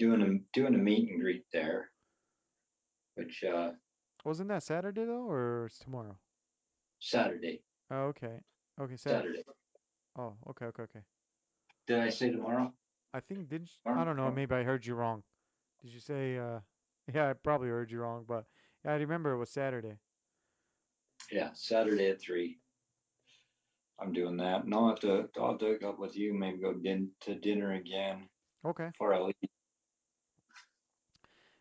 Doing 0.00 0.22
a 0.22 0.58
doing 0.58 0.74
a 0.74 0.78
meet 0.78 1.08
and 1.08 1.20
greet 1.20 1.44
there, 1.52 1.90
which 3.14 3.44
uh, 3.44 3.72
Wasn't 4.24 4.48
that 4.48 4.64
Saturday 4.64 5.04
though, 5.04 5.28
or 5.30 5.66
it's 5.66 5.78
tomorrow? 5.78 6.18
Saturday. 6.98 7.62
Oh, 7.92 8.06
okay. 8.06 8.40
Okay, 8.80 8.96
Saturday. 8.96 9.38
Saturday. 9.38 9.42
Oh, 10.18 10.34
okay, 10.50 10.66
okay, 10.66 10.82
okay. 10.82 11.00
Did 11.86 12.00
I 12.00 12.08
say 12.10 12.30
tomorrow? 12.30 12.72
I 13.14 13.20
think 13.20 13.48
did 13.48 13.62
you, 13.62 13.92
I 13.92 14.04
don't 14.04 14.16
know. 14.16 14.24
or- 14.24 14.32
Maybe 14.32 14.54
I 14.56 14.64
heard 14.64 14.84
you 14.84 14.94
wrong. 14.96 15.22
Did 15.80 15.92
you 15.92 16.00
say? 16.00 16.38
uh 16.38 16.58
Yeah, 17.14 17.30
I 17.30 17.32
probably 17.34 17.68
heard 17.68 17.90
you 17.90 18.00
wrong, 18.00 18.24
but 18.26 18.46
I 18.84 18.94
remember 18.94 19.32
it 19.32 19.38
was 19.38 19.50
Saturday. 19.50 19.98
Yeah, 21.30 21.52
Saturday 21.52 22.08
at 22.10 22.20
three. 22.20 22.60
I'm 24.00 24.12
doing 24.12 24.36
that, 24.38 24.64
and 24.64 24.74
I'll 24.74 24.88
have 24.88 25.00
to 25.00 25.28
I'll 25.36 25.58
do 25.58 25.72
it 25.72 25.82
up 25.84 25.98
with 25.98 26.16
you. 26.16 26.32
Maybe 26.32 26.58
go 26.58 26.74
din- 26.74 27.14
to 27.20 27.34
dinner 27.38 27.72
again 27.74 28.28
Okay. 28.64 28.92
before 28.92 29.14
I 29.14 29.20
leave. 29.20 29.34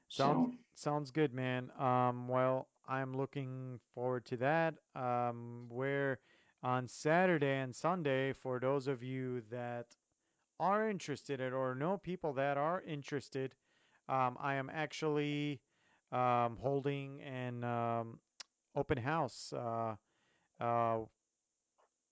Sounds 0.09 0.55
So 0.55 0.57
sounds 0.75 1.11
good, 1.11 1.33
man. 1.33 1.71
Um, 1.71 2.27
well, 2.27 2.69
I'm 2.85 3.15
looking 3.15 3.79
forward 3.79 4.25
to 4.27 4.37
that. 4.37 4.75
Um, 4.95 5.69
where 5.69 6.19
on 6.63 6.87
Saturday 6.87 7.57
and 7.59 7.75
Sunday, 7.75 8.33
for 8.33 8.59
those 8.59 8.87
of 8.87 9.03
you 9.03 9.41
that 9.41 9.97
are 10.59 10.89
interested 10.89 11.39
in, 11.39 11.53
or 11.53 11.75
know 11.75 11.97
people 11.97 12.33
that 12.33 12.57
are 12.57 12.81
interested, 12.81 13.55
um, 14.07 14.37
I 14.39 14.55
am 14.55 14.69
actually 14.69 15.61
um, 16.11 16.57
holding 16.57 17.21
an 17.21 17.63
um, 17.63 18.21
open 18.77 18.97
house. 18.97 19.53
Uh, 19.53 19.95
uh, 20.63 20.99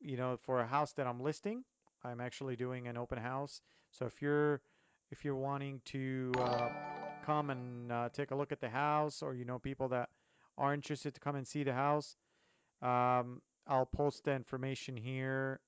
you 0.01 0.17
know, 0.17 0.37
for 0.37 0.59
a 0.59 0.67
house 0.67 0.93
that 0.93 1.07
I'm 1.07 1.21
listing, 1.21 1.63
I'm 2.03 2.19
actually 2.19 2.55
doing 2.55 2.87
an 2.87 2.97
open 2.97 3.17
house. 3.17 3.61
So 3.91 4.05
if 4.05 4.21
you're 4.21 4.61
if 5.11 5.23
you're 5.23 5.35
wanting 5.35 5.81
to 5.85 6.31
uh, 6.39 6.69
come 7.25 7.49
and 7.51 7.91
uh, 7.91 8.09
take 8.11 8.31
a 8.31 8.35
look 8.35 8.51
at 8.51 8.59
the 8.59 8.69
house, 8.69 9.21
or 9.21 9.33
you 9.35 9.45
know 9.45 9.59
people 9.59 9.87
that 9.89 10.09
are 10.57 10.73
interested 10.73 11.13
to 11.13 11.19
come 11.19 11.35
and 11.35 11.47
see 11.47 11.63
the 11.63 11.73
house, 11.73 12.17
um, 12.81 13.41
I'll 13.67 13.85
post 13.85 14.25
the 14.25 14.33
information 14.33 14.97
here 14.97 15.59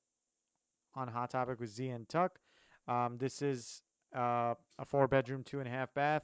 on 0.96 1.08
Hot 1.08 1.30
Topic 1.32 1.60
with 1.60 1.70
Z 1.70 1.88
and 1.90 2.10
Tuck. 2.10 2.40
Um, 2.88 3.18
this 3.18 3.42
is 3.42 3.82
uh, 4.16 4.56
a 4.80 4.86
four 4.86 5.08
bedroom, 5.08 5.44
two 5.44 5.60
and 5.60 5.68
a 5.68 5.72
half 5.72 5.94
bath, 5.94 6.24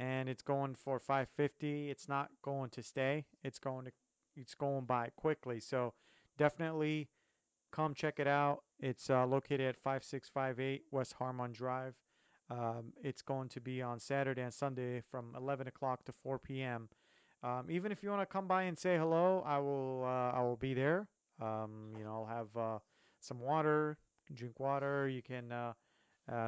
and 0.00 0.30
it's 0.30 0.42
going 0.42 0.74
for 0.74 0.98
550. 0.98 1.90
It's 1.90 2.08
not 2.08 2.30
going 2.42 2.70
to 2.70 2.82
stay. 2.82 3.26
It's 3.44 3.58
going 3.58 3.84
to 3.84 3.92
it's 4.34 4.54
going 4.54 4.86
by 4.86 5.10
quickly. 5.14 5.60
So 5.60 5.92
definitely 6.38 7.10
come 7.70 7.94
check 7.94 8.18
it 8.18 8.26
out. 8.26 8.62
It's 8.80 9.10
uh, 9.10 9.26
located 9.26 9.60
at 9.60 9.76
5658 9.76 10.84
West 10.90 11.14
Harmon 11.18 11.52
Drive. 11.52 11.94
Um, 12.50 12.94
it's 13.02 13.20
going 13.20 13.48
to 13.50 13.60
be 13.60 13.82
on 13.82 14.00
Saturday 14.00 14.40
and 14.42 14.54
Sunday 14.54 15.02
from 15.10 15.34
11 15.36 15.68
o'clock 15.68 16.04
to 16.06 16.12
4 16.12 16.38
p.m. 16.38 16.88
Um, 17.42 17.66
even 17.68 17.92
if 17.92 18.02
you 18.02 18.08
want 18.08 18.22
to 18.22 18.26
come 18.26 18.48
by 18.48 18.62
and 18.62 18.78
say 18.78 18.96
hello, 18.96 19.44
I 19.46 19.58
will. 19.58 20.04
Uh, 20.04 20.38
I 20.38 20.40
will 20.40 20.56
be 20.56 20.72
there. 20.72 21.08
Um, 21.40 21.92
you 21.96 22.04
know, 22.04 22.26
I'll 22.26 22.36
have 22.36 22.56
uh, 22.56 22.78
some 23.20 23.38
water. 23.38 23.98
Drink 24.32 24.58
water. 24.60 25.08
You 25.08 25.22
can 25.22 25.52
uh, 25.52 25.72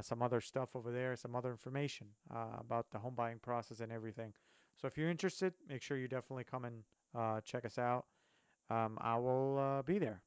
some 0.01 0.23
other 0.23 0.41
stuff 0.41 0.71
over 0.75 0.93
there. 0.93 1.17
Some 1.17 1.35
other 1.35 1.51
information 1.51 2.09
uh, 2.35 2.59
about 2.61 2.91
the 2.91 2.99
home 2.99 3.15
buying 3.15 3.39
process 3.39 3.81
and 3.81 3.93
everything. 3.93 4.33
So 4.81 4.87
if 4.87 4.97
you're 4.97 5.11
interested, 5.11 5.55
make 5.69 5.83
sure 5.83 5.97
you 5.97 6.09
definitely 6.09 6.45
come 6.45 6.65
and 6.65 6.83
uh, 7.15 7.41
check 7.41 7.65
us 7.65 7.79
out. 7.79 8.07
Um, 8.71 8.99
I 9.01 9.17
will 9.17 9.59
uh, 9.59 9.83
be 9.83 9.99
there. 9.99 10.23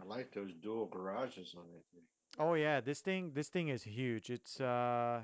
I 0.00 0.04
like 0.04 0.32
those 0.32 0.52
dual 0.62 0.86
garages 0.86 1.54
on 1.56 1.64
that 1.72 1.84
thing. 1.92 2.02
Oh 2.38 2.54
yeah, 2.54 2.80
this 2.80 3.00
thing 3.00 3.32
this 3.34 3.48
thing 3.48 3.68
is 3.68 3.82
huge. 3.82 4.30
It's 4.30 4.60
uh 4.60 5.22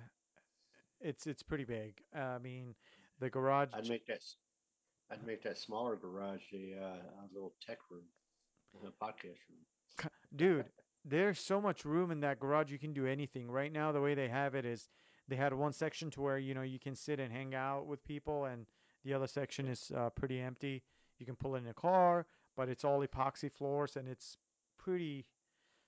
it's 1.00 1.26
it's 1.26 1.42
pretty 1.42 1.64
big. 1.64 2.00
Uh, 2.16 2.20
I 2.20 2.38
mean, 2.38 2.74
the 3.20 3.30
garage 3.30 3.68
I'd 3.74 3.88
make 3.88 4.06
that. 4.06 4.20
I'd 5.10 5.24
make 5.26 5.42
that 5.42 5.58
smaller 5.58 5.96
garage 5.96 6.40
a, 6.54 6.82
uh, 6.82 6.86
a 6.86 7.26
little 7.32 7.52
tech 7.64 7.78
room, 7.90 8.04
a 8.82 9.04
podcast 9.04 9.38
room. 9.50 10.10
dude, 10.34 10.64
there's 11.04 11.38
so 11.38 11.60
much 11.60 11.84
room 11.84 12.10
in 12.10 12.20
that 12.20 12.40
garage 12.40 12.70
you 12.70 12.78
can 12.78 12.92
do 12.92 13.06
anything. 13.06 13.50
Right 13.50 13.72
now 13.72 13.92
the 13.92 14.00
way 14.00 14.14
they 14.14 14.28
have 14.28 14.54
it 14.54 14.64
is 14.64 14.88
they 15.28 15.36
had 15.36 15.52
one 15.54 15.72
section 15.72 16.10
to 16.12 16.20
where, 16.20 16.38
you 16.38 16.54
know, 16.54 16.62
you 16.62 16.78
can 16.78 16.94
sit 16.94 17.20
and 17.20 17.32
hang 17.32 17.54
out 17.54 17.86
with 17.86 18.04
people 18.04 18.44
and 18.46 18.66
the 19.04 19.14
other 19.14 19.26
section 19.26 19.66
is 19.66 19.92
uh, 19.96 20.10
pretty 20.10 20.40
empty. 20.40 20.82
You 21.18 21.26
can 21.26 21.36
pull 21.36 21.54
in 21.56 21.66
a 21.66 21.74
car, 21.74 22.26
but 22.56 22.68
it's 22.68 22.84
all 22.84 23.04
epoxy 23.06 23.52
floors 23.52 23.96
and 23.96 24.08
it's 24.08 24.36
pretty 24.78 25.26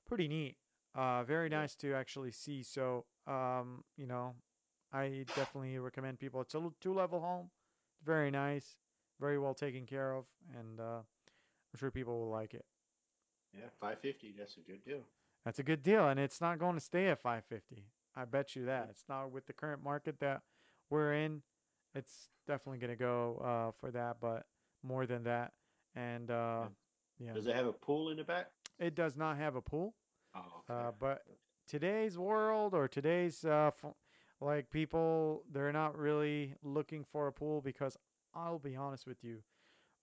pretty 0.06 0.28
neat. 0.28 0.56
Uh, 0.94 1.24
very 1.24 1.48
nice 1.48 1.74
to 1.76 1.94
actually 1.94 2.30
see. 2.32 2.62
So, 2.62 3.04
um, 3.26 3.84
you 3.96 4.06
know, 4.06 4.34
I 4.92 5.26
definitely 5.34 5.78
recommend 5.78 6.18
people. 6.18 6.40
It's 6.40 6.54
a 6.54 6.58
l- 6.58 6.74
two-level 6.80 7.20
home, 7.20 7.50
very 8.04 8.30
nice, 8.30 8.76
very 9.20 9.38
well 9.38 9.52
taken 9.52 9.84
care 9.84 10.14
of, 10.14 10.24
and 10.58 10.80
uh, 10.80 11.00
I'm 11.00 11.78
sure 11.78 11.90
people 11.90 12.18
will 12.18 12.30
like 12.30 12.54
it. 12.54 12.64
Yeah, 13.56 13.68
five 13.80 13.98
fifty. 14.00 14.34
That's 14.36 14.56
a 14.56 14.60
good 14.60 14.84
deal. 14.84 15.00
That's 15.44 15.58
a 15.58 15.62
good 15.62 15.82
deal, 15.82 16.08
and 16.08 16.18
it's 16.18 16.40
not 16.40 16.58
going 16.58 16.74
to 16.74 16.80
stay 16.80 17.06
at 17.06 17.20
550. 17.20 17.84
I 18.16 18.24
bet 18.24 18.56
you 18.56 18.64
that. 18.64 18.88
It's 18.90 19.04
not 19.08 19.30
with 19.30 19.46
the 19.46 19.52
current 19.52 19.80
market 19.82 20.18
that 20.18 20.42
we're 20.90 21.12
in. 21.14 21.42
It's 21.94 22.30
definitely 22.48 22.78
going 22.78 22.90
to 22.90 22.96
go 22.96 23.40
uh, 23.44 23.70
for 23.78 23.92
that, 23.92 24.16
but 24.20 24.46
more 24.82 25.06
than 25.06 25.22
that. 25.22 25.52
And 25.94 26.32
uh, 26.32 26.64
yeah, 27.20 27.32
Does 27.32 27.46
it 27.46 27.54
have 27.54 27.66
a 27.66 27.72
pool 27.72 28.10
in 28.10 28.16
the 28.16 28.24
back? 28.24 28.50
it 28.80 28.94
does 28.96 29.16
not 29.16 29.36
have 29.38 29.54
a 29.54 29.62
pool. 29.62 29.94
Oh, 30.34 30.62
Uh, 30.68 30.90
but 30.98 31.22
today's 31.68 32.18
world 32.18 32.74
or 32.74 32.88
today's 32.88 33.44
uh, 33.44 33.70
f- 33.82 33.94
like 34.40 34.68
people, 34.68 35.44
they're 35.52 35.72
not 35.72 35.96
really 35.96 36.54
looking 36.62 37.04
for 37.04 37.28
a 37.28 37.32
pool 37.32 37.60
because 37.62 37.96
I'll 38.34 38.58
be 38.58 38.74
honest 38.74 39.06
with 39.06 39.22
you, 39.22 39.42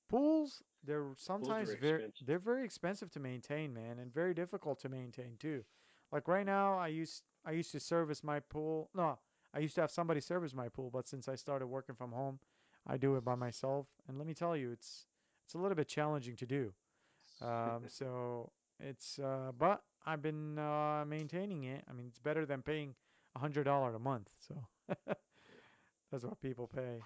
pools 0.10 0.64
they're 0.86 1.08
sometimes 1.18 1.74
very 1.80 2.04
expensive. 2.04 2.28
they're 2.28 2.40
very 2.40 2.66
expensive 2.66 3.12
to 3.12 3.20
maintain, 3.20 3.74
man, 3.74 4.00
and 4.00 4.14
very 4.14 4.34
difficult 4.34 4.80
to 4.82 4.90
maintain 4.90 5.38
too. 5.40 5.64
Like 6.12 6.28
right 6.28 6.46
now, 6.46 6.78
I 6.78 6.88
used 6.88 7.24
I 7.46 7.52
used 7.52 7.72
to 7.72 7.80
service 7.80 8.24
my 8.24 8.40
pool. 8.40 8.90
No, 8.94 9.20
I 9.54 9.60
used 9.60 9.76
to 9.76 9.82
have 9.82 9.92
somebody 9.92 10.20
service 10.20 10.54
my 10.54 10.70
pool, 10.70 10.90
but 10.92 11.08
since 11.08 11.28
I 11.28 11.36
started 11.36 11.68
working 11.68 11.96
from 11.96 12.12
home, 12.12 12.40
I 12.86 12.98
do 12.98 13.16
it 13.16 13.24
by 13.24 13.36
myself. 13.36 13.88
And 14.08 14.18
let 14.18 14.28
me 14.28 14.34
tell 14.34 14.56
you, 14.56 14.72
it's 14.72 15.06
it's 15.46 15.54
a 15.54 15.58
little 15.58 15.76
bit 15.76 15.88
challenging 15.88 16.36
to 16.38 16.46
do. 16.46 16.74
Um, 17.42 17.84
so 17.88 18.52
it's 18.80 19.20
uh, 19.20 19.52
but 19.58 19.82
I've 20.06 20.22
been 20.22 20.60
uh, 20.60 21.06
maintaining 21.08 21.64
it. 21.64 21.84
I 21.90 21.94
mean, 21.94 22.08
it's 22.08 22.20
better 22.20 22.46
than 22.46 22.62
paying 22.62 22.96
a 23.36 23.40
hundred 23.40 23.64
dollar 23.64 23.96
a 23.96 24.00
month. 24.00 24.30
So 24.48 24.68
that's 26.12 26.24
what 26.24 26.42
people 26.42 26.68
pay. 26.68 27.00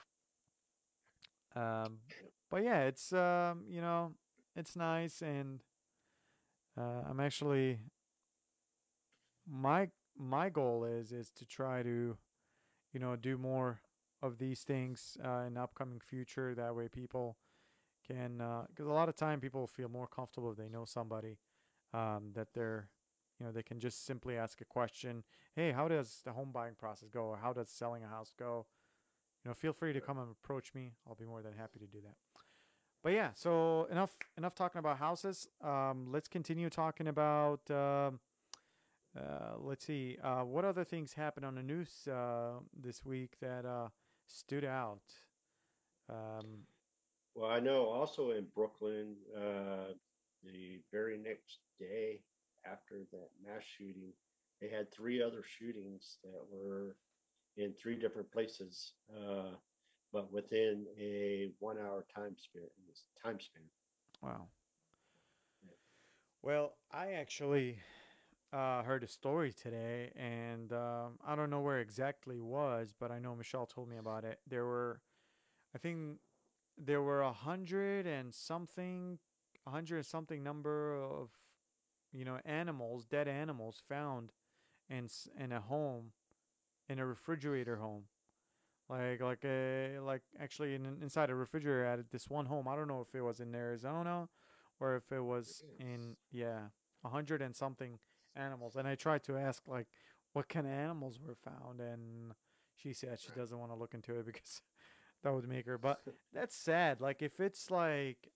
Um, 1.55 1.99
but 2.49 2.63
yeah, 2.63 2.81
it's 2.83 3.13
um, 3.13 3.65
you 3.69 3.81
know, 3.81 4.13
it's 4.55 4.75
nice, 4.75 5.21
and 5.21 5.61
uh, 6.77 7.01
I'm 7.09 7.19
actually 7.19 7.79
my 9.49 9.89
my 10.17 10.49
goal 10.49 10.83
is 10.85 11.11
is 11.11 11.31
to 11.31 11.45
try 11.45 11.83
to, 11.83 12.17
you 12.93 12.99
know, 12.99 13.15
do 13.15 13.37
more 13.37 13.81
of 14.21 14.37
these 14.37 14.61
things 14.61 15.17
uh, 15.23 15.43
in 15.47 15.55
the 15.55 15.61
upcoming 15.61 15.99
future. 15.99 16.55
That 16.55 16.75
way, 16.75 16.87
people 16.87 17.37
can 18.07 18.37
because 18.69 18.87
a 18.87 18.93
lot 18.93 19.09
of 19.09 19.15
time 19.15 19.39
people 19.39 19.67
feel 19.67 19.89
more 19.89 20.07
comfortable 20.07 20.51
if 20.51 20.57
they 20.57 20.69
know 20.69 20.85
somebody 20.85 21.37
um, 21.93 22.31
that 22.33 22.47
they're 22.53 22.89
you 23.39 23.45
know 23.45 23.51
they 23.51 23.63
can 23.63 23.79
just 23.79 24.05
simply 24.05 24.37
ask 24.37 24.61
a 24.61 24.65
question 24.65 25.23
hey 25.55 25.71
how 25.71 25.87
does 25.87 26.21
the 26.25 26.31
home 26.31 26.51
buying 26.51 26.75
process 26.75 27.09
go? 27.09 27.23
Or 27.23 27.37
how 27.37 27.53
does 27.53 27.69
selling 27.69 28.03
a 28.03 28.07
house 28.07 28.33
go? 28.37 28.65
You 29.43 29.49
know 29.49 29.55
feel 29.55 29.73
free 29.73 29.93
to 29.93 30.01
come 30.01 30.17
and 30.17 30.31
approach 30.31 30.73
me. 30.73 30.93
I'll 31.07 31.15
be 31.15 31.25
more 31.25 31.41
than 31.41 31.53
happy 31.53 31.79
to 31.79 31.85
do 31.85 31.99
that 32.03 32.15
but 33.07 33.13
yeah 33.13 33.29
so 33.35 33.87
enough 33.89 34.13
enough 34.37 34.53
talking 34.53 34.79
about 34.79 34.97
houses. 34.97 35.47
Um, 35.63 36.07
let's 36.11 36.27
continue 36.27 36.69
talking 36.69 37.07
about 37.07 37.61
um, 37.71 38.19
uh, 39.17 39.55
let's 39.59 39.85
see 39.85 40.17
uh, 40.21 40.41
what 40.41 40.65
other 40.65 40.83
things 40.83 41.13
happened 41.13 41.45
on 41.45 41.55
the 41.55 41.63
news 41.63 42.05
uh, 42.09 42.59
this 42.75 43.05
week 43.05 43.37
that 43.39 43.65
uh, 43.65 43.87
stood 44.25 44.65
out? 44.65 45.07
Um, 46.09 46.65
Well, 47.33 47.49
I 47.49 47.61
know 47.61 47.85
also 47.85 48.31
in 48.31 48.45
Brooklyn, 48.53 49.15
uh, 49.33 49.93
the 50.43 50.81
very 50.91 51.17
next 51.17 51.59
day 51.79 52.19
after 52.65 53.05
that 53.13 53.29
mass 53.41 53.63
shooting, 53.77 54.11
they 54.59 54.67
had 54.67 54.91
three 54.91 55.23
other 55.23 55.43
shootings 55.57 56.17
that 56.25 56.43
were 56.51 56.97
in 57.55 57.73
three 57.81 57.95
different 57.95 58.29
places, 58.33 58.91
but 60.11 60.31
within 60.31 60.85
a 60.99 61.49
one-hour 61.59 62.05
time 62.15 62.35
span. 62.37 62.63
Time 63.23 63.39
span. 63.39 63.63
Wow. 64.21 64.47
Yeah. 65.63 65.71
Well, 66.41 66.75
I 66.91 67.13
actually 67.13 67.79
uh, 68.53 68.83
heard 68.83 69.03
a 69.03 69.07
story 69.07 69.51
today, 69.53 70.11
and 70.15 70.71
um, 70.73 71.19
I 71.25 71.35
don't 71.35 71.49
know 71.49 71.61
where 71.61 71.79
exactly 71.79 72.37
it 72.37 72.43
was, 72.43 72.93
but 72.97 73.11
I 73.11 73.19
know 73.19 73.35
Michelle 73.35 73.65
told 73.65 73.89
me 73.89 73.97
about 73.97 74.23
it. 74.23 74.39
There 74.47 74.65
were, 74.65 75.01
I 75.75 75.77
think, 75.77 76.19
there 76.77 77.01
were 77.01 77.21
a 77.21 77.33
hundred 77.33 78.05
and 78.05 78.33
something, 78.33 79.19
a 79.65 79.69
hundred 79.71 79.97
and 79.97 80.05
something 80.05 80.43
number 80.43 80.95
of, 80.95 81.29
you 82.13 82.23
know, 82.23 82.39
animals, 82.45 83.05
dead 83.05 83.27
animals 83.27 83.81
found 83.87 84.31
in 84.89 85.07
in 85.39 85.51
a 85.51 85.59
home, 85.59 86.11
in 86.87 86.99
a 86.99 87.05
refrigerator 87.05 87.77
home 87.77 88.03
like 88.89 89.21
like 89.21 89.43
a 89.45 89.99
like 89.99 90.21
actually 90.39 90.75
in, 90.75 90.85
inside 91.01 91.29
a 91.29 91.35
refrigerator 91.35 91.85
at 91.85 92.11
this 92.11 92.29
one 92.29 92.45
home. 92.45 92.67
I 92.67 92.75
don't 92.75 92.87
know 92.87 93.01
if 93.01 93.13
it 93.15 93.21
was 93.21 93.39
in 93.39 93.53
Arizona 93.55 94.29
or 94.79 94.95
if 94.95 95.11
it 95.11 95.21
was 95.21 95.63
in 95.79 96.15
yeah, 96.31 96.69
a 97.03 97.09
hundred 97.09 97.41
and 97.41 97.55
something 97.55 97.99
animals. 98.35 98.75
And 98.75 98.87
I 98.87 98.95
tried 98.95 99.23
to 99.25 99.37
ask 99.37 99.67
like 99.67 99.87
what 100.33 100.49
kind 100.49 100.65
of 100.67 100.73
animals 100.73 101.19
were 101.19 101.35
found, 101.35 101.81
and 101.81 102.33
she 102.75 102.93
said 102.93 103.19
she 103.19 103.31
doesn't 103.31 103.57
want 103.59 103.71
to 103.71 103.77
look 103.77 103.93
into 103.93 104.15
it 104.19 104.25
because 104.25 104.61
that 105.23 105.33
would 105.33 105.47
make 105.47 105.65
her. 105.65 105.77
But 105.77 106.01
that's 106.33 106.55
sad. 106.55 107.01
Like 107.01 107.21
if 107.21 107.39
it's 107.39 107.71
like, 107.71 108.29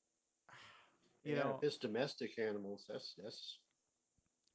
you 1.24 1.36
yeah, 1.36 1.36
know, 1.36 1.58
if 1.58 1.64
it's 1.64 1.78
domestic 1.78 2.38
animals, 2.40 2.86
that's 2.88 3.16
that's 3.22 3.60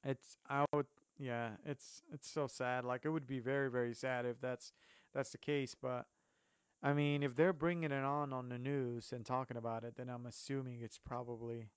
it's 0.05 0.39
I 0.49 0.65
would 0.73 0.87
yeah, 1.19 1.51
it's 1.65 2.03
it's 2.13 2.31
so 2.31 2.47
sad. 2.47 2.85
Like 2.85 3.05
it 3.05 3.11
would 3.11 3.27
be 3.27 3.41
very 3.41 3.71
very 3.71 3.95
sad 3.95 4.27
if 4.27 4.41
that's 4.41 4.73
that's 5.17 5.31
the 5.31 5.39
case. 5.39 5.75
But 5.81 6.07
I 6.83 6.93
mean, 6.93 7.23
if 7.23 7.35
they're 7.35 7.53
bringing 7.53 7.91
it 7.91 8.05
on 8.05 8.33
on 8.33 8.49
the 8.49 8.59
news 8.59 9.13
and 9.13 9.25
talking 9.25 9.57
about 9.57 9.83
it, 9.83 9.97
then 9.97 10.09
I'm 10.11 10.27
assuming 10.27 10.81
it's 10.83 10.99
probably 10.99 11.71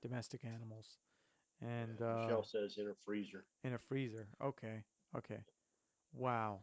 domestic 0.00 0.44
animals. 0.44 0.98
And 1.60 1.98
yeah, 2.00 2.06
uh, 2.06 2.20
Michelle 2.22 2.44
says 2.44 2.78
in 2.78 2.88
a 2.88 2.94
freezer. 2.94 3.44
in 3.64 3.74
a 3.74 3.78
freezer. 3.78 4.28
Okay. 4.42 4.84
Okay. 5.16 5.40
Wow. 6.14 6.60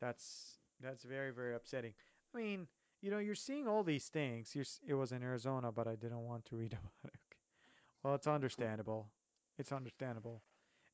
That's 0.00 0.58
that's 0.80 1.02
very 1.02 1.32
very 1.32 1.54
upsetting. 1.54 1.94
I 2.34 2.38
mean, 2.38 2.68
you 3.02 3.10
know, 3.10 3.18
you're 3.18 3.34
seeing 3.34 3.66
all 3.66 3.82
these 3.82 4.08
things. 4.08 4.54
You're, 4.54 4.66
it 4.86 4.94
was 4.94 5.10
in 5.10 5.22
Arizona, 5.22 5.72
but 5.72 5.88
I 5.88 5.96
didn't 5.96 6.24
want 6.24 6.44
to 6.46 6.56
read 6.56 6.72
about 6.80 7.12
it. 7.12 7.20
Okay. 7.28 7.38
Well, 8.02 8.14
it's 8.14 8.26
understandable. 8.26 9.08
It's 9.58 9.72
understandable. 9.72 10.42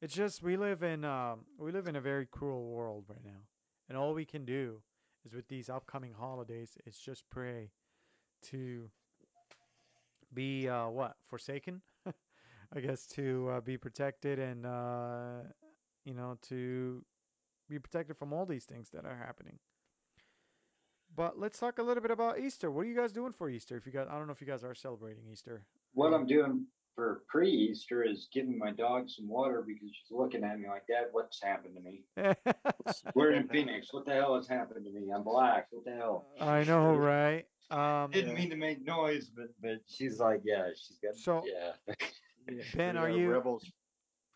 It's 0.00 0.14
just 0.14 0.42
we 0.42 0.56
live 0.56 0.82
in 0.82 1.04
um, 1.04 1.40
we 1.58 1.72
live 1.72 1.88
in 1.88 1.96
a 1.96 2.00
very 2.00 2.26
cruel 2.26 2.66
world 2.66 3.04
right 3.08 3.24
now, 3.24 3.42
and 3.88 3.96
all 3.96 4.14
we 4.14 4.24
can 4.24 4.44
do 4.44 4.80
is 5.24 5.34
with 5.34 5.48
these 5.48 5.68
upcoming 5.68 6.12
holidays 6.12 6.76
is 6.86 6.96
just 6.98 7.28
pray 7.30 7.70
to 8.42 8.90
be 10.32 10.68
uh, 10.68 10.88
what 10.88 11.16
forsaken. 11.26 11.82
I 12.74 12.80
guess 12.80 13.06
to 13.08 13.48
uh, 13.52 13.60
be 13.60 13.76
protected 13.76 14.38
and 14.38 14.66
uh, 14.66 15.42
you 16.04 16.14
know 16.14 16.38
to 16.48 17.04
be 17.68 17.78
protected 17.78 18.16
from 18.16 18.32
all 18.32 18.46
these 18.46 18.64
things 18.64 18.90
that 18.90 19.04
are 19.04 19.16
happening. 19.16 19.58
But 21.14 21.38
let's 21.38 21.58
talk 21.58 21.78
a 21.78 21.82
little 21.82 22.02
bit 22.02 22.10
about 22.10 22.38
Easter. 22.38 22.70
What 22.70 22.82
are 22.82 22.88
you 22.88 22.96
guys 22.96 23.10
doing 23.10 23.32
for 23.32 23.48
Easter? 23.48 23.76
If 23.76 23.86
you 23.86 23.92
guys, 23.92 24.06
I 24.10 24.18
don't 24.18 24.26
know 24.26 24.32
if 24.32 24.40
you 24.40 24.46
guys 24.46 24.62
are 24.62 24.74
celebrating 24.74 25.24
Easter. 25.32 25.64
What 25.94 26.12
I'm 26.12 26.26
doing 26.26 26.66
for 26.96 27.22
pre-Easter 27.28 28.02
is 28.02 28.26
giving 28.32 28.58
my 28.58 28.72
dog 28.72 29.08
some 29.08 29.28
water 29.28 29.62
because 29.64 29.90
she's 29.90 30.10
looking 30.10 30.42
at 30.42 30.58
me 30.58 30.66
like, 30.66 30.86
Dad, 30.88 31.04
what's 31.12 31.40
happened 31.40 31.76
to 31.76 31.82
me? 31.82 32.02
We're 33.14 33.32
in 33.32 33.46
Phoenix. 33.48 33.92
What 33.92 34.06
the 34.06 34.14
hell 34.14 34.34
has 34.34 34.48
happened 34.48 34.86
to 34.86 34.90
me? 34.90 35.10
I'm 35.14 35.22
black. 35.22 35.66
What 35.70 35.84
the 35.84 35.92
hell? 35.94 36.26
I 36.40 36.64
know, 36.64 36.94
right? 36.96 37.44
Um, 37.70 38.10
Didn't 38.12 38.34
mean 38.34 38.48
to 38.50 38.56
make 38.56 38.84
noise, 38.84 39.28
but 39.28 39.48
but 39.60 39.80
she's 39.86 40.18
like, 40.18 40.40
yeah, 40.44 40.68
she's 40.74 40.98
got 41.02 41.14
So- 41.16 41.44
yeah. 41.46 41.94
Yeah, 42.48 42.62
Ben, 42.74 42.94
the, 42.94 43.00
are 43.02 43.10
you- 43.10 43.30
rebels? 43.30 43.70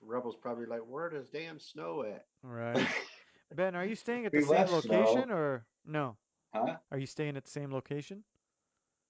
Rebels 0.03 0.37
probably 0.41 0.67
like, 0.67 0.81
where 0.81 1.09
does 1.11 1.29
damn 1.29 1.59
snow 1.59 2.05
at? 2.05 2.27
right. 2.43 2.87
Ben, 3.55 3.75
are 3.75 3.85
you 3.85 3.97
staying 3.97 4.27
at 4.27 4.33
the 4.33 4.39
We 4.39 4.45
same 4.45 4.51
left 4.53 4.83
snow. 4.85 5.01
location 5.01 5.31
or 5.33 5.67
no? 5.85 6.17
huh? 6.55 6.77
Are 6.93 6.99
you 6.99 7.07
staying 7.07 7.37
at 7.37 7.45
the 7.45 7.51
same 7.51 7.73
location? 7.73 8.23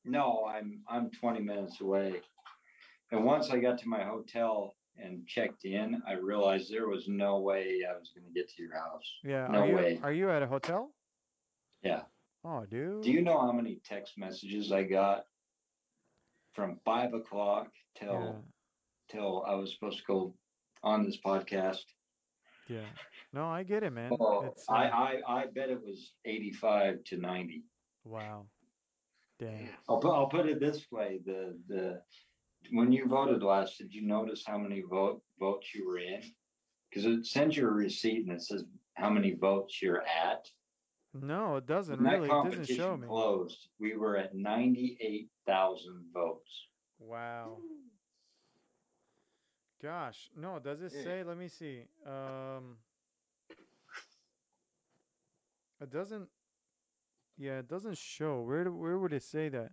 No, 0.05 0.47
I'm 0.51 0.81
I'm 0.89 1.11
20 1.11 1.41
minutes 1.41 1.81
away. 1.83 2.23
And 3.13 3.25
once 3.25 3.51
I 3.51 3.59
got 3.59 3.79
to 3.79 3.89
my 3.89 4.03
hotel 4.03 4.77
and 4.97 5.27
checked 5.27 5.65
in, 5.65 6.01
I 6.07 6.13
realized 6.15 6.71
there 6.73 6.89
was 6.89 7.09
no 7.09 7.41
way 7.41 7.83
I 7.89 7.97
was 7.99 8.11
going 8.15 8.27
to 8.27 8.33
get 8.33 8.49
to 8.51 8.63
your 8.63 8.75
house. 8.75 9.05
Yeah. 9.25 9.47
No 9.49 9.61
are 9.61 9.67
you 9.69 9.77
way. 9.77 10.01
are 10.03 10.13
you 10.13 10.31
at 10.31 10.43
a 10.43 10.47
hotel? 10.47 10.91
Yeah. 11.83 12.03
Oh, 12.45 12.65
dude. 12.67 13.03
Do 13.03 13.11
you 13.11 13.23
know 13.23 13.39
how 13.41 13.53
many 13.53 13.81
text 13.85 14.17
messages 14.17 14.73
I 14.73 14.85
got 14.85 15.25
from 16.55 16.79
five 16.85 17.15
o'clock 17.15 17.69
till 17.97 18.13
Yeah. 18.13 18.33
till 19.11 19.45
I 19.47 19.55
was 19.55 19.73
supposed 19.73 19.99
to 19.99 20.05
go 20.05 20.35
on 20.83 21.05
this 21.05 21.19
podcast? 21.25 21.85
Yeah. 22.69 22.87
No, 23.33 23.47
I 23.47 23.63
get 23.65 23.83
it, 23.83 23.93
man. 23.93 24.13
Oh, 24.21 24.45
It's 24.47 24.69
I, 24.69 24.87
uh, 24.87 25.21
I 25.27 25.41
I 25.43 25.47
bet 25.47 25.71
it 25.71 25.83
was 25.83 26.13
85 26.25 27.03
to 27.05 27.17
90. 27.17 27.65
wow. 28.05 28.47
Damn. 29.39 29.71
I'll 29.89 29.99
put 30.01 30.13
I'll 30.15 30.29
put 30.29 30.47
it 30.47 30.61
this 30.61 30.91
way: 30.93 31.19
the 31.25 31.59
the 31.67 32.03
when 32.73 32.93
you 32.93 33.07
voted 33.07 33.43
last, 33.43 33.79
did 33.79 33.93
you 33.93 34.03
notice 34.03 34.45
how 34.47 34.59
many 34.59 34.83
vote 34.83 35.23
votes 35.39 35.75
you 35.75 35.87
were 35.87 35.99
in? 35.99 36.23
Because 36.89 37.07
it 37.07 37.27
sends 37.27 37.57
you 37.57 37.67
a 37.67 37.71
receipt 37.71 38.27
and 38.27 38.33
it 38.33 38.43
says 38.43 38.65
how 38.95 39.11
many 39.11 39.35
votes 39.35 39.81
you're 39.81 40.03
at. 40.03 40.47
No, 41.13 41.57
it 41.57 41.67
doesn't 41.67 41.97
When 41.97 42.05
that 42.05 42.21
really. 42.21 42.29
It 42.29 42.31
doesn't 42.31 42.51
competition 42.51 42.77
show 42.77 42.97
me. 42.97 43.07
closed, 43.07 43.69
we 43.81 43.97
were 43.97 44.17
at 44.17 44.35
ninety-eight 44.35 45.29
thousand 45.47 46.05
votes. 46.13 46.69
Wow. 46.99 47.57
Gosh, 49.83 50.29
no, 50.37 50.59
does 50.59 50.83
it 50.83 50.93
say? 50.93 51.25
Let 51.25 51.39
me 51.39 51.49
see. 51.49 51.85
Um, 52.07 52.77
it 55.81 55.91
doesn't. 55.91 56.29
Yeah, 57.39 57.61
it 57.61 57.69
doesn't 57.69 57.97
show. 57.97 58.43
Where 58.43 58.65
do, 58.65 58.75
where 58.75 58.99
would 58.99 59.15
it 59.15 59.23
say 59.23 59.49
that? 59.49 59.73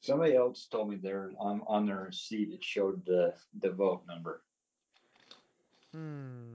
Somebody 0.00 0.34
else 0.36 0.66
told 0.66 0.88
me 0.90 0.96
there 0.96 1.32
on 1.38 1.62
on 1.66 1.86
their 1.86 2.02
receipt 2.04 2.52
it 2.52 2.64
showed 2.64 3.04
the 3.04 3.34
the 3.54 3.70
vote 3.70 4.06
number. 4.06 4.42
Hmm. 5.92 6.54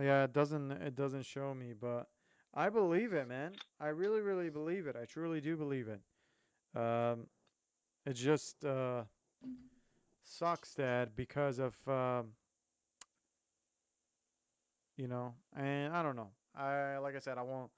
Yeah, 0.00 0.24
it 0.24 0.32
doesn't. 0.32 0.70
It 0.72 0.94
doesn't 0.94 1.24
show 1.24 1.54
me, 1.54 1.72
but 1.72 2.08
I 2.54 2.68
believe 2.70 3.12
it, 3.12 3.28
man. 3.28 3.52
I 3.80 3.88
really, 3.88 4.20
really 4.20 4.50
believe 4.50 4.86
it. 4.86 4.96
I 4.96 5.04
truly 5.04 5.40
do 5.40 5.56
believe 5.56 5.88
it. 5.88 6.00
Um, 6.78 7.26
it 8.06 8.14
just 8.14 8.64
uh 8.64 9.04
sucks 10.22 10.74
that 10.74 11.16
because 11.16 11.58
of 11.58 11.76
um, 11.88 12.32
you 14.96 15.08
know, 15.08 15.34
and 15.56 15.94
I 15.94 16.02
don't 16.02 16.16
know. 16.16 16.30
I 16.54 16.98
like 16.98 17.16
I 17.16 17.18
said, 17.18 17.38
I 17.38 17.42
won't. 17.42 17.70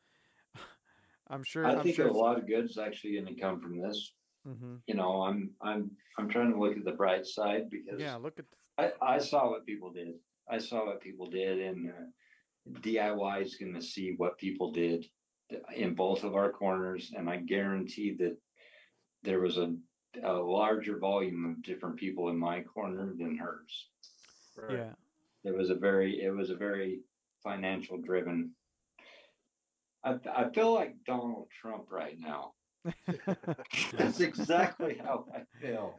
I'm 1.29 1.43
sure. 1.43 1.67
I 1.67 1.73
I'm 1.73 1.83
think 1.83 1.97
sure 1.97 2.09
a 2.09 2.13
lot 2.13 2.39
of 2.39 2.47
good's 2.47 2.79
actually 2.79 3.15
going 3.15 3.27
to 3.27 3.41
come 3.41 3.61
from 3.61 3.79
this. 3.81 4.13
Hmm 4.45 4.77
You 4.87 4.95
know, 4.95 5.23
I'm 5.23 5.51
I'm 5.61 5.91
I'm 6.19 6.29
trying 6.29 6.53
to 6.53 6.59
look 6.59 6.77
at 6.77 6.85
the 6.85 6.93
bright 6.93 7.27
side 7.27 7.71
because 7.71 8.01
Yeah, 8.01 8.17
look 8.17 8.39
at. 8.39 8.47
I, 8.79 9.17
I 9.17 9.19
saw 9.19 9.51
what 9.51 9.67
people 9.67 9.93
did. 9.93 10.15
I 10.51 10.59
saw 10.59 10.87
what 10.87 11.01
people 11.01 11.29
did, 11.31 11.61
and 11.61 11.91
uh, 11.91 12.81
DIY 12.81 13.43
is 13.43 13.57
going 13.57 13.75
to 13.75 13.83
see 13.83 14.15
what 14.17 14.39
people 14.39 14.73
did 14.73 15.05
in 15.75 15.95
both 15.95 16.25
of 16.25 16.35
our 16.35 16.51
corners, 16.51 17.13
and 17.15 17.29
I 17.29 17.37
guarantee 17.37 18.17
that 18.19 18.37
there 19.23 19.41
was 19.41 19.59
a, 19.59 19.75
a 20.23 20.33
larger 20.33 20.99
volume 20.99 21.45
of 21.51 21.63
different 21.63 21.97
people 21.97 22.29
in 22.31 22.39
my 22.39 22.63
corner 22.63 23.15
than 23.17 23.37
hers. 23.37 23.89
Right. 24.57 24.79
Yeah. 24.79 24.93
It 25.45 25.57
was 25.57 25.71
a 25.71 25.75
very, 25.75 26.21
it 26.23 26.31
was 26.31 26.51
a 26.51 26.57
very 26.57 27.01
financial 27.43 27.99
driven. 27.99 28.55
I, 30.05 30.19
I 30.35 30.51
feel 30.51 30.73
like 30.73 30.95
Donald 31.07 31.49
Trump 31.61 31.87
right 31.91 32.17
now. 32.19 32.55
That's 33.97 34.21
exactly 34.21 35.01
how 35.03 35.27
I 35.35 35.43
feel. 35.61 35.99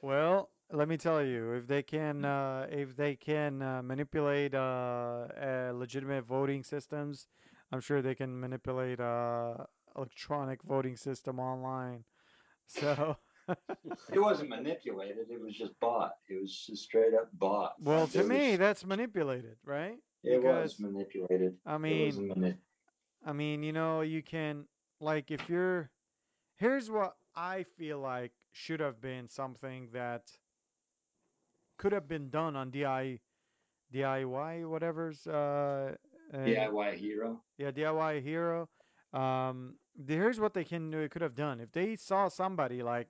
Well, 0.00 0.50
let 0.72 0.88
me 0.88 0.96
tell 0.96 1.22
you, 1.22 1.52
if 1.52 1.66
they 1.66 1.82
can, 1.82 2.24
uh, 2.24 2.66
if 2.70 2.96
they 2.96 3.16
can 3.16 3.62
uh, 3.62 3.82
manipulate 3.82 4.54
uh, 4.54 5.26
uh, 5.40 5.72
legitimate 5.74 6.24
voting 6.24 6.62
systems, 6.62 7.28
I'm 7.72 7.80
sure 7.80 8.02
they 8.02 8.14
can 8.14 8.38
manipulate 8.38 9.00
uh, 9.00 9.54
electronic 9.96 10.62
voting 10.62 10.96
system 10.96 11.38
online. 11.40 12.04
So, 12.66 13.16
It 14.12 14.18
wasn't 14.18 14.48
manipulated. 14.50 15.30
It 15.30 15.40
was 15.40 15.54
just 15.56 15.78
bought. 15.80 16.16
It 16.28 16.40
was 16.40 16.66
just 16.66 16.82
straight 16.82 17.14
up 17.14 17.30
bought. 17.32 17.74
well, 17.80 18.06
It 18.06 18.18
to 18.22 18.24
me, 18.24 18.50
was- 18.50 18.58
that's 18.58 18.84
manipulated, 18.84 19.56
right? 19.64 19.98
it 20.24 20.42
was 20.42 20.78
manipulated. 20.80 21.54
I 21.64 21.74
It 21.74 21.78
mean, 21.82 22.28
wasn't 22.28 22.56
I 23.24 23.32
mean, 23.32 23.62
you 23.62 23.72
know, 23.72 24.00
you 24.02 24.22
can 24.22 24.66
like 25.00 25.30
if 25.30 25.48
you're 25.48 25.90
here's 26.56 26.90
what 26.90 27.14
I 27.34 27.64
feel 27.76 27.98
like 27.98 28.32
should 28.52 28.80
have 28.80 29.00
been 29.00 29.28
something 29.28 29.88
that 29.92 30.22
could 31.78 31.92
have 31.92 32.08
been 32.08 32.30
done 32.30 32.56
on 32.56 32.70
DI 32.70 33.20
DIY 33.94 34.68
whatever's 34.68 35.26
uh, 35.26 35.94
uh 36.32 36.36
DIY 36.36 36.94
hero. 36.94 37.40
yeah 37.58 37.70
DIY 37.70 38.22
hero 38.22 38.68
um 39.12 39.76
here's 40.06 40.40
what 40.40 40.54
they 40.54 40.64
can 40.64 40.90
do 40.90 40.98
it 40.98 41.10
could 41.10 41.22
have 41.22 41.34
done 41.34 41.60
if 41.60 41.70
they 41.72 41.96
saw 41.96 42.28
somebody 42.28 42.82
like 42.82 43.08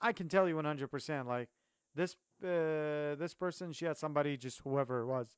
I 0.00 0.12
can 0.12 0.28
tell 0.28 0.48
you 0.48 0.56
100% 0.56 1.26
like 1.26 1.48
this 1.94 2.16
uh, 2.44 3.16
this 3.16 3.34
person 3.34 3.72
she 3.72 3.86
had 3.86 3.96
somebody 3.96 4.36
just 4.36 4.60
whoever 4.62 5.00
it 5.00 5.06
was 5.06 5.28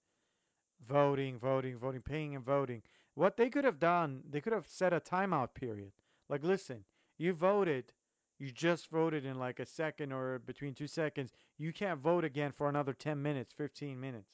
voting 0.87 1.39
voting 1.39 1.79
voting 1.79 2.03
paying 2.03 2.35
and 2.35 2.45
voting 2.45 2.83
what 3.19 3.37
they 3.37 3.51
could 3.51 3.64
have 3.64 3.79
done 3.81 4.23
they 4.31 4.41
could 4.41 4.53
have 4.53 4.66
set 4.66 4.93
a 4.93 5.01
timeout 5.01 5.55
period. 5.55 5.93
Like 6.29 6.45
listen 6.45 6.85
you 7.19 7.33
voted 7.33 7.93
you 8.39 8.53
just 8.53 8.89
voted 8.91 9.25
in 9.25 9.39
like 9.39 9.59
a 9.61 9.66
second 9.66 10.12
or 10.12 10.39
between 10.39 10.75
two 10.75 10.87
seconds. 10.87 11.33
You 11.59 11.73
can't 11.73 12.01
vote 12.01 12.25
again 12.25 12.53
for 12.53 12.69
another 12.69 12.93
10 12.93 13.21
minutes 13.23 13.53
15 13.53 14.01
minutes. 14.01 14.31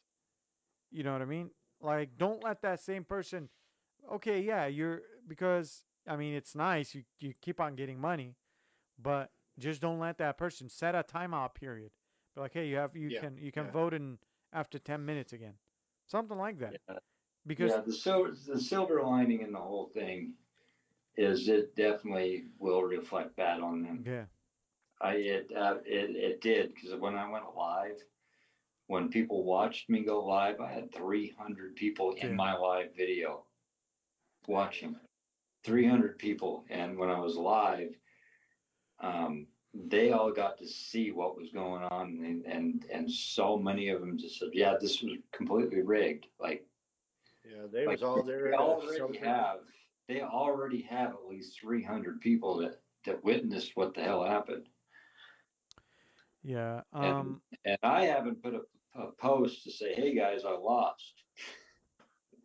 You 0.90 1.02
know 1.04 1.12
what 1.12 1.22
i 1.22 1.26
mean? 1.26 1.50
Like 1.80 2.16
don't 2.18 2.42
let 2.42 2.62
that 2.62 2.80
same 2.80 3.04
person 3.04 3.48
okay 4.12 4.40
yeah 4.40 4.66
you're 4.66 5.02
because 5.26 5.82
i 6.06 6.16
mean 6.16 6.34
it's 6.34 6.54
nice 6.54 6.94
you, 6.94 7.02
you 7.20 7.32
keep 7.40 7.60
on 7.60 7.74
getting 7.74 7.98
money 8.00 8.36
but 9.02 9.30
just 9.58 9.80
don't 9.80 9.98
let 10.00 10.18
that 10.18 10.36
person 10.38 10.68
set 10.68 10.94
a 10.94 11.02
timeout 11.04 11.54
period. 11.54 11.90
Be 12.34 12.40
like 12.42 12.52
hey 12.54 12.66
you 12.68 12.76
have 12.76 12.96
you 12.96 13.10
Yeah, 13.10 13.20
can 13.20 13.38
you 13.38 13.52
can 13.52 13.66
yeah. 13.66 13.72
vote 13.72 13.94
in 13.94 14.18
after 14.52 14.78
10 14.78 15.04
minutes 15.04 15.32
again. 15.32 15.54
Something 16.06 16.38
like 16.38 16.58
that. 16.60 16.76
Yeah. 16.88 16.98
Because 17.46 17.72
yeah, 17.72 17.80
the 17.84 17.92
silver 17.92 18.32
the 18.46 18.60
silver 18.60 19.02
lining 19.02 19.42
in 19.42 19.52
the 19.52 19.58
whole 19.58 19.90
thing 19.94 20.32
is 21.16 21.48
it 21.48 21.76
definitely 21.76 22.44
will 22.58 22.82
reflect 22.82 23.36
bad 23.36 23.60
on 23.60 23.82
them. 23.82 24.02
yeah, 24.06 24.24
I 25.00 25.14
it 25.14 25.50
uh, 25.56 25.76
it 25.84 26.16
it 26.16 26.40
did 26.40 26.74
because 26.74 26.98
when 26.98 27.14
I 27.14 27.30
went 27.30 27.44
live, 27.56 28.02
when 28.86 29.08
people 29.08 29.44
watched 29.44 29.88
me 29.88 30.04
go 30.04 30.24
live, 30.24 30.60
I 30.60 30.72
had 30.72 30.92
300 30.94 31.76
people 31.76 32.12
in 32.12 32.34
my 32.34 32.54
live 32.56 32.94
video 32.96 33.44
watching. 34.46 34.96
300 35.64 36.18
people, 36.18 36.64
and 36.68 36.98
when 36.98 37.08
I 37.08 37.18
was 37.18 37.36
live, 37.36 37.94
um, 39.00 39.46
they 39.72 40.12
all 40.12 40.30
got 40.30 40.58
to 40.58 40.68
see 40.68 41.10
what 41.10 41.38
was 41.38 41.50
going 41.50 41.82
on, 41.84 42.20
and 42.22 42.44
and 42.44 42.84
and 42.92 43.10
so 43.10 43.56
many 43.56 43.88
of 43.88 44.00
them 44.00 44.18
just 44.18 44.38
said, 44.38 44.50
"Yeah, 44.52 44.76
this 44.80 45.02
was 45.02 45.14
completely 45.32 45.82
rigged." 45.82 46.26
Like 46.38 46.66
Yeah, 47.54 47.66
they 47.72 47.86
like, 47.86 48.00
was 48.00 48.02
all 48.02 48.22
there. 48.22 48.50
They 48.50 48.56
already 48.56 49.18
have. 49.18 49.58
They 50.08 50.20
already 50.22 50.82
have 50.82 51.10
at 51.10 51.26
least 51.28 51.60
300 51.60 52.20
people 52.20 52.58
that 52.58 52.80
that 53.04 53.22
witnessed 53.22 53.72
what 53.74 53.94
the 53.94 54.02
hell 54.02 54.24
happened. 54.24 54.66
yeah. 56.42 56.80
And- 56.92 57.14
Um, 57.14 57.42
And 57.64 57.78
I 57.82 58.04
haven't 58.04 58.42
put 58.42 58.54
a, 58.54 58.62
a 58.98 59.12
post 59.12 59.62
to 59.64 59.70
say, 59.70 59.94
"Hey 59.94 60.14
guys, 60.14 60.44
I 60.44 60.52
lost." 60.52 61.22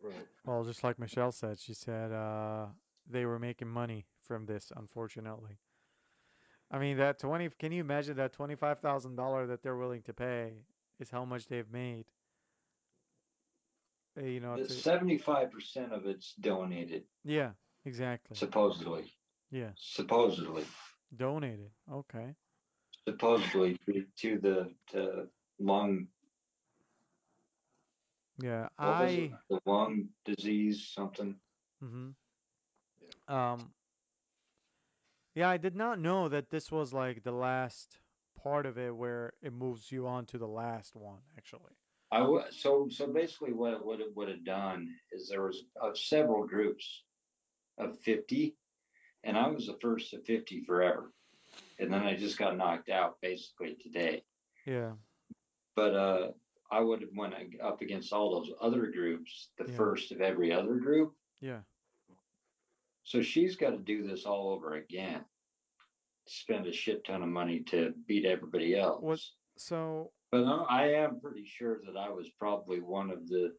Right. 0.02 0.26
well, 0.46 0.64
just 0.64 0.82
like 0.82 0.98
Michelle 0.98 1.32
said, 1.32 1.58
she 1.58 1.74
said 1.74 2.10
uh, 2.12 2.66
they 3.06 3.26
were 3.26 3.38
making 3.38 3.68
money 3.68 4.06
from 4.22 4.46
this. 4.46 4.72
Unfortunately, 4.74 5.58
I 6.70 6.78
mean 6.78 6.96
that 6.98 7.18
twenty. 7.18 7.48
Can 7.58 7.72
you 7.72 7.80
imagine 7.82 8.16
that 8.16 8.32
twenty-five 8.32 8.80
thousand 8.80 9.16
dollar 9.16 9.46
that 9.46 9.62
they're 9.62 9.76
willing 9.76 10.02
to 10.02 10.14
pay 10.14 10.64
is 10.98 11.10
how 11.10 11.24
much 11.24 11.46
they've 11.48 11.70
made? 11.70 12.06
Uh, 14.18 14.22
You 14.24 14.40
know, 14.40 14.62
Seventy-five 14.66 15.50
percent 15.50 15.92
of 15.92 16.06
it's 16.06 16.34
donated, 16.34 17.04
yeah, 17.24 17.50
exactly. 17.84 18.36
supposedly. 18.36 19.04
Yeah, 19.50 19.70
Supposedly, 19.76 20.64
donated. 21.16 21.70
Okay. 21.92 22.34
supposedly 23.08 23.76
to, 23.86 24.04
to 24.18 24.38
the 24.38 24.74
to 24.92 25.28
lung. 25.58 26.06
Yeah, 28.42 28.68
What 28.76 28.88
was 28.88 29.00
I. 29.00 29.06
it? 29.08 29.32
The 29.50 29.60
lung 29.66 30.08
disease, 30.24 30.88
something. 30.94 31.36
Mm-hmm. 31.82 33.32
Um. 33.34 33.72
Yeah, 35.34 35.48
I 35.48 35.58
did 35.58 35.76
not 35.76 36.00
know 36.00 36.28
that 36.28 36.50
this 36.50 36.72
was 36.72 36.92
like 36.92 37.22
the 37.22 37.32
last 37.32 38.00
part 38.42 38.66
of 38.66 38.76
it 38.78 38.94
where 38.96 39.32
it 39.42 39.52
moves 39.52 39.92
you 39.92 40.06
on 40.06 40.26
to 40.26 40.38
the 40.38 40.48
last 40.48 40.96
one. 40.96 41.20
Actually. 41.36 41.76
I 42.12 42.22
wa- 42.22 42.44
so 42.50 42.88
so 42.90 43.06
basically 43.06 43.52
what 43.52 43.74
it- 43.74 43.84
what 43.84 44.00
it 44.00 44.14
would 44.16 44.28
have 44.28 44.44
done 44.44 44.94
is 45.12 45.28
there 45.28 45.42
was 45.42 45.64
uh, 45.80 45.94
several 45.94 46.46
groups 46.46 47.04
of 47.78 47.98
50 48.00 48.56
and 49.24 49.36
I 49.36 49.48
was 49.48 49.66
the 49.66 49.78
first 49.80 50.12
of 50.14 50.24
50 50.24 50.64
forever. 50.64 51.12
And 51.78 51.92
then 51.92 52.02
I 52.02 52.16
just 52.16 52.38
got 52.38 52.56
knocked 52.56 52.88
out 52.90 53.20
basically 53.20 53.76
today. 53.80 54.24
Yeah. 54.66 54.92
But 55.76 55.94
uh 55.94 56.32
I 56.72 56.80
would 56.80 57.00
have 57.00 57.10
went 57.16 57.34
up 57.60 57.80
against 57.80 58.12
all 58.12 58.30
those 58.40 58.52
other 58.60 58.86
groups, 58.92 59.50
the 59.58 59.68
Yeah. 59.68 59.76
first 59.76 60.12
of 60.12 60.20
every 60.20 60.52
other 60.52 60.76
group. 60.76 61.14
Yeah. 61.40 61.62
So 63.02 63.22
she's 63.22 63.56
got 63.56 63.70
to 63.70 63.78
do 63.78 64.06
this 64.06 64.24
all 64.24 64.50
over 64.52 64.74
again. 64.74 65.24
Spend 66.28 66.66
a 66.68 66.72
shit 66.72 67.04
ton 67.04 67.22
of 67.24 67.28
money 67.28 67.60
to 67.64 67.90
beat 68.06 68.24
everybody 68.24 68.76
else. 68.78 69.02
What- 69.02 69.20
So 69.56 70.12
But 70.30 70.44
I 70.44 70.64
I 70.68 70.86
am 71.04 71.20
pretty 71.20 71.44
sure 71.44 71.80
that 71.86 71.98
I 71.98 72.10
was 72.10 72.28
probably 72.38 72.80
one 72.80 73.10
of 73.10 73.28
the 73.28 73.52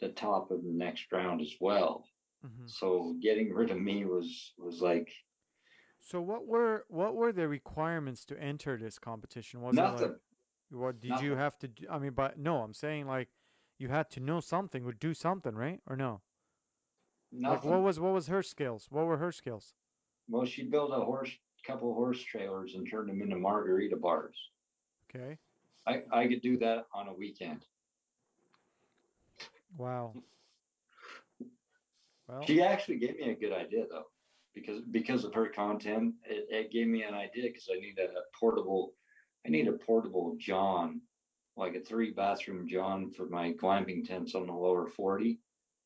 the 0.00 0.10
top 0.10 0.50
of 0.50 0.62
the 0.62 0.72
next 0.72 1.10
round 1.12 1.40
as 1.40 1.54
well. 1.60 2.04
mhm. 2.44 2.70
So 2.70 3.16
getting 3.20 3.52
rid 3.52 3.70
of 3.70 3.80
me 3.80 4.04
was 4.04 4.54
was 4.58 4.80
like 4.80 5.10
so 6.00 6.20
what 6.20 6.46
were 6.46 6.84
what 6.88 7.14
were 7.16 7.32
the 7.32 7.48
requirements 7.48 8.24
to 8.26 8.40
enter 8.40 8.76
this 8.76 8.98
competition? 8.98 9.60
Was 9.60 9.76
it 9.76 9.80
nothing. 9.80 10.08
like 10.08 10.16
what 10.70 11.00
did 11.00 11.20
you 11.20 11.34
have 11.36 11.58
to 11.58 11.68
do? 11.68 11.86
I 11.90 11.98
mean, 11.98 12.12
but 12.12 12.38
no, 12.38 12.62
I'm 12.62 12.74
saying 12.74 13.06
like 13.06 13.28
you 13.78 13.88
had 13.88 14.10
to 14.10 14.20
know 14.20 14.40
something 14.40 14.84
or 14.84 14.92
do 14.92 15.14
something, 15.14 15.54
right? 15.54 15.80
Or 15.86 15.96
no? 15.96 16.20
Like 17.32 17.64
what 17.64 17.82
was 17.82 17.98
what 18.00 18.12
was 18.12 18.28
her 18.28 18.42
skills? 18.42 18.86
What 18.90 19.06
were 19.06 19.16
her 19.18 19.32
skills? 19.32 19.74
well, 20.28 20.44
she 20.44 20.64
built 20.64 20.92
a 20.92 21.00
horse, 21.00 21.30
couple 21.66 21.92
horse 21.94 22.22
trailers 22.22 22.74
and 22.74 22.88
turned 22.88 23.08
them 23.08 23.22
into 23.22 23.36
margarita 23.36 23.96
bars. 23.96 24.36
Okay. 25.08 25.38
I 25.88 26.02
I 26.12 26.28
could 26.28 26.42
do 26.42 26.58
that 26.58 26.86
on 26.92 27.08
a 27.08 27.14
weekend. 27.14 27.64
Wow. 29.76 30.12
Well, 32.26 32.44
She 32.46 32.62
actually 32.62 32.98
gave 32.98 33.16
me 33.18 33.30
a 33.30 33.34
good 33.34 33.54
idea 33.54 33.84
though, 33.90 34.08
because 34.54 34.82
because 34.90 35.24
of 35.24 35.32
her 35.34 35.48
content, 35.48 36.14
it, 36.24 36.46
it 36.50 36.70
gave 36.70 36.86
me 36.86 37.02
an 37.02 37.14
idea 37.14 37.44
because 37.44 37.68
I 37.74 37.80
need 37.80 37.98
a 37.98 38.08
portable, 38.38 38.92
I 39.46 39.48
need 39.48 39.68
a 39.68 39.72
portable 39.72 40.36
John, 40.38 41.00
like 41.56 41.74
a 41.74 41.80
three 41.80 42.10
bathroom 42.10 42.68
John 42.68 43.10
for 43.10 43.26
my 43.28 43.52
glamping 43.52 44.06
tents 44.06 44.34
on 44.34 44.46
the 44.46 44.52
lower 44.52 44.88
forty, 44.88 45.40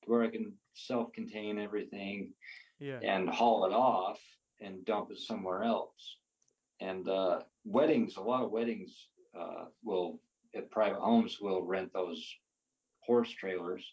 where 0.06 0.24
I 0.24 0.28
can 0.28 0.52
self-contain 0.74 1.58
everything 1.58 2.32
yeah. 2.80 2.98
and 3.02 3.28
haul 3.28 3.66
it 3.66 3.72
off 3.72 4.20
and 4.60 4.84
dump 4.84 5.10
it 5.12 5.18
somewhere 5.18 5.62
else. 5.62 6.16
And 6.80 7.08
uh, 7.08 7.40
weddings, 7.64 8.16
a 8.16 8.20
lot 8.20 8.42
of 8.42 8.50
weddings 8.50 9.08
uh, 9.38 9.64
will, 9.84 10.18
at 10.54 10.70
private 10.70 11.00
homes, 11.00 11.40
will 11.40 11.62
rent 11.62 11.92
those 11.92 12.34
horse 13.00 13.30
trailers, 13.30 13.84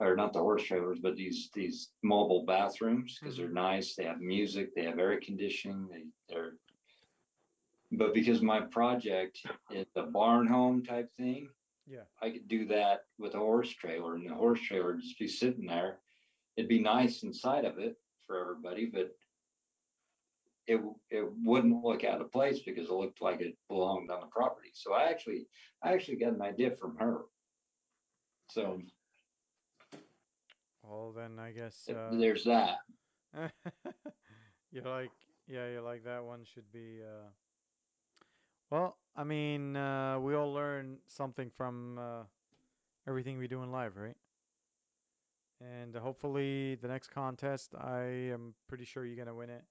or 0.00 0.16
not 0.16 0.32
the 0.32 0.38
horse 0.40 0.64
trailers, 0.64 0.98
but 1.00 1.16
these 1.16 1.50
these 1.54 1.90
mobile 2.02 2.44
bathrooms 2.46 3.18
because 3.20 3.36
they're 3.36 3.48
nice. 3.48 3.94
They 3.94 4.04
have 4.04 4.20
music, 4.20 4.74
they 4.74 4.84
have 4.84 4.98
air 4.98 5.20
conditioning. 5.20 5.88
They 5.90 6.04
they're. 6.28 6.54
But 7.94 8.14
because 8.14 8.40
my 8.40 8.60
project 8.60 9.38
is 9.70 9.86
a 9.96 10.02
barn 10.04 10.46
home 10.46 10.82
type 10.82 11.10
thing, 11.18 11.48
Yeah. 11.86 12.04
I 12.22 12.30
could 12.30 12.48
do 12.48 12.64
that 12.68 13.04
with 13.18 13.34
a 13.34 13.38
horse 13.38 13.70
trailer, 13.70 14.14
and 14.14 14.28
the 14.28 14.34
horse 14.34 14.60
trailer 14.62 14.92
would 14.94 15.02
just 15.02 15.18
be 15.18 15.28
sitting 15.28 15.66
there. 15.66 15.98
It'd 16.56 16.70
be 16.70 16.80
nice 16.80 17.22
inside 17.22 17.66
of 17.66 17.78
it 17.78 17.96
for 18.26 18.40
everybody, 18.40 18.86
but 18.86 19.14
it 20.66 20.80
it 21.10 21.26
wouldn't 21.42 21.84
look 21.84 22.04
out 22.04 22.20
of 22.20 22.32
place 22.32 22.60
because 22.60 22.88
it 22.88 22.92
looked 22.92 23.20
like 23.20 23.40
it 23.40 23.56
belonged 23.68 24.10
on 24.10 24.20
the 24.20 24.26
property. 24.26 24.70
So 24.74 24.92
I 24.92 25.04
actually 25.04 25.46
I 25.82 25.92
actually 25.92 26.16
got 26.16 26.32
an 26.32 26.42
idea 26.42 26.70
from 26.72 26.96
her. 26.96 27.22
So 28.50 28.80
Well, 30.82 31.12
then 31.12 31.38
I 31.38 31.52
guess 31.52 31.88
uh, 31.88 32.10
there's 32.12 32.44
that. 32.44 32.78
you 34.70 34.82
like 34.82 35.10
yeah, 35.48 35.68
you 35.68 35.80
like 35.80 36.04
that 36.04 36.24
one 36.24 36.44
should 36.44 36.70
be 36.72 37.00
uh 37.02 37.28
Well, 38.70 38.96
I 39.16 39.24
mean, 39.24 39.76
uh 39.76 40.18
we 40.20 40.34
all 40.34 40.52
learn 40.52 40.98
something 41.08 41.50
from 41.50 41.98
uh 41.98 42.24
everything 43.06 43.38
we 43.38 43.48
do 43.48 43.62
in 43.62 43.72
live, 43.72 43.96
right? 43.96 44.16
And 45.60 45.94
hopefully 45.94 46.74
the 46.76 46.88
next 46.88 47.08
contest, 47.08 47.74
I 47.78 48.02
am 48.32 48.54
pretty 48.68 48.84
sure 48.84 49.04
you're 49.04 49.16
going 49.16 49.28
to 49.28 49.34
win 49.34 49.50
it. 49.50 49.64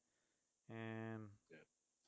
And 0.71 1.27
Yeah. 1.49 1.57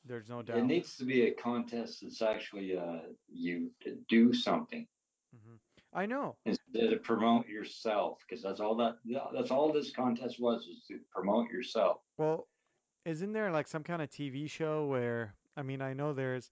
there's 0.05 0.29
no 0.29 0.41
doubt. 0.41 0.57
It 0.57 0.65
needs 0.65 0.95
to 0.97 1.05
be 1.05 1.23
a 1.27 1.31
contest 1.33 2.01
that's 2.01 2.21
actually 2.21 2.77
uh 2.77 3.01
you 3.27 3.71
to 3.81 3.97
do 4.09 4.33
something 4.33 4.87
Mm-hmm. 5.35 5.55
I 5.93 6.05
know. 6.05 6.37
instead 6.45 6.93
of 6.93 7.01
promote 7.03 7.47
yourself 7.47 8.19
because 8.27 8.43
that's 8.43 8.59
all 8.59 8.75
that 8.75 8.97
that's 9.33 9.49
all 9.51 9.71
this 9.73 9.91
contest 9.91 10.39
was 10.39 10.67
is 10.67 10.83
to 10.87 10.99
promote 11.11 11.49
yourself. 11.49 11.97
Well, 12.17 12.47
isn't 13.05 13.33
there 13.33 13.51
like 13.51 13.67
some 13.67 13.83
kind 13.83 14.01
of 14.01 14.09
TV 14.09 14.47
show 14.49 14.85
where 14.85 15.35
I 15.57 15.63
mean, 15.63 15.81
I 15.81 15.93
know 15.93 16.13
there's 16.13 16.51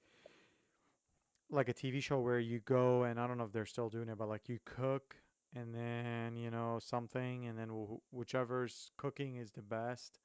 like 1.52 1.70
a 1.70 1.74
TV 1.74 2.02
show 2.02 2.20
where 2.20 2.40
you 2.40 2.60
go 2.60 3.04
and 3.04 3.20
I 3.20 3.28
don't 3.28 3.38
know 3.38 3.44
if 3.44 3.52
they're 3.52 3.66
still 3.66 3.90
doing 3.90 4.10
it, 4.10 4.18
but 4.18 4.30
like 4.30 4.48
you 4.50 4.60
cook 4.66 5.16
and 5.54 5.76
then, 5.76 6.38
you 6.38 6.50
know, 6.50 6.80
something 6.82 7.46
and 7.48 7.58
then 7.58 7.70
wh- 7.70 8.14
whichever's 8.14 8.92
cooking 8.98 9.36
is 9.36 9.52
the 9.52 9.62
best, 9.62 10.20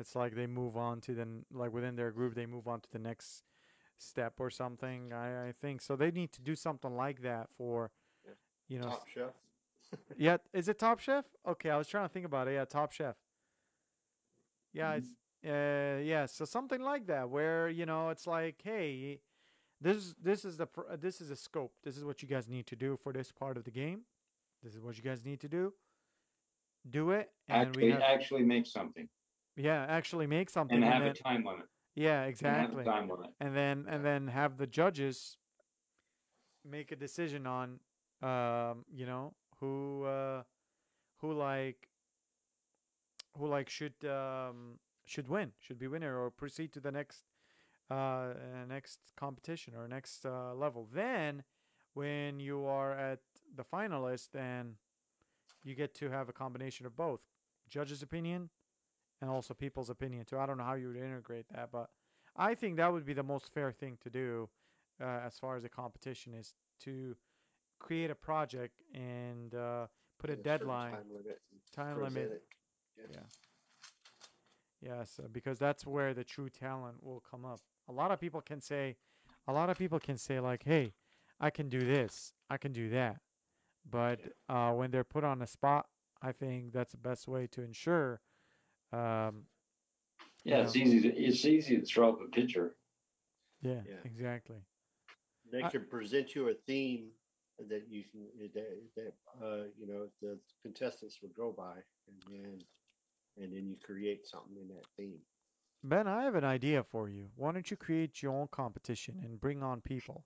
it's 0.00 0.16
like 0.16 0.34
they 0.34 0.46
move 0.46 0.76
on 0.76 1.00
to 1.02 1.14
the 1.14 1.22
n- 1.22 1.44
like 1.52 1.72
within 1.72 1.94
their 1.96 2.10
group 2.10 2.34
they 2.34 2.46
move 2.46 2.66
on 2.66 2.80
to 2.80 2.90
the 2.90 2.98
next 2.98 3.44
step 3.98 4.34
or 4.38 4.50
something. 4.50 5.12
I 5.12 5.48
I 5.48 5.52
think 5.52 5.80
so 5.82 5.94
they 5.96 6.10
need 6.10 6.32
to 6.32 6.42
do 6.42 6.54
something 6.56 6.96
like 6.96 7.22
that 7.22 7.48
for 7.56 7.90
Yeah. 8.26 8.32
you 8.68 8.78
know, 8.80 8.88
Top 8.88 9.08
chef. 9.08 9.34
yeah, 10.16 10.36
is 10.52 10.68
it 10.68 10.78
Top 10.78 11.00
Chef? 11.00 11.24
Okay, 11.46 11.70
I 11.70 11.76
was 11.76 11.88
trying 11.88 12.06
to 12.08 12.12
think 12.12 12.26
about 12.26 12.48
it. 12.48 12.54
Yeah, 12.54 12.64
Top 12.64 12.92
Chef. 12.92 13.16
Yeah, 14.72 14.94
it's 14.94 15.08
uh 15.44 16.00
yeah, 16.02 16.26
so 16.26 16.44
something 16.44 16.80
like 16.82 17.06
that 17.06 17.28
where, 17.28 17.68
you 17.68 17.86
know, 17.86 18.10
it's 18.10 18.26
like, 18.26 18.60
hey, 18.62 19.20
this 19.80 19.96
is 19.96 20.14
this 20.22 20.44
is 20.44 20.56
the 20.56 20.66
pr- 20.66 20.94
this 21.00 21.20
is 21.20 21.30
a 21.30 21.36
scope. 21.36 21.72
This 21.82 21.96
is 21.96 22.04
what 22.04 22.22
you 22.22 22.28
guys 22.28 22.48
need 22.48 22.66
to 22.68 22.76
do 22.76 22.96
for 23.02 23.12
this 23.12 23.32
part 23.32 23.56
of 23.56 23.64
the 23.64 23.70
game. 23.70 24.02
This 24.62 24.74
is 24.74 24.80
what 24.82 24.96
you 24.96 25.02
guys 25.02 25.24
need 25.24 25.40
to 25.40 25.48
do. 25.48 25.72
Do 26.88 27.10
it 27.10 27.30
and 27.48 27.68
Actually, 27.68 27.84
we 27.86 27.90
have 27.92 28.02
actually 28.02 28.42
make 28.42 28.66
something 28.66 29.08
yeah, 29.56 29.84
actually 29.88 30.26
make 30.26 30.50
something 30.50 30.76
and 30.76 30.84
and 30.84 30.92
have 30.94 31.02
then, 31.04 31.12
a 31.12 31.22
time 31.22 31.44
limit. 31.44 31.66
yeah, 31.94 32.22
And 32.22 32.28
exactly. 32.28 32.84
time 32.84 33.08
limit. 33.08 33.30
And 33.40 33.56
then 33.56 33.86
and 33.88 34.04
then 34.04 34.28
have 34.28 34.56
the 34.58 34.66
judges 34.66 35.36
make 36.68 36.92
a 36.92 36.96
decision 36.96 37.46
on 37.46 37.80
um, 38.22 38.84
you 38.92 39.06
know, 39.06 39.32
who 39.60 40.04
uh, 40.04 40.42
who 41.18 41.32
like 41.32 41.88
who 43.38 43.46
like 43.46 43.68
should 43.68 43.94
um, 44.04 44.78
should 45.06 45.28
win, 45.28 45.52
should 45.60 45.78
be 45.78 45.86
winner 45.86 46.18
or 46.18 46.30
proceed 46.30 46.72
to 46.72 46.80
the 46.80 46.90
next 46.92 47.24
uh, 47.90 47.94
uh, 47.94 48.34
next 48.68 49.00
competition 49.16 49.74
or 49.76 49.88
next 49.88 50.24
uh, 50.26 50.54
level. 50.54 50.88
Then 50.92 51.42
when 51.94 52.40
you 52.40 52.66
are 52.66 52.92
at 52.92 53.20
the 53.54 53.64
finalist, 53.64 54.30
then 54.32 54.76
you 55.62 55.74
get 55.74 55.94
to 55.94 56.10
have 56.10 56.28
a 56.28 56.32
combination 56.32 56.86
of 56.86 56.96
both 56.96 57.20
judges' 57.68 58.02
opinion 58.02 58.50
and 59.20 59.30
also 59.30 59.54
people's 59.54 59.90
opinion 59.90 60.24
too. 60.24 60.38
I 60.38 60.46
don't 60.46 60.58
know 60.58 60.64
how 60.64 60.74
you 60.74 60.88
would 60.88 60.96
integrate 60.96 61.46
that, 61.54 61.70
but 61.72 61.90
I 62.36 62.54
think 62.54 62.76
that 62.76 62.92
would 62.92 63.04
be 63.04 63.12
the 63.12 63.22
most 63.22 63.52
fair 63.52 63.72
thing 63.72 63.98
to 64.02 64.10
do 64.10 64.48
uh, 65.00 65.20
as 65.26 65.38
far 65.38 65.56
as 65.56 65.62
the 65.62 65.68
competition 65.68 66.34
is 66.34 66.54
to 66.84 67.16
create 67.78 68.10
a 68.10 68.14
project 68.14 68.82
and 68.94 69.54
uh, 69.54 69.86
put 70.18 70.30
a 70.30 70.34
certain 70.34 70.42
deadline, 70.44 70.92
Time 70.92 71.04
limit. 71.12 71.40
time 71.74 72.02
limit. 72.02 72.42
it. 72.96 73.10
Yeah. 73.10 73.20
Yes, 74.82 75.20
uh, 75.22 75.28
because 75.30 75.58
that's 75.58 75.86
where 75.86 76.14
the 76.14 76.24
true 76.24 76.48
talent 76.48 77.02
will 77.02 77.22
come 77.30 77.44
up. 77.44 77.60
A 77.88 77.92
lot 77.92 78.10
of 78.10 78.20
people 78.20 78.40
can 78.40 78.60
say, 78.60 78.96
a 79.46 79.52
lot 79.52 79.68
of 79.68 79.76
people 79.76 79.98
can 80.00 80.16
say 80.16 80.40
like, 80.40 80.62
"Hey, 80.64 80.94
I 81.38 81.50
can 81.50 81.68
do 81.68 81.80
this, 81.80 82.32
I 82.48 82.56
can 82.56 82.72
do 82.72 82.88
that," 82.90 83.20
but 83.88 84.20
uh, 84.48 84.72
when 84.72 84.90
they're 84.90 85.04
put 85.04 85.24
on 85.24 85.38
the 85.38 85.46
spot, 85.46 85.86
I 86.22 86.32
think 86.32 86.72
that's 86.72 86.92
the 86.92 86.98
best 86.98 87.28
way 87.28 87.46
to 87.48 87.62
ensure. 87.62 88.20
Um, 88.92 89.46
Yeah, 90.44 90.62
it's 90.62 90.76
easy 90.76 91.00
to, 91.02 91.08
it's 91.16 91.44
easy 91.44 91.76
to 91.78 91.84
throw 91.84 92.10
up 92.10 92.20
a 92.20 92.28
picture. 92.28 92.76
yeah, 93.62 93.82
Yeah. 93.86 94.02
exactly. 94.04 94.56
They 95.52 95.62
I- 95.62 95.68
can 95.68 95.86
present 95.86 96.34
you 96.34 96.48
a 96.48 96.54
theme 96.54 97.10
that 97.68 97.88
you 97.90 98.04
can 98.10 98.26
that, 98.54 98.82
that 98.96 99.14
uh, 99.42 99.64
you 99.78 99.86
know 99.86 100.08
the 100.22 100.38
contestants 100.62 101.18
would 101.22 101.34
go 101.34 101.52
by, 101.52 101.74
and 102.08 102.16
then 102.30 102.58
and 103.36 103.52
then 103.52 103.66
you 103.66 103.76
create 103.84 104.26
something 104.26 104.56
in 104.56 104.68
that 104.68 104.86
theme. 104.96 105.20
Ben, 105.82 106.06
I 106.06 106.24
have 106.24 106.34
an 106.34 106.44
idea 106.44 106.82
for 106.82 107.08
you. 107.08 107.30
Why 107.36 107.52
don't 107.52 107.70
you 107.70 107.76
create 107.76 108.22
your 108.22 108.32
own 108.32 108.48
competition 108.48 109.20
and 109.22 109.40
bring 109.40 109.62
on 109.62 109.80
people? 109.82 110.24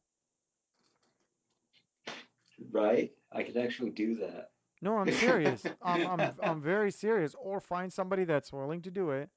Right? 2.71 3.13
I 3.33 3.43
could 3.43 3.57
actually 3.57 3.91
do 3.91 4.17
that. 4.17 4.51
No, 4.85 4.99
I'm 4.99 5.11
serious. 5.13 5.65
I'm, 5.83 6.07
I'm 6.07 6.33
I'm 6.43 6.61
very 6.61 6.91
serious. 6.91 7.35
Or 7.41 7.59
find 7.59 7.91
somebody 7.91 8.25
that's 8.25 8.53
willing 8.53 8.83
to 8.83 8.91
do 8.91 9.13
it, 9.13 9.31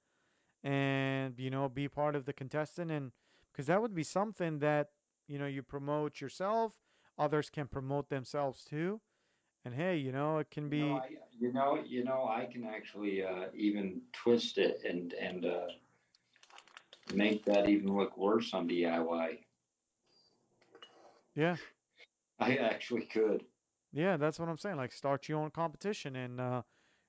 and 0.62 1.40
you 1.40 1.50
know, 1.50 1.70
be 1.70 1.88
part 1.88 2.18
of 2.18 2.26
the 2.26 2.34
contestant, 2.34 2.92
and 2.92 3.14
because 3.54 3.68
that 3.68 3.82
would 3.82 3.96
be 3.96 4.04
something 4.04 4.60
that 4.60 4.90
you 5.26 5.40
know 5.40 5.46
you 5.46 5.64
promote 5.64 6.20
yourself, 6.20 6.74
others 7.18 7.50
can 7.50 7.66
promote 7.68 8.10
themselves 8.10 8.66
too, 8.66 9.00
and 9.64 9.74
hey, 9.74 9.96
you 9.96 10.12
know, 10.12 10.40
it 10.40 10.52
can 10.52 10.68
be. 10.68 10.80
You 10.80 10.86
know, 10.86 10.98
I, 10.98 11.10
you 11.40 11.54
know, 11.54 11.84
you 11.86 12.04
know, 12.04 12.28
I 12.30 12.46
can 12.52 12.66
actually 12.66 13.24
uh, 13.24 13.46
even 13.56 14.02
twist 14.12 14.58
it 14.58 14.82
and 14.84 15.14
and 15.14 15.46
uh, 15.46 15.68
make 17.14 17.46
that 17.46 17.70
even 17.70 17.96
look 17.96 18.18
worse 18.18 18.54
on 18.54 18.68
DIY. 18.68 19.38
Yeah, 21.36 21.56
I 22.38 22.58
actually 22.58 23.04
could. 23.04 23.46
Yeah, 23.98 24.18
that's 24.18 24.40
what 24.40 24.50
I'm 24.50 24.58
saying. 24.58 24.78
Like, 24.78 24.92
start 24.92 25.28
your 25.28 25.40
own 25.40 25.52
competition, 25.52 26.16
and 26.16 26.40
uh, 26.40 26.62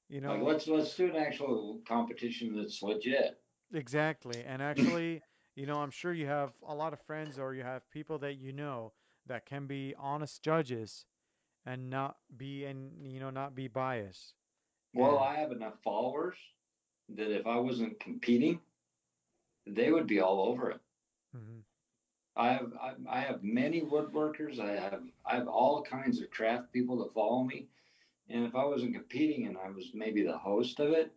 you 0.08 0.20
know, 0.20 0.32
Like, 0.32 0.42
let's 0.42 0.68
let's 0.68 0.96
do 0.96 1.06
an 1.08 1.16
actual 1.16 1.80
competition 1.86 2.54
that's 2.56 2.82
legit. 2.82 3.40
Exactly. 3.72 4.42
And 4.44 4.62
actually, 4.62 5.22
you 5.56 5.66
know, 5.66 5.76
I'm 5.80 5.90
sure 5.90 6.12
you 6.12 6.26
have 6.26 6.52
a 6.66 6.74
lot 6.74 6.92
of 6.92 7.00
friends 7.00 7.38
or 7.38 7.54
you 7.54 7.62
have 7.62 7.88
people 7.90 8.18
that 8.20 8.34
you 8.34 8.52
know 8.52 8.92
that 9.26 9.46
can 9.46 9.66
be 9.66 9.94
honest 9.98 10.42
judges 10.42 11.06
and 11.66 11.90
not 11.90 12.16
be 12.36 12.64
and 12.64 13.06
you 13.06 13.20
know 13.20 13.30
not 13.30 13.54
be 13.54 13.68
biased. 13.68 14.34
Well. 14.94 15.18
I 15.18 15.36
have 15.36 15.52
enough 15.52 15.82
followers 15.82 16.36
that 17.10 17.30
if 17.30 17.46
I 17.46 17.56
wasn't 17.58 18.00
competing, 18.00 18.60
they 19.66 19.92
would 19.92 20.06
be 20.06 20.20
all 20.20 20.40
over 20.42 20.70
it. 20.70 20.80
hmm 21.32 21.60
I 22.38 22.52
have 22.52 22.72
I, 23.10 23.20
have 23.20 23.42
many 23.42 23.82
woodworkers. 23.82 24.60
I 24.60 24.80
have 24.80 25.02
I 25.26 25.34
have 25.34 25.48
all 25.48 25.82
kinds 25.82 26.20
of 26.20 26.30
craft 26.30 26.72
people 26.72 26.96
that 26.98 27.12
follow 27.12 27.42
me, 27.42 27.66
and 28.30 28.46
if 28.46 28.54
I 28.54 28.64
wasn't 28.64 28.94
competing 28.94 29.46
and 29.46 29.58
I 29.58 29.70
was 29.70 29.90
maybe 29.92 30.22
the 30.22 30.38
host 30.38 30.78
of 30.78 30.92
it, 30.92 31.12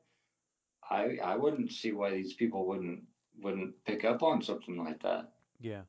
I 0.89 1.19
I 1.23 1.35
wouldn't 1.37 1.71
see 1.71 1.91
why 1.91 2.09
these 2.09 2.33
people 2.33 2.65
wouldn't 2.65 3.03
wouldn't 3.39 3.75
pick 3.85 4.03
up 4.03 4.23
on 4.23 4.41
something 4.41 4.83
like 4.83 5.01
that. 5.03 5.31
Yeah. 5.59 5.83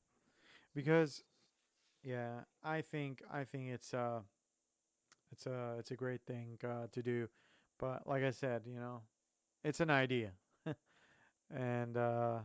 Because 0.75 1.25
yeah, 2.03 2.41
I 2.63 2.83
think 2.83 3.23
I 3.33 3.45
think 3.45 3.71
it's 3.71 3.95
uh 3.95 4.21
it's 5.33 5.47
a 5.47 5.77
it's 5.79 5.93
a 5.93 5.97
great 5.97 6.21
thing 6.27 6.59
uh, 6.63 6.89
to 6.93 7.03
do. 7.03 7.29
But 7.79 8.07
like 8.07 8.23
I 8.23 8.31
said, 8.31 8.63
you 8.67 8.77
know, 8.77 9.01
it's 9.65 9.81
an 9.81 9.91
idea. 9.91 10.33
and 11.51 11.97
uh 11.97 12.41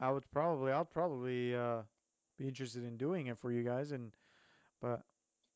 I 0.00 0.10
would 0.10 0.30
probably 0.32 0.72
I'd 0.72 0.90
probably 0.90 1.54
uh 1.54 1.82
be 2.38 2.48
interested 2.48 2.84
in 2.84 2.96
doing 2.96 3.26
it 3.26 3.38
for 3.38 3.50
you 3.50 3.62
guys 3.62 3.92
and 3.92 4.12
but 4.80 5.02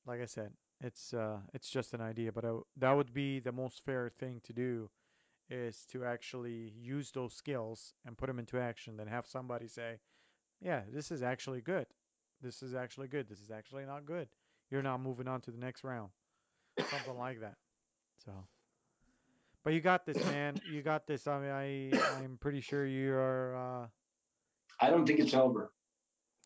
like 0.05 0.21
I 0.21 0.27
said, 0.27 0.51
it's 0.81 1.15
uh 1.15 1.39
it's 1.55 1.71
just 1.71 1.95
an 1.95 2.01
idea, 2.01 2.33
but 2.33 2.45
I 2.45 2.59
that 2.77 2.93
would 2.93 3.15
be 3.15 3.41
the 3.41 3.53
most 3.53 3.85
fair 3.85 4.11
thing 4.11 4.41
to 4.45 4.53
do 4.53 4.91
is 5.49 5.85
to 5.93 6.05
actually 6.05 6.73
use 6.77 7.11
those 7.13 7.35
skills 7.35 7.95
and 8.07 8.17
put 8.19 8.27
them 8.27 8.39
into 8.39 8.59
action 8.59 8.97
then 8.97 9.07
have 9.07 9.27
somebody 9.27 9.69
say, 9.69 10.01
"Yeah, 10.61 10.83
this 10.93 11.11
is 11.11 11.23
actually 11.23 11.61
good. 11.61 11.87
This 12.41 12.63
is 12.63 12.75
actually 12.75 13.09
good. 13.09 13.29
This 13.29 13.41
is 13.41 13.51
actually 13.51 13.85
not 13.85 14.07
good. 14.07 14.29
You're 14.71 14.83
now 14.83 14.99
moving 14.99 15.29
on 15.29 15.41
to 15.43 15.51
the 15.51 15.59
next 15.59 15.85
round." 15.85 16.11
Something 16.79 17.19
like 17.19 17.41
that. 17.41 17.57
So 18.25 18.33
but 19.65 19.73
you 19.75 19.81
got 19.81 20.05
this, 20.05 20.23
man. 20.27 20.61
You 20.71 20.83
got 20.83 21.07
this. 21.07 21.27
I 21.27 21.39
mean, 21.39 21.51
I 21.51 22.23
I'm 22.23 22.37
pretty 22.39 22.61
sure 22.61 22.87
you 22.87 23.13
are. 23.15 23.57
Uh, 23.57 23.87
I 24.81 24.91
don't 24.91 25.07
think 25.07 25.21
it's 25.21 25.35
over. 25.35 25.71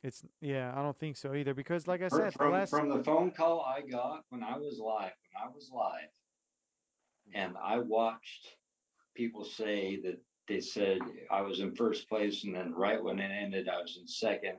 It's 0.07 0.25
yeah. 0.41 0.73
I 0.75 0.83
don't 0.83 0.99
think 0.99 1.17
so 1.17 1.35
either 1.35 1.53
because, 1.53 1.87
like 1.87 2.01
I 2.01 2.09
said, 2.09 2.33
the 2.33 2.39
From 2.39 2.53
last 2.53 2.71
from 2.71 2.89
the 2.89 3.03
phone 3.03 3.33
call 3.33 3.61
I 3.61 3.83
got 3.83 4.25
when 4.31 4.43
I 4.43 4.57
was 4.57 4.79
live, 4.79 5.13
when 5.33 5.43
I 5.43 5.49
was 5.53 5.71
live, 5.73 6.09
and 7.35 7.57
I 7.61 7.79
watched 7.81 8.57
people 9.15 9.45
say 9.45 10.01
that 10.03 10.23
they 10.47 10.61
said 10.61 11.01
I 11.31 11.41
was 11.43 11.61
in 11.61 11.75
first 11.75 12.09
place, 12.09 12.45
and 12.45 12.55
then 12.55 12.73
right 12.73 13.03
when 13.03 13.19
it 13.19 13.31
ended, 13.31 13.69
I 13.69 13.81
was 13.83 13.99
in 14.01 14.07
second, 14.07 14.59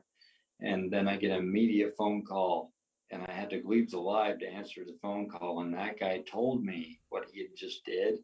and 0.59 0.91
then 0.91 1.07
I 1.07 1.15
get 1.15 1.31
an 1.31 1.39
immediate 1.39 1.95
phone 1.97 2.25
call, 2.25 2.73
and 3.09 3.23
I 3.25 3.31
had 3.31 3.49
to 3.51 3.61
leave 3.63 3.89
the 3.89 3.99
live 3.99 4.39
to 4.39 4.47
answer 4.47 4.83
the 4.83 4.97
phone 5.01 5.29
call, 5.29 5.61
and 5.61 5.73
that 5.73 5.97
guy 5.97 6.23
told 6.29 6.63
me 6.63 6.99
what 7.07 7.29
he 7.31 7.39
had 7.39 7.55
just 7.55 7.85
did. 7.85 8.15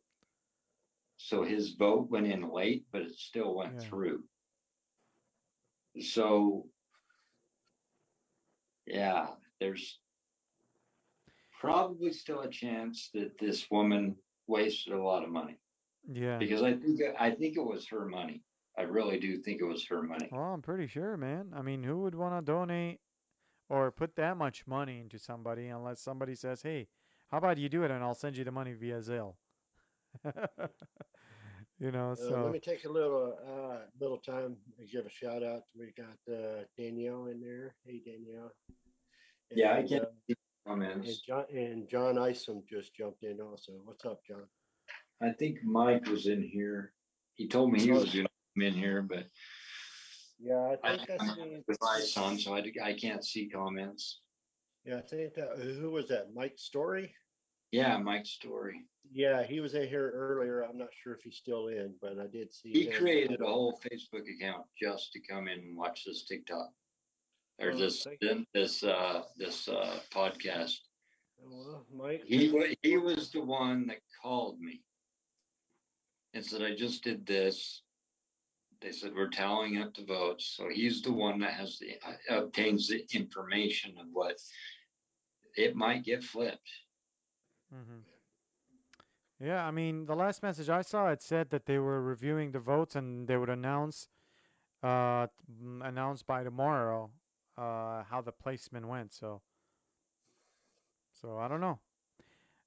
So 1.15 1.43
his 1.43 1.75
vote 1.75 2.09
went 2.09 2.27
in 2.27 2.51
late, 2.51 2.85
but 2.91 3.03
it 3.03 3.15
still 3.15 3.55
went 3.55 3.75
Yeah. 3.75 3.79
through. 3.87 4.23
So 6.01 6.72
yeah, 8.85 9.27
there's 9.59 9.99
probably 11.59 12.11
still 12.11 12.41
a 12.41 12.49
chance 12.49 13.09
that 13.13 13.37
this 13.39 13.69
woman 13.71 14.15
wasted 14.47 14.93
a 14.93 15.01
lot 15.01 15.23
of 15.23 15.29
money 15.29 15.57
yeah. 16.11 16.37
because 16.37 16.61
I 16.61 16.73
think 16.73 16.99
I 17.19 17.31
think 17.31 17.57
it 17.57 17.63
was 17.65 17.87
her 17.87 18.05
money. 18.05 18.41
I 18.77 18.81
really 18.83 19.19
do 19.19 19.37
think 19.37 19.61
it 19.61 19.65
was 19.65 19.85
her 19.87 20.01
money. 20.01 20.29
Well, 20.31 20.41
I'm 20.41 20.61
pretty 20.61 20.87
sure, 20.87 21.15
man. 21.15 21.51
I 21.55 21.61
mean, 21.61 21.83
who 21.83 22.01
would 22.01 22.15
want 22.15 22.35
to 22.35 22.51
donate 22.51 22.99
or 23.69 23.91
put 23.91 24.15
that 24.15 24.35
much 24.35 24.65
money 24.65 24.99
into 24.99 25.19
somebody 25.19 25.67
unless 25.67 26.01
somebody 26.01 26.35
says, 26.35 26.61
"Hey, 26.61 26.87
how 27.29 27.37
about 27.37 27.57
you 27.57 27.69
do 27.69 27.83
it 27.83 27.91
and 27.91 28.03
I'll 28.03 28.15
send 28.15 28.35
you 28.35 28.43
the 28.43 28.51
money 28.51 28.73
via 28.73 28.99
Zelle." 28.99 29.35
you 31.83 31.91
know, 31.91 32.11
Uh, 32.11 32.15
so 32.15 32.43
let 32.43 32.51
me 32.53 32.59
take 32.59 32.85
a 32.85 32.89
little 32.89 33.37
uh, 33.45 33.79
little 33.99 34.17
time 34.17 34.55
to 34.79 34.85
give 34.85 35.05
a 35.05 35.09
shout 35.09 35.43
out. 35.43 35.63
We 35.77 35.91
got 35.97 36.17
uh, 36.33 36.63
Danielle 36.77 37.25
in 37.27 37.41
there. 37.41 37.75
Hey 37.85 38.01
Danielle. 38.05 38.51
Yeah, 39.51 39.73
I 39.73 39.77
And, 39.79 39.89
can't 39.89 40.03
uh, 40.03 40.07
see 40.27 40.35
and 40.35 40.65
comments. 40.65 41.21
John 41.21 41.45
and 41.53 41.89
John 41.89 42.17
Isom 42.17 42.63
just 42.69 42.95
jumped 42.95 43.23
in 43.23 43.41
also. 43.41 43.73
What's 43.83 44.05
up, 44.05 44.21
John? 44.25 44.45
I 45.21 45.31
think 45.31 45.57
Mike 45.63 46.07
was 46.07 46.27
in 46.27 46.41
here. 46.41 46.93
He 47.35 47.47
told 47.49 47.71
me 47.71 47.81
he 47.81 47.91
was 47.91 48.13
going 48.13 48.25
to 48.25 48.31
come 48.55 48.63
in 48.63 48.73
here, 48.73 49.01
but 49.01 49.25
Yeah, 50.39 50.75
I 50.83 50.93
I 50.93 50.97
think 50.97 51.09
I 51.11 51.17
I'm 51.19 51.35
see. 51.35 51.63
with 51.67 51.77
my 51.81 51.99
son, 51.99 52.39
so 52.39 52.55
I, 52.55 52.63
I 52.81 52.93
can't 52.93 53.23
see 53.25 53.49
comments. 53.49 54.21
Yeah, 54.85 54.97
I 54.99 55.01
think 55.01 55.33
that 55.35 55.57
who 55.59 55.91
was 55.91 56.07
that? 56.09 56.33
Mike 56.33 56.57
Story. 56.57 57.13
Yeah, 57.71 57.97
Mike's 57.97 58.29
story. 58.29 58.85
Yeah, 59.13 59.43
he 59.43 59.59
was 59.59 59.75
in 59.75 59.87
here 59.87 60.11
earlier. 60.15 60.61
I'm 60.61 60.77
not 60.77 60.89
sure 61.03 61.13
if 61.13 61.21
he's 61.21 61.37
still 61.37 61.67
in, 61.67 61.93
but 62.01 62.19
I 62.19 62.25
did 62.25 62.51
see. 62.51 62.71
He 62.71 62.85
him. 62.87 62.93
created 62.93 63.41
a 63.41 63.45
whole 63.45 63.79
Facebook 63.79 64.23
account 64.35 64.65
just 64.81 65.13
to 65.13 65.19
come 65.19 65.47
in 65.47 65.59
and 65.59 65.77
watch 65.77 66.03
this 66.05 66.25
TikTok 66.25 66.71
or 67.61 67.71
Oh, 67.71 67.77
this 67.77 68.03
thank 68.03 68.47
this 68.53 68.83
uh 68.83 69.23
this 69.37 69.67
uh 69.67 69.99
podcast. 70.11 70.79
Well, 71.37 71.85
Mike. 71.93 72.23
He 72.25 72.49
wa- 72.51 72.73
he 72.81 72.97
was 72.97 73.31
the 73.31 73.41
one 73.41 73.85
that 73.87 73.99
called 74.19 74.59
me 74.59 74.81
and 76.33 76.43
said, 76.43 76.63
"I 76.63 76.73
just 76.75 77.03
did 77.03 77.25
this." 77.25 77.83
They 78.81 78.91
said 78.91 79.13
we're 79.13 79.29
tallying 79.29 79.77
up 79.81 79.93
the 79.93 80.05
votes, 80.05 80.55
so 80.57 80.69
he's 80.69 81.03
the 81.03 81.13
one 81.13 81.39
that 81.39 81.53
has 81.53 81.77
the 81.77 81.95
uh, 82.03 82.41
obtains 82.41 82.87
the 82.87 83.05
information 83.13 83.95
of 83.99 84.07
what 84.11 84.37
it 85.55 85.75
might 85.75 86.03
get 86.03 86.23
flipped. 86.23 86.69
hmm 87.71 87.99
Yeah, 89.43 89.67
I 89.67 89.71
mean, 89.71 90.05
the 90.05 90.15
last 90.15 90.41
message 90.41 90.69
I 90.69 90.83
saw, 90.83 91.09
it 91.09 91.21
said 91.21 91.49
that 91.49 91.65
they 91.65 91.77
were 91.77 92.01
reviewing 92.01 92.51
the 92.53 92.61
votes 92.61 92.95
and 92.95 93.27
they 93.27 93.35
would 93.35 93.49
announce, 93.49 94.07
uh, 94.81 95.27
announce 95.81 96.23
by 96.23 96.45
tomorrow, 96.45 97.11
uh, 97.57 98.03
how 98.03 98.21
the 98.23 98.31
placement 98.31 98.87
went. 98.87 99.11
So, 99.11 99.41
so 101.11 101.37
I 101.37 101.49
don't 101.49 101.59
know. 101.59 101.79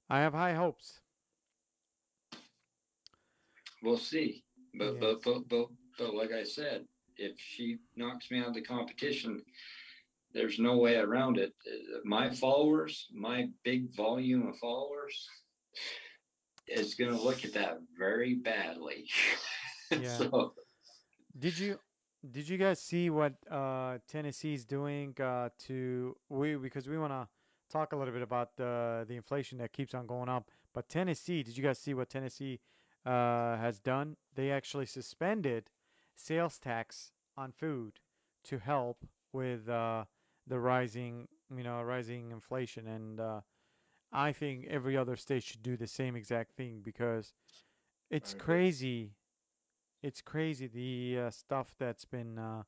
I 0.07 0.19
have 0.19 0.35
high 0.35 0.53
hopes. 0.53 1.01
We'll 3.81 3.97
see. 3.97 4.43
But, 4.77 4.97
Yes. 5.01 5.01
but, 5.01 5.23
but, 5.23 5.49
but, 5.49 5.67
but 5.97 6.13
like 6.13 6.31
I 6.31 6.43
said, 6.43 6.85
if 7.15 7.39
she 7.39 7.79
knocks 7.95 8.29
me 8.29 8.39
out 8.39 8.49
of 8.49 8.53
the 8.53 8.61
competition, 8.61 9.41
there's 10.31 10.59
no 10.59 10.77
way 10.77 10.97
around 10.97 11.39
it. 11.39 11.53
Uh, 11.65 12.01
My 12.05 12.29
followers, 12.29 13.07
my 13.11 13.49
big 13.63 13.95
volume 13.95 14.47
of 14.47 14.57
followers 14.59 15.27
is 16.67 16.95
gonna 16.95 17.19
look 17.19 17.45
at 17.45 17.53
that 17.53 17.79
very 17.97 18.35
badly. 18.35 19.07
Yeah. 19.89 20.17
So, 20.17 20.53
Did 21.39 21.57
you 21.57 21.79
did 22.29 22.49
you 22.49 22.57
guys 22.57 22.81
see 22.81 23.09
what 23.09 23.35
uh 23.49 23.99
Tennessee's 24.07 24.65
doing 24.65 25.15
uh 25.21 25.47
to 25.67 26.13
we 26.27 26.55
because 26.55 26.89
we 26.89 26.97
want 26.97 27.13
to 27.13 27.27
talk 27.69 27.93
a 27.93 27.95
little 27.95 28.13
bit 28.13 28.21
about 28.21 28.57
the 28.57 29.05
the 29.07 29.15
inflation 29.15 29.57
that 29.59 29.71
keeps 29.71 29.93
on 29.93 30.05
going 30.07 30.27
up. 30.29 30.49
But 30.73 30.89
Tennessee, 30.89 31.41
did 31.41 31.57
you 31.57 31.63
guys 31.63 31.79
see 31.79 31.93
what 31.93 32.09
Tennessee 32.09 32.59
uh 33.05 33.55
has 33.57 33.79
done? 33.79 34.17
They 34.35 34.51
actually 34.51 34.87
suspended 34.87 35.69
sales 36.15 36.59
tax 36.59 37.11
on 37.37 37.53
food 37.53 37.99
to 38.45 38.57
help 38.59 39.05
with 39.31 39.69
uh 39.69 40.03
the 40.47 40.59
rising, 40.59 41.27
you 41.55 41.63
know, 41.63 41.81
rising 41.81 42.31
inflation 42.31 42.87
and 42.87 43.19
uh 43.19 43.41
I 44.11 44.31
think 44.31 44.65
every 44.69 44.95
other 44.97 45.15
state 45.15 45.43
should 45.43 45.63
do 45.63 45.77
the 45.77 45.87
same 45.87 46.15
exact 46.15 46.53
thing 46.55 46.81
because 46.83 47.33
it's 48.09 48.33
crazy 48.33 49.11
it's 50.03 50.21
crazy 50.21 50.67
the 50.67 51.25
uh, 51.25 51.29
stuff 51.31 51.73
that's 51.79 52.05
been 52.05 52.37
uh, 52.37 52.63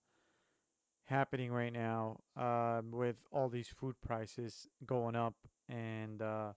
happening 1.05 1.51
right 1.51 1.73
now 1.73 2.17
um, 2.35 2.91
with 2.91 3.17
all 3.31 3.49
these 3.49 3.67
food 3.67 3.95
prices 4.01 4.67
going 4.85 5.15
up, 5.15 5.35
and 5.67 6.21
uh, 6.21 6.53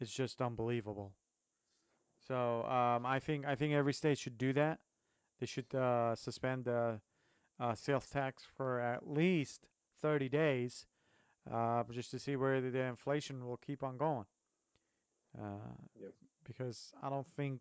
it's 0.00 0.12
just 0.12 0.40
unbelievable. 0.40 1.12
So 2.26 2.64
um, 2.64 3.06
I 3.06 3.20
think 3.20 3.46
I 3.46 3.54
think 3.54 3.72
every 3.72 3.92
state 3.92 4.18
should 4.18 4.38
do 4.38 4.52
that. 4.54 4.80
They 5.40 5.46
should 5.46 5.74
uh, 5.74 6.14
suspend 6.14 6.64
the 6.64 7.00
uh, 7.60 7.74
sales 7.74 8.08
tax 8.08 8.42
for 8.56 8.80
at 8.80 9.08
least 9.08 9.66
thirty 10.00 10.28
days, 10.28 10.86
uh, 11.52 11.82
just 11.90 12.10
to 12.10 12.18
see 12.18 12.36
where 12.36 12.60
the, 12.60 12.70
the 12.70 12.80
inflation 12.82 13.46
will 13.46 13.56
keep 13.58 13.82
on 13.82 13.96
going. 13.96 14.26
Uh, 15.38 15.74
Yep. 16.00 16.12
Because 16.44 16.92
I 17.02 17.08
don't 17.10 17.26
think 17.26 17.60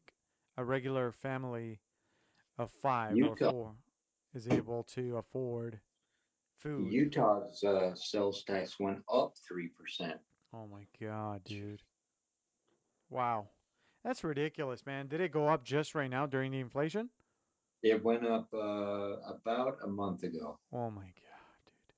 a 0.57 0.63
regular 0.63 1.11
family 1.11 1.79
of 2.57 2.71
five 2.81 3.15
Utah- 3.17 3.45
or 3.47 3.51
four 3.51 3.75
is 4.33 4.47
able 4.47 4.83
to 4.83 5.17
afford 5.17 5.79
food. 6.59 6.91
Utah's 6.91 7.63
uh, 7.63 7.95
sales 7.95 8.43
tax 8.43 8.79
went 8.79 8.99
up 9.11 9.33
three 9.47 9.69
percent. 9.69 10.19
oh 10.53 10.67
my 10.67 10.85
god, 11.01 11.43
dude! 11.45 11.81
Wow, 13.09 13.47
that's 14.03 14.23
ridiculous, 14.23 14.85
man. 14.85 15.07
Did 15.07 15.21
it 15.21 15.31
go 15.31 15.47
up 15.47 15.63
just 15.63 15.95
right 15.95 16.09
now 16.09 16.25
during 16.25 16.51
the 16.51 16.59
inflation? 16.59 17.09
It 17.81 18.03
went 18.03 18.25
up 18.25 18.47
uh, 18.53 19.17
about 19.27 19.77
a 19.83 19.87
month 19.87 20.23
ago. 20.23 20.57
Oh 20.71 20.89
my 20.91 21.01
god, 21.05 21.59
dude! 21.65 21.95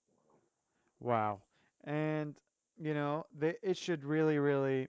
Wow, 0.99 1.41
and 1.83 2.35
you 2.77 2.93
know 2.93 3.25
they, 3.37 3.55
it 3.63 3.77
should 3.77 4.03
really, 4.03 4.39
really, 4.39 4.87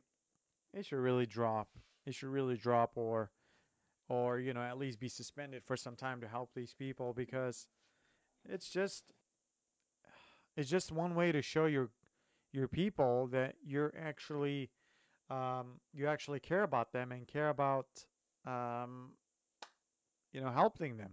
it 0.74 0.86
should 0.86 0.98
really 0.98 1.26
drop. 1.26 1.68
It 2.06 2.14
should 2.14 2.30
really 2.30 2.56
drop, 2.56 2.92
or, 2.96 3.30
or 4.08 4.38
you 4.40 4.54
know 4.54 4.62
at 4.62 4.78
least 4.78 4.98
be 5.00 5.08
suspended 5.08 5.62
for 5.64 5.76
some 5.76 5.96
time 5.96 6.20
to 6.20 6.28
help 6.28 6.50
these 6.54 6.74
people 6.74 7.12
because 7.12 7.66
it's 8.48 8.70
just, 8.70 9.12
it's 10.56 10.70
just 10.70 10.90
one 10.92 11.14
way 11.14 11.32
to 11.32 11.42
show 11.42 11.66
your, 11.66 11.90
your 12.52 12.68
people 12.68 13.26
that 13.28 13.56
you're 13.62 13.92
actually, 14.00 14.70
um, 15.28 15.80
you 15.92 16.06
actually 16.06 16.40
care 16.40 16.62
about 16.62 16.92
them 16.92 17.12
and 17.12 17.26
care 17.26 17.50
about, 17.50 17.86
um, 18.46 19.10
you 20.32 20.40
know, 20.40 20.50
helping 20.50 20.96
them. 20.96 21.12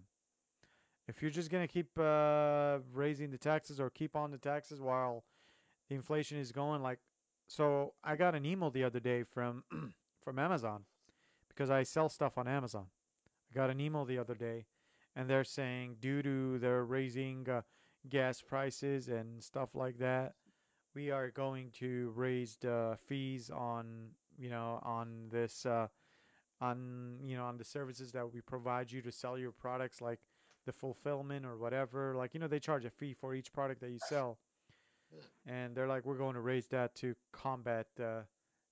If 1.07 1.21
you're 1.21 1.31
just 1.31 1.51
gonna 1.51 1.67
keep 1.67 1.97
uh, 1.99 2.79
raising 2.93 3.31
the 3.31 3.37
taxes 3.37 3.79
or 3.79 3.89
keep 3.89 4.15
on 4.15 4.31
the 4.31 4.37
taxes 4.37 4.81
while 4.81 5.25
the 5.89 5.95
inflation 5.95 6.37
is 6.37 6.51
going, 6.51 6.81
like, 6.81 6.99
so 7.47 7.93
I 8.03 8.15
got 8.15 8.35
an 8.35 8.45
email 8.45 8.71
the 8.71 8.83
other 8.83 8.99
day 8.99 9.23
from 9.23 9.63
from 10.23 10.39
Amazon 10.39 10.85
because 11.49 11.69
I 11.69 11.83
sell 11.83 12.09
stuff 12.09 12.37
on 12.37 12.47
Amazon. 12.47 12.87
I 13.51 13.55
got 13.55 13.69
an 13.69 13.79
email 13.79 14.05
the 14.05 14.17
other 14.17 14.33
day, 14.35 14.65
and 15.15 15.29
they're 15.29 15.43
saying 15.43 15.97
due 15.99 16.21
to 16.23 16.57
they're 16.59 16.83
raising 16.85 17.47
uh, 17.47 17.61
gas 18.09 18.41
prices 18.41 19.07
and 19.07 19.43
stuff 19.43 19.75
like 19.75 19.99
that, 19.99 20.33
we 20.95 21.11
are 21.11 21.29
going 21.29 21.69
to 21.79 22.11
raise 22.15 22.57
the 22.59 22.97
fees 23.07 23.51
on 23.51 24.09
you 24.37 24.49
know 24.49 24.79
on 24.83 25.29
this 25.31 25.65
uh, 25.65 25.87
on 26.61 27.17
you 27.23 27.35
know 27.35 27.45
on 27.45 27.57
the 27.57 27.63
services 27.63 28.11
that 28.13 28.33
we 28.33 28.41
provide 28.41 28.91
you 28.91 29.01
to 29.01 29.11
sell 29.11 29.37
your 29.37 29.51
products 29.51 30.01
like 30.01 30.19
the 30.65 30.73
fulfillment 30.73 31.45
or 31.45 31.57
whatever 31.57 32.15
like 32.15 32.33
you 32.33 32.39
know 32.39 32.47
they 32.47 32.59
charge 32.59 32.85
a 32.85 32.89
fee 32.89 33.13
for 33.13 33.35
each 33.35 33.53
product 33.53 33.81
that 33.81 33.91
you 33.91 33.99
sell 33.99 34.39
and 35.45 35.75
they're 35.75 35.87
like 35.87 36.05
we're 36.05 36.17
going 36.17 36.33
to 36.35 36.41
raise 36.41 36.67
that 36.67 36.95
to 36.95 37.15
combat 37.31 37.87
uh, 37.99 38.21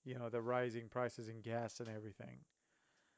you 0.06 0.18
know 0.18 0.30
the 0.30 0.42
rising 0.42 0.90
prices 0.90 1.30
in 1.30 1.42
gas 1.42 1.80
and 1.80 1.90
everything. 1.90 2.40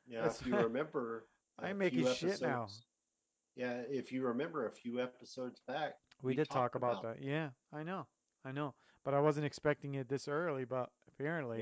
Yeah, 0.08 0.20
That's- 0.22 0.42
if 0.42 0.48
you 0.48 0.56
remember, 0.70 1.26
I 1.60 1.70
a 1.70 1.74
make 1.74 1.94
few 1.94 2.08
it 2.08 2.16
shit 2.18 2.42
now. 2.42 2.68
Yeah, 3.56 3.82
if 3.90 4.12
you 4.12 4.24
remember 4.28 4.68
a 4.68 4.72
few 4.72 5.00
episodes 5.02 5.62
back, 5.66 5.96
we, 6.22 6.32
We 6.32 6.36
did 6.36 6.50
talk 6.50 6.76
about 6.76 7.00
about- 7.00 7.18
that. 7.20 7.24
Yeah 7.24 7.50
i 7.74 7.84
know 7.84 8.08
i 8.44 8.52
know. 8.52 8.74
But 9.04 9.14
i 9.14 9.20
wasn't 9.20 9.46
expecting 9.46 9.96
it 9.96 10.10
this 10.10 10.28
early 10.28 10.66
but 10.66 10.90
apparently 11.08 11.62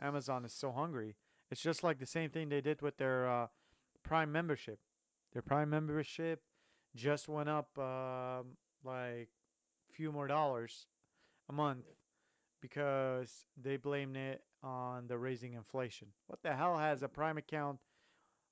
Yeah. 0.00 0.06
amazon 0.08 0.44
is 0.44 0.52
so 0.52 0.72
hungry. 0.72 1.16
It's 1.50 1.60
just 1.62 1.82
like 1.82 1.98
the 1.98 2.06
same 2.06 2.30
thing 2.30 2.48
they 2.48 2.60
did 2.62 2.80
with 2.82 2.96
their 2.96 3.28
uh, 3.28 3.46
prime 4.02 4.32
membership. 4.32 4.78
Their 5.34 5.42
prime 5.42 5.68
membership 5.68 6.42
just 6.96 7.28
went 7.28 7.48
up 7.50 7.76
um, 7.78 8.56
like 8.84 9.28
few 9.92 10.12
more 10.12 10.26
dollars 10.26 10.86
a 11.48 11.52
month 11.52 11.84
because 12.60 13.46
they 13.60 13.76
blamed 13.76 14.16
it 14.16 14.42
on 14.62 15.06
the 15.08 15.18
raising 15.18 15.54
inflation. 15.54 16.08
What 16.26 16.42
the 16.42 16.54
hell 16.54 16.78
has 16.78 17.02
a 17.02 17.08
prime 17.08 17.38
account 17.38 17.78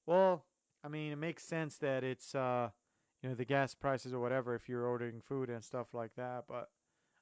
well 0.07 0.45
i 0.85 0.89
mean 0.89 1.13
it 1.13 1.17
makes 1.19 1.45
sense 1.45 1.77
that 1.77 2.03
it's 2.05 2.35
uh 2.35 2.69
you 3.23 3.29
know 3.29 3.35
the 3.35 3.45
gas 3.45 3.75
prices 3.75 4.13
or 4.13 4.21
whatever 4.21 4.55
if 4.55 4.69
you're 4.69 4.87
ordering 4.87 5.21
food 5.21 5.49
and 5.49 5.63
stuff 5.65 5.89
like 5.93 6.15
that 6.17 6.45
but 6.49 6.69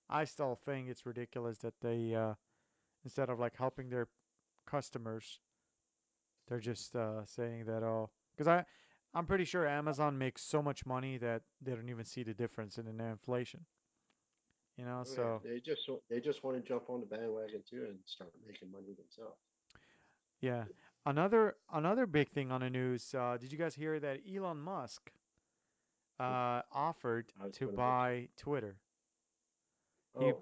i 0.08 0.24
still 0.24 0.58
think 0.64 0.88
it's 0.88 1.06
ridiculous 1.06 1.58
that 1.58 1.74
they 1.82 2.14
uh 2.14 2.34
instead 3.04 3.28
of 3.28 3.38
like 3.38 3.56
helping 3.56 3.90
their 3.90 4.08
customers 4.66 5.40
they're 6.48 6.58
just 6.60 6.94
uh 6.96 7.24
saying 7.24 7.64
that 7.64 7.82
oh 7.82 8.10
because 8.34 8.48
i 8.48 8.64
i'm 9.14 9.26
pretty 9.26 9.44
sure 9.44 9.66
amazon 9.66 10.16
makes 10.16 10.42
so 10.42 10.62
much 10.62 10.86
money 10.86 11.18
that 11.18 11.42
they 11.60 11.72
don't 11.72 11.88
even 11.88 12.04
see 12.04 12.22
the 12.22 12.34
difference 12.34 12.78
in 12.78 12.84
the 12.84 13.04
inflation 13.04 13.66
you 14.78 14.84
know 14.84 15.02
oh, 15.04 15.10
yeah, 15.10 15.16
so 15.16 15.40
they 15.44 15.60
just 15.60 15.82
they 16.08 16.20
just 16.20 16.44
want 16.44 16.56
to 16.56 16.66
jump 16.66 16.84
on 16.88 17.00
the 17.00 17.06
bandwagon 17.06 17.62
too 17.68 17.84
and 17.88 17.98
start 18.06 18.30
making 18.46 18.70
money 18.70 18.94
themselves. 18.96 19.36
yeah 20.40 20.64
another 21.06 21.56
another 21.72 22.06
big 22.06 22.28
thing 22.30 22.50
on 22.52 22.60
the 22.60 22.70
news 22.70 23.14
uh 23.14 23.36
did 23.40 23.50
you 23.52 23.58
guys 23.58 23.74
hear 23.74 23.98
that 23.98 24.20
elon 24.32 24.58
musk 24.58 25.10
uh 26.20 26.62
offered 26.72 27.28
to 27.28 27.34
gonna 27.34 27.50
mention- 27.66 27.76
buy 27.76 28.28
twitter 28.36 28.76
He- 30.18 30.24
Oh, 30.26 30.28
he- 30.28 30.32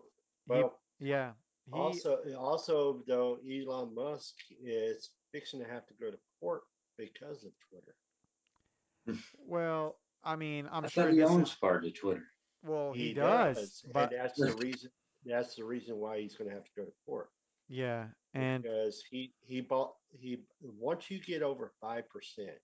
well, 0.47 0.78
yeah 1.01 1.32
he 1.72 1.72
also 1.72 2.18
also 2.39 3.03
though 3.09 3.39
Elon 3.45 3.93
Musk 3.93 4.37
is 4.64 5.11
fixing 5.32 5.59
to 5.59 5.66
have 5.66 5.84
to 5.89 5.95
go 5.95 6.12
to 6.12 6.16
court 6.39 6.62
because 6.97 7.43
of 7.43 7.51
Twitter. 7.68 9.20
Well, 9.45 9.97
I 10.22 10.37
mean, 10.37 10.68
I'm 10.70 10.84
I 10.84 10.89
sure 10.89 11.09
he 11.11 11.24
owns 11.24 11.49
is 11.49 11.55
part 11.57 11.84
of 11.84 11.93
Twitter. 11.99 12.22
Well, 12.66 12.92
he, 12.92 13.14
does, 13.14 13.84
but 13.92 14.12
and 14.12 14.20
that's 14.20 14.38
the 14.38 14.54
reason. 14.56 14.90
That's 15.24 15.56
the 15.56 15.64
reason 15.64 15.96
why 15.96 16.20
he's 16.20 16.36
going 16.36 16.50
to 16.50 16.54
have 16.54 16.64
to 16.64 16.70
go 16.76 16.84
to 16.84 16.92
court 17.04 17.30
yeah, 17.68 18.04
and 18.34 18.62
because 18.62 19.02
he 19.10 19.32
he 19.44 19.60
bought 19.60 19.94
he 20.12 20.38
once 20.62 21.10
you 21.10 21.18
get 21.18 21.42
over 21.42 21.72
five 21.80 22.08
percent, 22.08 22.58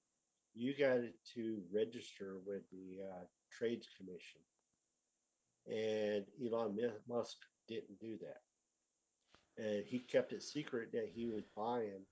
you 0.54 0.74
got 0.74 0.98
to 1.34 1.62
register 1.72 2.36
with 2.46 2.62
the 2.70 3.02
uh, 3.02 3.24
Trades 3.50 3.88
Commission, 3.96 4.40
and 5.66 6.24
Elon 6.44 6.78
Musk 7.08 7.38
didn't 7.68 7.98
do 8.00 8.16
that, 8.18 9.64
and 9.64 9.84
he 9.84 9.98
kept 9.98 10.32
it 10.32 10.42
secret 10.42 10.92
that 10.92 11.10
he 11.12 11.26
was 11.26 11.44
buying 11.56 12.04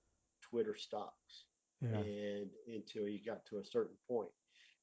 Twitter 0.42 0.74
stocks. 0.76 1.44
yeah, 1.80 1.96
and 1.96 2.50
until 2.66 3.06
he 3.06 3.22
got 3.24 3.46
to 3.46 3.58
a 3.58 3.64
certain 3.64 3.96
point. 4.08 4.30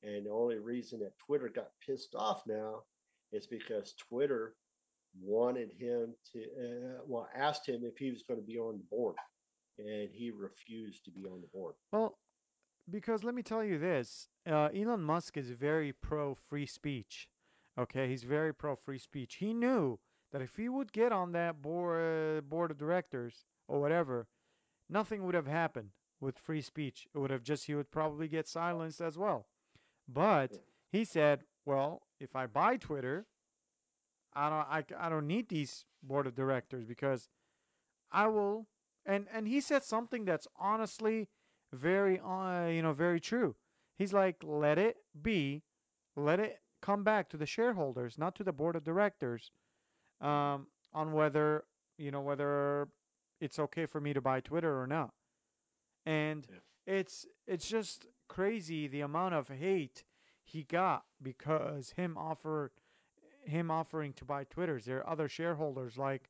And 0.04 0.28
the 0.28 0.32
only 0.32 0.60
reason 0.60 1.00
that 1.00 1.18
Twitter 1.18 1.50
got 1.50 1.72
pissed 1.84 2.14
off 2.14 2.44
now 2.46 2.84
is 3.32 3.48
because 3.48 3.94
Twitter 3.94 4.54
wanted 5.22 5.72
him 5.80 6.14
to, 6.32 6.40
uh, 6.40 7.02
well, 7.06 7.28
asked 7.36 7.68
him 7.68 7.82
if 7.84 7.98
he 7.98 8.12
was 8.12 8.24
going 8.28 8.40
to 8.40 8.46
be 8.46 8.58
on 8.58 8.78
the 8.78 8.84
board 8.96 9.16
and 9.80 10.10
he 10.12 10.32
refused 10.32 11.06
to 11.06 11.12
be 11.12 11.26
on 11.26 11.42
the 11.42 11.48
board. 11.48 11.76
Well, 11.92 12.18
because 12.90 13.24
let 13.24 13.36
me 13.36 13.44
tell 13.44 13.64
you 13.64 13.78
this 13.78 14.28
uh, 14.50 14.70
Elon 14.76 15.04
Musk 15.04 15.38
is 15.38 15.50
very 15.50 15.94
pro 15.94 16.36
free 16.36 16.66
speech. 16.66 17.28
Okay, 17.78 18.08
he's 18.08 18.24
very 18.24 18.54
pro 18.54 18.76
free 18.76 18.98
speech. 18.98 19.36
He 19.36 19.54
knew 19.54 20.00
that 20.32 20.42
if 20.42 20.56
he 20.56 20.68
would 20.68 20.92
get 20.92 21.12
on 21.12 21.32
that 21.34 21.62
board, 21.62 22.50
board 22.50 22.72
of 22.72 22.78
directors 22.78 23.46
or 23.68 23.80
whatever, 23.80 24.28
nothing 24.90 25.26
would 25.26 25.36
have 25.36 25.48
happened 25.48 25.90
with 26.20 26.40
free 26.40 26.62
speech. 26.62 27.08
It 27.14 27.20
would 27.20 27.30
have 27.30 27.44
just, 27.44 27.68
he 27.68 27.76
would 27.76 27.92
probably 27.92 28.28
get 28.28 28.48
silenced 28.48 29.02
as 29.02 29.18
well. 29.18 29.48
But 30.08 30.54
he 30.92 31.06
said, 31.06 31.44
well, 31.66 32.02
if 32.20 32.36
I 32.36 32.48
buy 32.48 32.78
Twitter, 32.78 33.26
I 34.34 34.50
don't, 34.50 34.94
I, 35.00 35.06
I 35.06 35.10
don't 35.10 35.28
need 35.28 35.50
these 35.50 35.86
board 36.04 36.28
of 36.28 36.36
directors 36.36 36.86
because 36.86 37.30
I 38.12 38.28
will, 38.28 38.68
and, 39.06 39.28
and 39.34 39.48
he 39.48 39.62
said 39.62 39.84
something 39.84 40.26
that's 40.26 40.48
honestly 40.60 41.30
very, 41.74 42.20
uh, 42.20 42.68
you 42.68 42.82
know, 42.82 42.94
very 42.94 43.20
true. 43.20 43.56
He's 43.98 44.14
like, 44.14 44.38
let 44.44 44.78
it 44.78 44.98
be, 45.20 45.64
let 46.16 46.40
it 46.40 46.60
come 46.82 47.04
back 47.04 47.30
to 47.30 47.38
the 47.38 47.46
shareholders, 47.46 48.18
not 48.18 48.36
to 48.36 48.44
the 48.44 48.54
board 48.54 48.76
of 48.76 48.84
directors, 48.84 49.52
um, 50.22 50.68
on 50.94 51.14
whether, 51.14 51.66
you 51.98 52.12
know, 52.12 52.22
whether 52.22 52.88
it's 53.42 53.60
okay 53.60 53.86
for 53.86 54.00
me 54.00 54.14
to 54.14 54.22
buy 54.22 54.40
Twitter 54.40 54.80
or 54.80 54.88
not. 54.88 55.12
And 56.06 56.48
Yeah. 56.50 56.60
it's 57.00 57.26
it's 57.48 57.68
just 57.68 58.08
crazy 58.30 58.88
the 58.88 59.02
amount 59.02 59.34
of 59.36 59.50
hate 59.50 60.04
he 60.48 60.64
got 60.64 61.04
because 61.22 61.92
him 61.92 62.18
offered 62.18 62.72
him 63.44 63.70
offering 63.70 64.14
to 64.14 64.26
buy 64.26 64.46
Twitters. 64.46 64.86
There 64.86 65.00
are 65.00 65.10
other 65.10 65.28
shareholders 65.28 65.98
like 65.98 66.30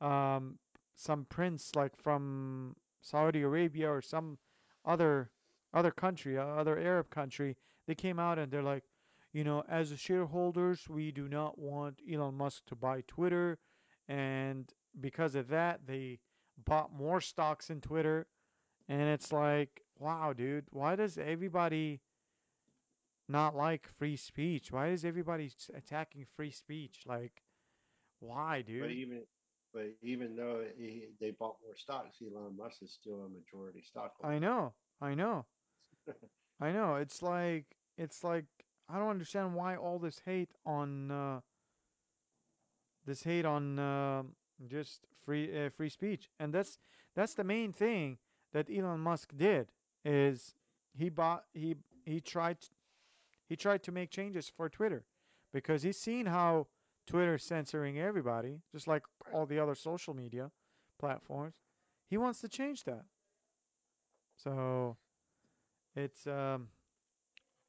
um, 0.00 0.58
some 0.96 1.26
prince 1.26 1.72
like 1.74 1.94
from 1.96 2.74
Saudi 3.02 3.42
Arabia 3.42 3.90
or 3.90 4.00
some 4.00 4.38
other 4.84 5.30
other 5.74 5.90
country, 5.90 6.38
uh, 6.38 6.44
other 6.44 6.78
Arab 6.78 7.10
country. 7.10 7.56
They 7.86 7.94
came 7.94 8.18
out 8.18 8.38
and 8.38 8.50
they're 8.50 8.62
like, 8.62 8.84
you 9.32 9.44
know, 9.44 9.62
as 9.68 9.92
shareholders, 9.98 10.88
we 10.88 11.12
do 11.12 11.28
not 11.28 11.58
want 11.58 12.00
Elon 12.10 12.34
Musk 12.36 12.64
to 12.66 12.74
buy 12.74 13.02
Twitter, 13.06 13.58
and 14.08 14.72
because 15.00 15.34
of 15.34 15.48
that, 15.48 15.86
they 15.86 16.18
bought 16.64 16.92
more 16.92 17.20
stocks 17.20 17.70
in 17.70 17.80
Twitter. 17.80 18.26
And 18.88 19.02
it's 19.02 19.32
like, 19.32 19.82
wow, 19.98 20.32
dude, 20.32 20.64
why 20.70 20.96
does 20.96 21.16
everybody 21.16 22.00
not 23.30 23.56
like 23.56 23.86
free 23.86 24.16
speech? 24.16 24.72
Why 24.72 24.88
is 24.88 25.04
everybody 25.04 25.50
attacking 25.74 26.26
free 26.36 26.50
speech? 26.50 27.00
Like, 27.06 27.42
why, 28.18 28.62
dude? 28.62 28.82
But 28.82 28.90
even 28.90 29.22
but 29.72 29.86
even 30.02 30.34
though 30.34 30.64
he, 30.76 31.04
they 31.20 31.30
bought 31.30 31.56
more 31.64 31.76
stocks, 31.76 32.18
Elon 32.20 32.56
Musk 32.56 32.82
is 32.82 32.92
still 32.92 33.26
a 33.26 33.28
majority 33.28 33.82
stockholder. 33.86 34.34
I 34.34 34.38
know, 34.38 34.72
I 35.00 35.14
know, 35.14 35.46
I 36.60 36.72
know. 36.72 36.96
It's 36.96 37.22
like, 37.22 37.66
it's 37.96 38.24
like, 38.24 38.46
I 38.88 38.98
don't 38.98 39.10
understand 39.10 39.54
why 39.54 39.76
all 39.76 40.00
this 40.00 40.22
hate 40.26 40.50
on, 40.66 41.12
uh, 41.12 41.40
this 43.06 43.22
hate 43.22 43.44
on 43.44 43.78
uh, 43.78 44.24
just 44.66 45.06
free 45.24 45.66
uh, 45.66 45.70
free 45.70 45.88
speech, 45.88 46.28
and 46.40 46.52
that's 46.52 46.78
that's 47.14 47.34
the 47.34 47.44
main 47.44 47.72
thing 47.72 48.18
that 48.52 48.68
Elon 48.68 49.00
Musk 49.00 49.32
did 49.36 49.68
is 50.04 50.54
he 50.92 51.08
bought 51.08 51.44
he 51.54 51.76
he 52.04 52.20
tried 52.20 52.58
he 53.50 53.56
tried 53.56 53.82
to 53.82 53.90
make 53.90 54.10
changes 54.10 54.48
for 54.48 54.68
Twitter 54.68 55.04
because 55.52 55.82
he's 55.82 55.98
seen 55.98 56.26
how 56.26 56.68
Twitter's 57.04 57.42
censoring 57.42 57.98
everybody, 57.98 58.60
just 58.72 58.86
like 58.86 59.02
all 59.34 59.44
the 59.44 59.58
other 59.58 59.74
social 59.74 60.14
media 60.14 60.52
platforms. 61.00 61.56
He 62.08 62.16
wants 62.16 62.40
to 62.42 62.48
change 62.48 62.84
that. 62.84 63.04
So 64.36 64.96
it's 65.96 66.28
um 66.28 66.68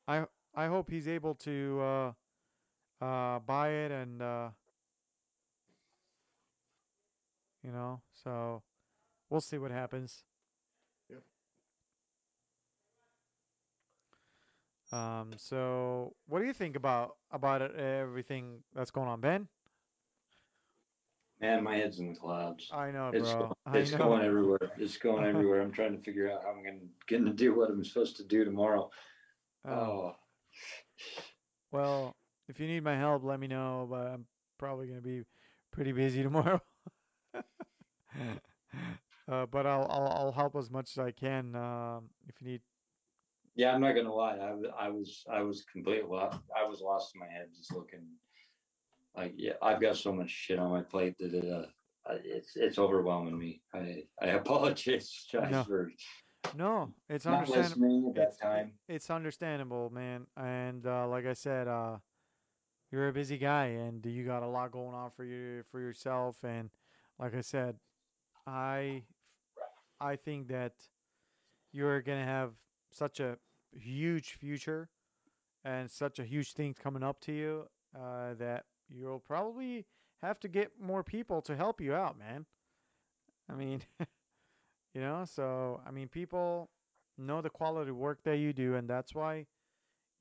I 0.08 0.26
I 0.54 0.68
hope 0.68 0.92
he's 0.92 1.08
able 1.08 1.34
to 1.36 1.82
uh 1.82 2.12
uh 3.04 3.40
buy 3.40 3.70
it 3.70 3.92
and 3.92 4.22
uh 4.22 4.50
you 7.64 7.72
know, 7.72 8.02
so 8.24 8.62
we'll 9.32 9.42
see 9.42 9.58
what 9.58 9.72
happens. 9.72 10.26
Um 14.92 15.34
so 15.38 16.16
what 16.28 16.40
do 16.40 16.46
you 16.46 16.54
think 16.54 16.76
about 16.76 17.18
about 17.32 17.62
everything 17.62 18.64
that's 18.74 18.92
going 18.92 19.08
on, 19.08 19.22
Ben? 19.22 19.48
Man, 21.40 21.64
my 21.64 21.76
head's 21.76 22.00
in 22.00 22.14
the 22.14 22.20
clouds. 22.20 22.70
I 22.72 22.92
know, 22.92 23.10
It's, 23.10 23.34
bro. 23.34 23.48
go- 23.48 23.54
I 23.66 23.80
it's 23.80 23.92
know. 23.92 23.98
going 23.98 24.24
everywhere. 24.24 24.72
It's 24.78 24.98
going 24.98 25.26
everywhere. 25.26 25.62
I'm 25.62 25.72
trying 25.72 25.98
to 25.98 26.04
figure 26.04 26.32
out 26.32 26.44
how 26.44 26.52
I'm 26.52 26.64
gonna, 26.64 26.78
gonna 27.08 27.34
do 27.34 27.56
what 27.56 27.72
I'm 27.72 27.84
supposed 27.84 28.18
to 28.18 28.24
do 28.24 28.46
tomorrow. 28.46 28.92
Oh. 29.66 29.72
Oh, 29.72 30.16
Well, 31.72 32.16
if 32.48 32.60
you 32.60 32.68
need 32.68 32.84
my 32.84 32.96
help, 32.96 33.24
let 33.24 33.40
me 33.40 33.48
know. 33.48 33.88
But 33.90 34.08
I'm 34.08 34.28
probably 34.60 34.88
gonna 34.88 35.02
be 35.02 35.24
pretty 35.72 35.94
busy 35.94 36.22
tomorrow. 36.24 36.62
uh, 37.34 37.46
but 39.48 39.66
I'll, 39.66 39.88
I'll 39.90 40.08
I'll 40.08 40.32
help 40.32 40.56
as 40.56 40.70
much 40.70 40.92
as 40.92 41.00
I 41.00 41.12
can. 41.12 41.56
Um, 41.56 42.12
if 42.28 42.40
you 42.40 42.48
need. 42.48 42.62
Yeah. 43.56 43.74
I'm 43.74 43.82
not 43.82 43.94
gonna 43.96 44.14
lie. 44.14 44.38
I, 44.38 44.86
I 44.86 44.90
was 44.90 45.24
I 45.32 45.42
was 45.42 45.64
completely 45.72 46.10
lost. 46.10 46.40
I 46.56 46.68
was 46.68 46.82
lost 46.82 47.14
in 47.16 47.20
my 47.20 47.28
head 47.28 47.48
just 47.56 47.74
looking. 47.74 48.06
Like 49.16 49.34
yeah, 49.36 49.54
I've 49.62 49.82
got 49.82 49.98
so 49.98 50.14
much 50.14 50.30
shit 50.30 50.60
on 50.60 50.72
my 50.72 50.82
plate 50.82 51.16
that 51.20 51.34
it, 51.34 51.46
uh, 51.46 51.66
uh, 52.10 52.18
it's 52.24 52.56
it's 52.56 52.80
overwhelming 52.80 53.38
me. 53.38 53.62
I 53.74 54.04
I 54.22 54.28
apologize 54.42 55.28
No, 55.34 55.64
for 55.64 55.92
No, 56.56 56.94
it's 57.10 57.26
not 57.26 57.40
understandable. 57.40 57.88
listening 57.88 58.08
at 58.10 58.16
that 58.16 58.28
It's 58.30 58.38
time. 58.38 58.74
it's 58.88 59.10
understandable, 59.10 59.90
man. 59.90 60.26
And 60.38 60.86
uh, 60.86 61.08
like 61.08 61.26
I 61.26 61.34
said, 61.34 61.68
uh, 61.68 61.98
you're 62.92 63.10
a 63.10 63.14
busy 63.14 63.38
guy, 63.38 63.66
and 63.68 64.06
you 64.06 64.26
got 64.26 64.44
a 64.44 64.48
lot 64.48 64.72
going 64.72 64.96
on 64.96 65.12
for 65.12 65.24
you 65.24 65.64
for 65.72 65.80
yourself. 65.80 66.38
And 66.44 66.70
like 67.20 67.36
I 67.36 67.42
said, 67.42 67.76
I 68.48 69.04
I 70.00 70.16
think 70.16 70.48
that 70.48 70.74
you're 71.72 72.02
gonna 72.02 72.26
have 72.26 72.52
such 72.92 73.20
a 73.20 73.38
huge 73.72 74.34
future 74.34 74.90
and 75.64 75.90
such 75.90 76.20
a 76.20 76.24
huge 76.24 76.54
thing 76.54 76.74
coming 76.74 77.04
up 77.04 77.22
to 77.22 77.32
you 77.32 77.68
uh, 77.96 78.34
that 78.36 78.66
you'll 78.90 79.20
probably 79.20 79.86
have 80.22 80.40
to 80.40 80.48
get 80.48 80.72
more 80.80 81.04
people 81.04 81.42
to 81.42 81.56
help 81.56 81.82
you 81.82 81.94
out, 81.94 82.18
man. 82.18 82.46
I 83.50 83.56
mean, 83.56 83.82
you 84.94 85.02
know, 85.02 85.26
so 85.26 85.82
I 85.86 85.92
mean, 85.92 86.08
people 86.08 86.70
know 87.18 87.42
the 87.42 87.50
quality 87.50 87.92
work 87.92 88.24
that 88.24 88.38
you 88.38 88.54
do, 88.54 88.76
and 88.76 88.90
that's 88.90 89.14
why 89.14 89.46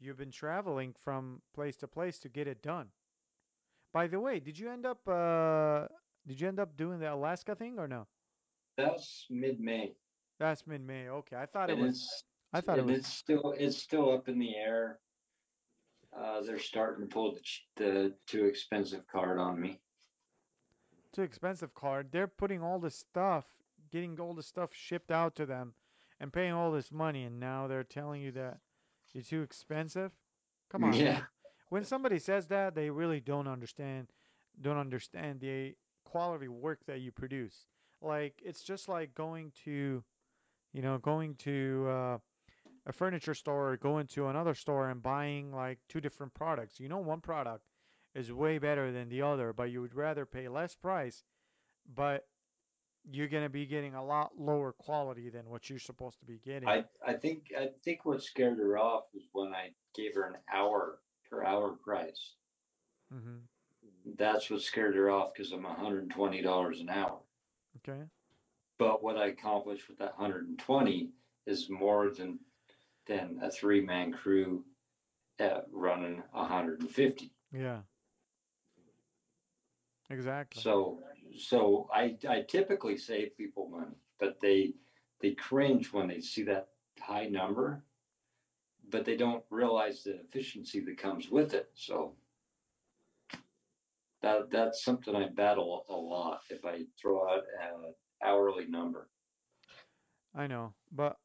you've 0.01 0.17
been 0.17 0.31
traveling 0.31 0.95
from 1.03 1.43
place 1.55 1.77
to 1.77 1.89
place 1.89 2.19
to 2.21 2.29
get 2.29 2.47
it 2.47 2.63
done. 2.63 2.89
By 3.93 4.07
the 4.07 4.21
way, 4.21 4.41
did 4.41 4.59
you 4.59 4.71
end 4.71 4.87
up 4.87 5.07
uh, 5.09 5.87
did 6.27 6.41
you 6.41 6.49
end 6.49 6.61
up 6.61 6.77
doing 6.77 7.01
the 7.01 7.13
Alaska 7.13 7.55
thing 7.55 7.79
or 7.79 7.89
no? 7.89 8.07
That's 8.77 9.27
mid 9.31 9.61
May. 9.61 9.93
That's 10.39 10.67
mid 10.67 10.81
May. 10.81 11.09
Okay, 11.09 11.37
I 11.37 11.47
thought 11.47 11.71
it 11.71 11.77
was. 11.77 12.25
I 12.53 12.61
thought 12.61 12.79
it 12.79 12.81
and 12.83 12.91
was. 12.91 12.99
it's 13.01 13.09
still 13.13 13.55
it's 13.59 13.77
still 13.77 14.13
up 14.13 14.29
in 14.29 14.39
the 14.39 14.57
air. 14.57 14.99
Uh, 16.17 16.41
they're 16.41 16.59
starting 16.59 17.07
to 17.09 17.13
pull 17.15 17.33
the, 17.35 17.41
ch- 17.41 17.69
the 17.77 18.13
too 18.27 18.47
expensive 18.47 19.07
card 19.07 19.39
on 19.39 19.61
me. 19.61 19.81
too 21.13 21.23
expensive 21.23 21.73
card. 21.75 22.09
They're 22.11 22.27
putting 22.27 22.63
all 22.63 22.81
this 22.81 22.97
stuff, 22.97 23.45
getting 23.93 24.19
all 24.19 24.35
the 24.35 24.43
stuff 24.43 24.71
shipped 24.73 25.13
out 25.13 25.37
to 25.37 25.47
them, 25.47 25.75
and 26.19 26.33
paying 26.33 26.53
all 26.53 26.73
this 26.73 26.91
money, 26.91 27.23
and 27.25 27.39
now 27.39 27.69
they're 27.69 27.85
telling 27.85 28.21
you 28.23 28.33
that 28.33 28.59
you're 29.13 29.23
too 29.23 29.43
expensive. 29.43 30.11
Come 30.69 30.83
on, 30.85 30.95
Yeah. 30.95 31.05
man. 31.13 31.23
When 31.69 31.85
somebody 31.85 32.19
says 32.19 32.49
that, 32.49 32.75
they 32.75 32.91
really 32.91 33.21
don't 33.21 33.47
understand, 33.47 34.09
don't 34.61 34.79
understand 34.79 35.39
the 35.41 35.77
quality 36.05 36.49
work 36.49 36.81
that 36.89 36.99
you 37.01 37.13
produce. 37.13 37.67
Like 38.03 38.41
it's 38.45 38.63
just 38.65 38.89
like 38.89 39.15
going 39.15 39.53
to, 39.65 40.03
you 40.73 40.83
know, 40.83 40.99
going 40.99 41.37
to 41.37 41.87
uh, 41.89 42.19
a 42.87 42.93
furniture 42.93 43.35
store 43.35 43.73
or 43.73 43.77
going 43.77 44.07
to 44.09 44.29
another 44.29 44.55
store 44.55 44.89
and 44.89 45.03
buying 45.03 45.53
like 45.53 45.79
two 45.89 46.01
different 46.01 46.35
products. 46.35 46.81
You 46.81 46.89
know, 46.89 46.99
one 46.99 47.21
product 47.21 47.65
is 48.15 48.33
way 48.33 48.59
better 48.59 48.91
than 48.91 49.09
the 49.09 49.23
other, 49.23 49.53
but 49.53 49.71
you 49.71 49.81
would 49.81 49.95
rather 49.95 50.27
pay 50.27 50.49
less 50.49 50.75
price, 50.75 51.25
but 51.95 52.27
you're 53.11 53.29
going 53.29 53.43
to 53.43 53.51
be 53.51 53.67
getting 53.67 53.95
a 53.95 54.05
lot 54.05 54.33
lower 54.39 54.73
quality 54.73 55.31
than 55.31 55.49
what 55.49 55.71
you're 55.71 55.79
supposed 55.79 56.19
to 56.21 56.27
be 56.27 56.41
getting. 56.45 56.69
I, 56.69 56.85
I 57.07 57.15
think 57.15 57.53
I 57.59 57.69
think 57.85 58.05
what 58.05 58.23
scared 58.23 58.59
her 58.59 58.79
off 58.79 59.05
was 59.15 59.25
when 59.33 59.53
I 59.55 59.71
gave 59.95 60.15
her 60.15 60.25
an 60.25 60.37
hour 60.53 60.99
per 61.31 61.45
hour 61.45 61.71
price. 61.71 62.35
Mm-hmm. 63.13 63.39
That's 64.17 64.51
what 64.51 64.63
scared 64.63 64.95
her 64.97 65.11
off 65.11 65.33
because 65.35 65.53
I'm 65.53 65.65
$120 65.65 66.81
an 66.81 66.89
hour. 66.89 67.19
Okay. 67.77 68.03
But 68.79 69.03
what 69.03 69.17
I 69.17 69.27
accomplished 69.27 69.89
with 69.89 69.99
that 69.99 70.19
120 70.19 71.11
is 71.47 71.69
more 71.69 72.11
than 72.11 72.39
than 73.07 73.39
a 73.43 73.51
three 73.51 73.81
man 73.81 74.13
crew 74.13 74.65
at 75.39 75.67
running 75.73 76.23
150. 76.33 77.33
Yeah. 77.53 77.81
Exactly. 80.11 80.63
So 80.63 81.03
so 81.39 81.89
I 81.93 82.17
I 82.29 82.43
typically 82.43 82.97
save 82.97 83.37
people 83.37 83.69
money, 83.69 83.97
but 84.19 84.41
they 84.41 84.75
they 85.21 85.33
cringe 85.33 85.93
when 85.93 86.09
they 86.09 86.21
see 86.21 86.43
that 86.45 86.69
high 86.99 87.27
number, 87.27 87.85
but 88.91 89.05
they 89.05 89.17
don't 89.17 89.45
realize 89.51 90.03
the 90.03 90.21
efficiency 90.21 90.81
that 90.81 90.99
comes 90.99 91.31
with 91.31 91.55
it. 91.55 91.71
So 91.75 92.15
that 94.23 94.51
that's 94.51 94.85
something 94.85 95.15
I 95.15 95.29
battle 95.29 95.87
a 95.89 95.95
lot 95.95 96.41
if 96.51 96.65
I 96.65 96.83
throw 97.01 97.29
out 97.29 97.45
an 97.63 97.95
hourly 98.25 98.67
number. 98.67 99.09
I 100.35 100.47
know, 100.47 100.75
but 100.93 101.17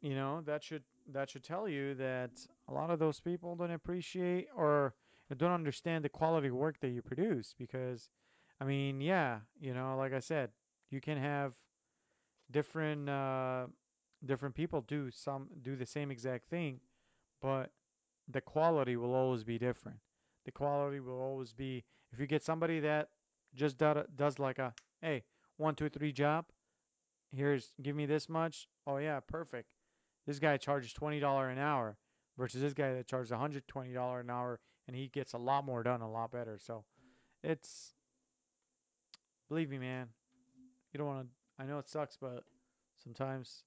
you 0.00 0.14
know 0.14 0.42
that 0.46 0.64
should 0.64 0.84
that 1.10 1.30
should 1.30 1.44
tell 1.44 1.68
you 1.68 1.94
that 1.94 2.30
a 2.68 2.72
lot 2.72 2.90
of 2.90 2.98
those 2.98 3.20
people 3.20 3.56
don't 3.56 3.70
appreciate 3.70 4.48
or 4.56 4.94
don't 5.36 5.52
understand 5.52 6.04
the 6.04 6.08
quality 6.08 6.50
work 6.50 6.78
that 6.80 6.88
you 6.90 7.02
produce 7.02 7.54
because 7.58 8.10
I 8.60 8.64
mean, 8.64 9.00
yeah, 9.00 9.40
you 9.60 9.74
know, 9.74 9.96
like 9.96 10.12
I 10.12 10.20
said, 10.20 10.50
you 10.90 11.00
can 11.00 11.18
have 11.18 11.54
different 12.50 13.08
uh 13.08 13.66
different 14.24 14.54
people 14.54 14.82
do 14.82 15.10
some 15.10 15.48
do 15.62 15.76
the 15.76 15.86
same 15.86 16.10
exact 16.10 16.48
thing, 16.48 16.80
but 17.40 17.70
the 18.28 18.40
quality 18.40 18.96
will 18.96 19.14
always 19.14 19.44
be 19.44 19.58
different. 19.58 19.98
The 20.44 20.52
quality 20.52 21.00
will 21.00 21.20
always 21.20 21.52
be 21.52 21.84
if 22.12 22.20
you 22.20 22.26
get 22.26 22.42
somebody 22.42 22.80
that 22.80 23.08
just 23.54 23.78
does, 23.78 24.06
does 24.14 24.38
like 24.38 24.58
a 24.58 24.74
hey, 25.00 25.24
one, 25.56 25.74
two, 25.74 25.88
three 25.88 26.12
job, 26.12 26.46
here's 27.32 27.72
give 27.82 27.96
me 27.96 28.06
this 28.06 28.28
much. 28.28 28.68
Oh 28.86 28.98
yeah, 28.98 29.20
perfect. 29.20 29.71
This 30.26 30.38
guy 30.38 30.56
charges 30.56 30.92
twenty 30.92 31.20
dollar 31.20 31.48
an 31.48 31.58
hour 31.58 31.96
versus 32.38 32.60
this 32.60 32.74
guy 32.74 32.94
that 32.94 33.06
charges 33.06 33.30
one 33.30 33.40
hundred 33.40 33.66
twenty 33.68 33.92
dollar 33.92 34.20
an 34.20 34.30
hour, 34.30 34.60
and 34.86 34.96
he 34.96 35.08
gets 35.08 35.32
a 35.32 35.38
lot 35.38 35.64
more 35.64 35.82
done, 35.82 36.00
a 36.00 36.10
lot 36.10 36.30
better. 36.30 36.58
So, 36.60 36.84
it's 37.42 37.94
believe 39.48 39.70
me, 39.70 39.78
man. 39.78 40.08
You 40.92 40.98
don't 40.98 41.06
want 41.06 41.26
to. 41.26 41.62
I 41.62 41.66
know 41.66 41.78
it 41.78 41.88
sucks, 41.88 42.16
but 42.20 42.44
sometimes 43.02 43.64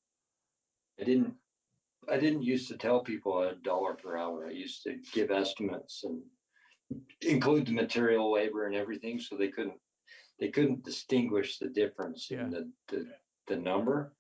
I 1.00 1.04
didn't 1.04 1.34
I 2.10 2.18
didn't 2.18 2.44
used 2.44 2.68
to 2.70 2.78
tell 2.78 3.02
people 3.02 3.42
a 3.42 3.56
dollar 3.56 3.94
per 3.94 4.16
hour. 4.18 4.48
I 4.48 4.52
used 4.52 4.84
to 4.84 4.98
give 5.14 5.32
estimates 5.32 6.04
and 6.04 6.22
include 7.22 7.66
the 7.66 7.72
material 7.74 8.32
labor 8.32 8.68
and 8.68 8.76
everything 8.76 9.20
so 9.20 9.36
they 9.36 9.48
couldn't 9.50 9.80
they 10.40 10.50
couldn't 10.50 10.84
distinguish 10.86 11.58
the 11.58 11.70
difference 11.70 12.30
Yeah. 12.30 12.44
in 12.44 12.50
the, 12.52 12.72
the 12.88 13.08
the 13.48 13.56
number. 13.58 14.14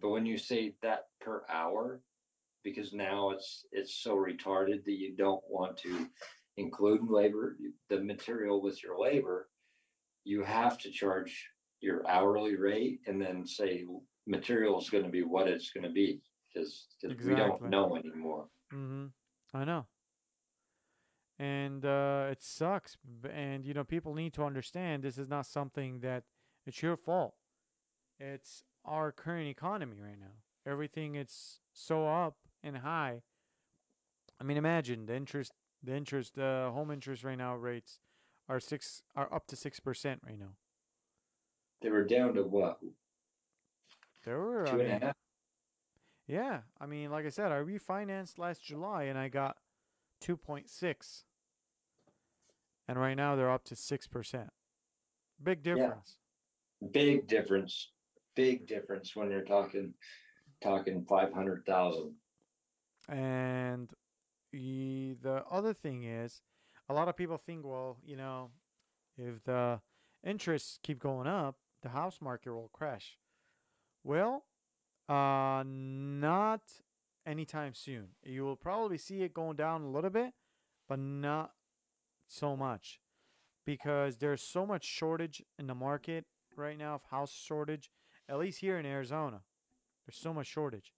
But 0.00 0.10
when 0.10 0.26
you 0.26 0.38
say 0.38 0.74
that 0.82 1.06
per 1.20 1.42
hour, 1.48 2.00
because 2.64 2.92
now 2.92 3.30
it's 3.30 3.64
it's 3.72 4.02
so 4.02 4.16
retarded 4.16 4.84
that 4.84 4.98
you 4.98 5.14
don't 5.16 5.42
want 5.48 5.76
to 5.78 6.06
include 6.56 7.08
labor, 7.08 7.56
the 7.88 8.00
material 8.00 8.62
with 8.62 8.82
your 8.82 8.98
labor, 8.98 9.48
you 10.24 10.42
have 10.42 10.78
to 10.78 10.90
charge 10.90 11.48
your 11.80 12.06
hourly 12.08 12.56
rate 12.56 13.00
and 13.06 13.20
then 13.20 13.46
say 13.46 13.86
material 14.26 14.78
is 14.78 14.90
going 14.90 15.04
to 15.04 15.10
be 15.10 15.22
what 15.22 15.48
it's 15.48 15.70
going 15.70 15.84
to 15.84 15.90
be 15.90 16.20
because 16.52 16.86
we 17.02 17.10
Exactly. 17.10 17.34
don't 17.36 17.70
know 17.70 17.96
anymore. 17.96 18.48
Mm-hmm. 18.72 19.06
I 19.54 19.64
know. 19.64 19.86
And 21.38 21.84
uh, 21.86 22.28
it 22.30 22.42
sucks. 22.42 22.98
And, 23.32 23.64
you 23.64 23.72
know, 23.72 23.84
people 23.84 24.14
need 24.14 24.34
to 24.34 24.44
understand 24.44 25.02
this 25.02 25.16
is 25.16 25.28
not 25.28 25.46
something 25.46 26.00
that 26.00 26.24
it's 26.66 26.82
your 26.82 26.96
fault. 26.96 27.34
It's 28.18 28.62
our 28.84 29.12
current 29.12 29.48
economy 29.48 29.96
right 30.00 30.18
now. 30.18 30.42
Everything 30.66 31.14
it's 31.14 31.60
so 31.72 32.06
up 32.06 32.36
and 32.62 32.78
high. 32.78 33.22
I 34.40 34.44
mean, 34.44 34.56
imagine 34.56 35.06
the 35.06 35.16
interest, 35.16 35.52
the 35.82 35.94
interest, 35.94 36.34
the 36.34 36.70
home 36.72 36.90
interest 36.90 37.24
right 37.24 37.38
now 37.38 37.54
rates 37.56 37.98
are 38.48 38.60
six, 38.60 39.02
are 39.14 39.32
up 39.32 39.46
to 39.48 39.56
six 39.56 39.80
percent 39.80 40.20
right 40.26 40.38
now. 40.38 40.54
They 41.82 41.90
were 41.90 42.04
down 42.04 42.34
to 42.34 42.42
what 42.42 42.78
There 44.24 44.38
were, 44.38 44.66
I 44.66 44.70
two 44.70 44.80
and 44.80 44.88
a 44.88 44.92
mean, 44.92 45.00
half. 45.02 45.16
Yeah, 46.26 46.60
I 46.80 46.86
mean, 46.86 47.10
like 47.10 47.26
I 47.26 47.30
said, 47.30 47.50
I 47.50 47.56
refinanced 47.56 48.38
last 48.38 48.62
July 48.62 49.04
and 49.04 49.18
I 49.18 49.28
got 49.28 49.56
2.6. 50.22 51.24
And 52.86 52.98
right 52.98 53.14
now 53.14 53.34
they're 53.34 53.50
up 53.50 53.64
to 53.64 53.74
6%. 53.74 54.48
Big 55.42 55.62
difference. 55.62 56.16
Big 56.92 57.26
difference. 57.26 57.88
Big 58.34 58.66
difference 58.66 59.14
when 59.14 59.30
you're 59.30 59.44
talking 59.44 59.94
talking 60.62 61.04
five 61.08 61.32
hundred 61.32 61.64
thousand. 61.66 62.14
And 63.08 63.90
the, 64.52 65.16
the 65.20 65.44
other 65.50 65.74
thing 65.74 66.04
is, 66.04 66.42
a 66.88 66.94
lot 66.94 67.08
of 67.08 67.16
people 67.16 67.38
think, 67.38 67.64
well, 67.64 67.98
you 68.04 68.16
know, 68.16 68.50
if 69.16 69.42
the 69.44 69.80
interests 70.24 70.78
keep 70.82 70.98
going 70.98 71.26
up, 71.26 71.56
the 71.82 71.88
house 71.88 72.18
market 72.20 72.52
will 72.52 72.70
crash. 72.72 73.18
Well, 74.04 74.44
uh, 75.08 75.64
not 75.66 76.60
anytime 77.26 77.74
soon. 77.74 78.08
You 78.22 78.44
will 78.44 78.56
probably 78.56 78.98
see 78.98 79.22
it 79.22 79.34
going 79.34 79.56
down 79.56 79.82
a 79.82 79.90
little 79.90 80.10
bit, 80.10 80.32
but 80.88 80.98
not 80.98 81.52
so 82.28 82.56
much 82.56 83.00
because 83.66 84.18
there's 84.18 84.42
so 84.42 84.64
much 84.66 84.84
shortage 84.84 85.42
in 85.58 85.66
the 85.66 85.74
market 85.74 86.24
right 86.56 86.78
now 86.78 86.94
of 86.94 87.02
house 87.10 87.32
shortage. 87.32 87.90
At 88.30 88.38
least 88.38 88.60
here 88.60 88.78
in 88.78 88.86
Arizona, 88.86 89.40
there's 90.06 90.16
so 90.16 90.32
much 90.32 90.46
shortage, 90.46 90.94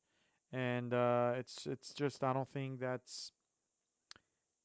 and 0.53 0.93
uh, 0.93 1.33
it's 1.37 1.67
it's 1.67 1.95
just 1.95 2.23
I 2.23 2.35
don't 2.35 2.49
think 2.53 2.79
that's 2.79 3.33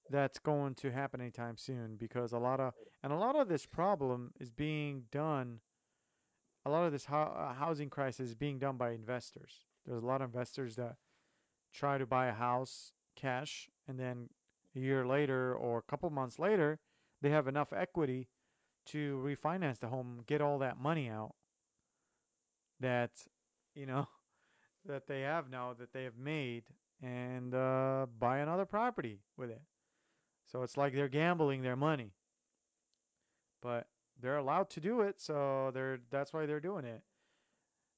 that's 0.10 0.38
going 0.40 0.76
to 0.76 0.92
happen 0.92 1.22
anytime 1.22 1.56
soon 1.56 1.96
because 1.96 2.34
a 2.34 2.38
lot 2.38 2.60
of 2.60 2.74
and 3.02 3.14
a 3.14 3.16
lot 3.16 3.38
of 3.38 3.48
this 3.48 3.66
problem 3.66 4.34
is 4.38 4.52
being 4.52 5.04
done. 5.12 5.62
A 6.66 6.70
lot 6.70 6.86
of 6.86 6.92
this 6.92 7.06
hou- 7.06 7.16
uh, 7.16 7.54
housing 7.54 7.90
crisis 7.90 8.30
is 8.30 8.36
being 8.36 8.60
done 8.60 8.76
by 8.76 8.92
investors. 8.92 9.64
There's 9.86 10.04
a 10.04 10.06
lot 10.06 10.22
of 10.22 10.34
investors 10.34 10.76
that 10.76 10.98
try 11.74 11.98
to 11.98 12.06
buy 12.06 12.28
a 12.28 12.34
house 12.34 12.92
cash 13.16 13.70
and 13.88 13.98
then 13.98 14.30
a 14.76 14.80
year 14.80 15.08
later 15.08 15.56
or 15.56 15.78
a 15.78 15.90
couple 15.90 16.10
months 16.10 16.38
later 16.38 16.80
they 17.22 17.30
have 17.30 17.48
enough 17.48 17.72
equity 17.72 18.28
to 18.88 19.22
refinance 19.24 19.80
the 19.80 19.88
home, 19.88 20.24
get 20.28 20.42
all 20.42 20.60
that 20.60 20.78
money 20.78 21.10
out 21.10 21.36
that 22.80 23.12
you 23.76 23.86
know 23.86 24.08
that 24.86 25.08
they 25.08 25.22
have 25.22 25.50
now 25.50 25.74
that 25.78 25.94
they 25.94 26.04
have 26.04 26.18
made 26.18 26.64
and 27.02 27.54
uh, 27.54 28.08
buy 28.20 28.40
another 28.40 28.66
property 28.66 29.20
with 29.38 29.50
it. 29.52 29.62
So 30.46 30.64
it's 30.64 30.78
like 30.78 30.94
they're 30.94 31.10
gambling 31.10 31.62
their 31.62 31.76
money. 31.76 32.14
But 33.62 33.88
they're 34.20 34.38
allowed 34.38 34.70
to 34.72 34.80
do 34.80 35.02
it, 35.02 35.20
so 35.20 35.72
they're 35.74 36.00
that's 36.10 36.34
why 36.34 36.46
they're 36.46 36.60
doing 36.60 36.86
it. 36.86 37.02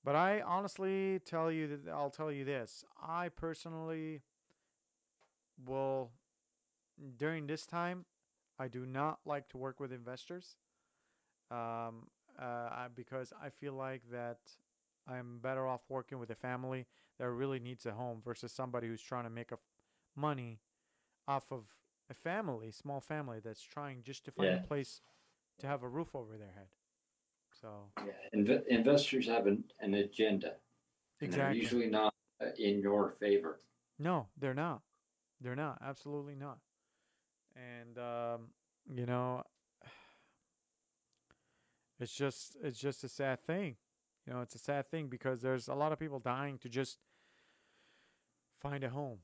But 0.04 0.16
I 0.16 0.42
honestly 0.42 1.20
tell 1.26 1.52
you 1.52 1.68
that 1.68 1.92
I'll 1.92 2.10
tell 2.10 2.32
you 2.32 2.46
this. 2.46 2.84
I 3.02 3.30
personally 3.30 4.22
will 5.66 6.12
during 7.18 7.48
this 7.48 7.66
time 7.66 8.06
I 8.58 8.68
do 8.68 8.86
not 8.86 9.20
like 9.26 9.48
to 9.50 9.58
work 9.58 9.80
with 9.80 9.92
investors. 9.92 10.56
Um, 11.52 12.08
uh, 12.40 12.88
because 12.96 13.34
I 13.42 13.50
feel 13.50 13.74
like 13.74 14.02
that 14.12 14.38
I'm 15.08 15.40
better 15.40 15.68
off 15.68 15.82
working 15.90 16.20
with 16.20 16.30
a 16.30 16.36
family 16.36 16.86
that 17.18 17.30
really 17.30 17.60
needs 17.60 17.86
a 17.86 17.92
home 17.92 18.22
versus 18.24 18.52
somebody 18.52 18.88
who's 18.88 19.02
trying 19.02 19.24
to 19.24 19.30
make 19.30 19.52
a 19.52 19.58
money 20.16 20.60
off 21.28 21.52
of 21.52 21.64
a 22.10 22.14
family, 22.14 22.72
small 22.72 23.00
family 23.00 23.40
that's 23.44 23.62
trying 23.62 24.04
just 24.04 24.26
to 24.26 24.32
find 24.32 24.50
Yeah. 24.50 24.64
a 24.64 24.68
place 24.68 25.02
to 25.60 25.68
have 25.68 25.84
a 25.84 25.90
roof 25.90 26.16
over 26.16 26.38
their 26.38 26.52
head. 26.52 26.68
So 27.62 27.92
Yeah, 27.98 28.14
Inve- 28.34 28.66
investors 28.68 29.28
have 29.28 29.48
an, 29.48 29.64
an 29.80 29.96
agenda. 29.96 30.56
exactly. 31.20 31.60
usually 31.60 31.90
not 31.90 32.14
uh, 32.42 32.48
in 32.58 32.80
your 32.80 33.12
favor. 33.20 33.60
No, 33.98 34.28
they're 34.38 34.54
not. 34.54 34.82
They're 35.42 35.56
not. 35.56 35.80
Absolutely 35.82 36.36
not. 36.36 36.60
And 37.56 37.98
um, 37.98 38.48
you 38.94 39.06
know, 39.06 39.44
it's 42.00 42.14
just 42.14 42.56
it's 42.64 42.80
just 42.80 43.04
a 43.04 43.10
sad 43.10 43.42
thing. 43.46 43.76
You 44.30 44.36
know, 44.36 44.42
it's 44.42 44.54
a 44.54 44.60
sad 44.60 44.92
thing 44.92 45.08
because 45.08 45.42
there's 45.42 45.70
a 45.70 45.74
lot 45.74 45.92
of 45.92 45.98
people 45.98 46.20
dying 46.20 46.60
to 46.60 46.70
just 46.70 47.00
find 48.62 48.84
a 48.84 48.90
home 48.92 49.18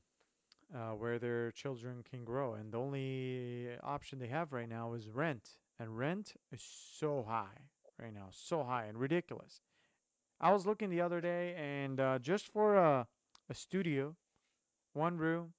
uh, 0.74 0.94
where 0.94 1.20
their 1.20 1.52
children 1.52 2.02
can 2.02 2.24
grow, 2.24 2.54
and 2.54 2.72
the 2.72 2.78
only 2.78 3.68
option 3.84 4.18
they 4.18 4.26
have 4.26 4.52
right 4.52 4.68
now 4.68 4.94
is 4.94 5.08
rent, 5.08 5.50
and 5.78 5.96
rent 5.96 6.34
is 6.50 6.60
so 6.60 7.24
high 7.28 7.68
right 8.02 8.12
now, 8.12 8.26
so 8.32 8.64
high 8.64 8.86
and 8.86 8.98
ridiculous. 8.98 9.60
I 10.40 10.52
was 10.52 10.66
looking 10.66 10.90
the 10.90 11.02
other 11.02 11.20
day, 11.20 11.54
and 11.56 12.00
uh, 12.00 12.18
just 12.18 12.52
for 12.52 12.74
a 12.74 13.06
a 13.48 13.54
studio, 13.54 14.16
one 14.92 15.18
room. 15.18 15.52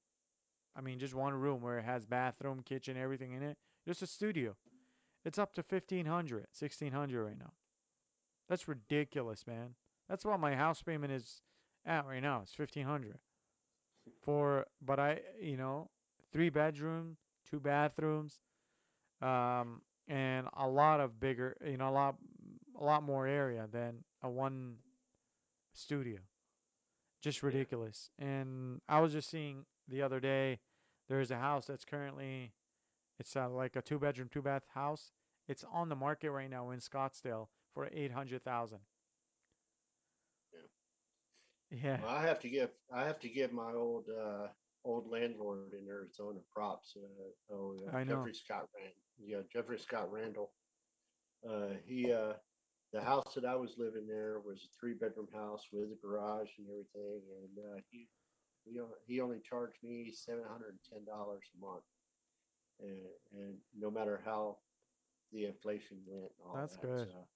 I 0.76 0.82
mean, 0.82 1.00
just 1.00 1.16
one 1.16 1.34
room 1.34 1.62
where 1.62 1.80
it 1.80 1.86
has 1.86 2.06
bathroom, 2.06 2.64
kitchen, 2.66 2.98
everything 2.98 3.32
in 3.32 3.44
it. 3.44 3.58
Just 3.88 4.02
a 4.02 4.08
studio. 4.08 4.58
It's 5.24 5.40
up 5.40 5.54
to 5.54 5.64
1500 5.64 6.48
1600 6.52 7.24
right 7.24 7.40
now. 7.40 7.54
That's 8.50 8.68
ridiculous, 8.68 9.46
man. 9.46 9.76
That's 10.10 10.24
what 10.26 10.40
my 10.40 10.56
house 10.56 10.82
payment 10.82 11.12
is 11.12 11.42
at 11.86 12.06
right 12.06 12.22
now. 12.22 12.42
It's 12.44 12.58
1500 12.58 13.18
For, 14.24 14.66
but 14.82 15.00
I, 15.00 15.20
you 15.42 15.58
know, 15.58 15.90
three 16.32 16.50
bedroom, 16.50 17.18
two 17.50 17.60
bathrooms, 17.60 18.40
um, 19.22 19.82
and 20.08 20.48
a 20.56 20.68
lot 20.68 21.00
of 21.00 21.20
bigger, 21.20 21.58
you 21.66 21.78
know, 21.78 21.90
a 21.90 21.92
lot, 21.92 22.16
a 22.80 22.84
lot 22.84 23.04
more 23.04 23.28
area 23.28 23.68
than 23.72 24.04
a 24.22 24.30
one 24.30 24.76
studio. 25.74 26.20
Just 27.22 27.44
ridiculous. 27.44 28.12
And 28.18 28.82
I 28.88 29.02
was 29.02 29.12
just 29.12 29.30
seeing 29.30 29.66
the 29.88 30.02
other 30.02 30.20
day 30.20 30.60
there's 31.10 31.32
a 31.32 31.38
house 31.38 31.68
that's 31.68 31.86
currently 31.86 32.54
it's 33.20 33.36
uh, 33.36 33.50
like 33.50 33.76
a 33.76 33.82
two 33.82 34.00
bedroom, 34.00 34.30
two 34.32 34.42
bath 34.42 34.64
house. 34.74 35.12
It's 35.48 35.66
on 35.72 35.90
the 35.90 35.96
market 35.96 36.32
right 36.32 36.50
now 36.50 36.70
in 36.70 36.80
Scottsdale 36.80 37.48
for 37.78 37.88
800,000. 37.94 38.80
Yeah. 41.70 42.02
Well, 42.02 42.10
I 42.10 42.26
have 42.26 42.40
to 42.40 42.50
give 42.50 42.70
I 42.96 43.04
have 43.04 43.20
to 43.20 43.30
give 43.30 43.52
my 43.52 43.74
old 43.74 44.06
uh, 44.10 44.48
old 44.86 45.12
landlord 45.12 45.74
in 45.78 45.86
Arizona 45.88 46.40
props. 46.52 46.96
Uh, 46.96 47.54
oh, 47.54 47.76
uh, 47.94 47.96
I 47.96 48.04
know. 48.06 48.16
Jeffrey 48.16 48.34
Scott 48.34 48.70
Rand. 48.76 48.94
Yeah, 49.20 49.40
Jeffrey 49.52 49.78
Scott 49.78 50.10
Randall. 50.10 50.52
Uh, 51.48 51.76
he 51.86 52.12
uh, 52.12 52.34
the 52.94 53.02
house 53.02 53.34
that 53.36 53.44
I 53.44 53.56
was 53.56 53.76
living 53.78 54.08
there 54.08 54.40
was 54.40 54.64
a 54.64 54.70
three 54.80 54.94
bedroom 54.94 55.28
house 55.34 55.66
with 55.74 55.90
a 55.92 55.98
garage 56.02 56.48
and 56.58 56.68
everything, 56.70 57.22
and 57.42 57.74
uh, 57.76 57.80
he 57.92 58.08
he 58.64 58.80
on- 58.80 58.88
he 59.06 59.20
only 59.20 59.40
charged 59.48 59.84
me 59.84 60.10
seven 60.14 60.46
hundred 60.50 60.70
and 60.70 60.80
ten 60.90 61.04
dollars 61.06 61.44
a 61.58 61.60
month, 61.66 61.84
and 62.80 63.42
and 63.44 63.56
no 63.78 63.92
matter 63.92 64.22
how 64.24 64.56
the 65.34 65.46
inflation 65.48 65.98
went, 66.08 66.32
and 66.40 66.48
all 66.48 66.56
That's 66.56 66.78
that, 66.78 66.82
good. 66.82 67.08
so- 67.10 67.28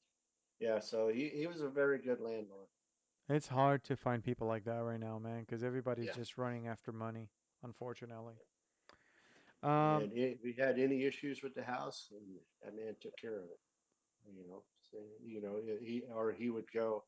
yeah, 0.62 0.80
so 0.80 1.10
he, 1.10 1.30
he 1.30 1.48
was 1.48 1.62
a 1.62 1.70
very 1.70 2.00
good 2.00 2.22
landlord. 2.22 2.70
It's 3.30 3.48
hard 3.50 3.84
to 3.86 3.96
find 3.98 4.24
people 4.24 4.48
like 4.48 4.66
that 4.66 4.84
right 4.84 5.00
now, 5.00 5.20
man, 5.20 5.42
because 5.42 5.64
everybody's 5.64 6.10
Yeah. 6.10 6.14
just 6.14 6.38
running 6.38 6.68
after 6.68 6.92
money, 6.94 7.30
unfortunately. 7.64 8.42
Um, 9.64 10.12
and 10.12 10.14
if 10.14 10.44
we 10.44 10.54
had 10.54 10.80
any 10.80 11.04
issues 11.04 11.44
with 11.44 11.56
the 11.56 11.64
house, 11.64 12.10
and 12.12 12.40
that 12.64 12.76
man 12.76 12.96
took 13.02 13.18
care 13.18 13.38
of 13.38 13.46
it. 13.46 13.60
You 14.26 14.48
know, 14.48 14.64
so, 14.92 14.98
you 15.24 15.42
know, 15.42 15.62
he 15.82 16.04
or 16.14 16.32
he 16.32 16.50
would 16.50 16.72
go, 16.72 17.06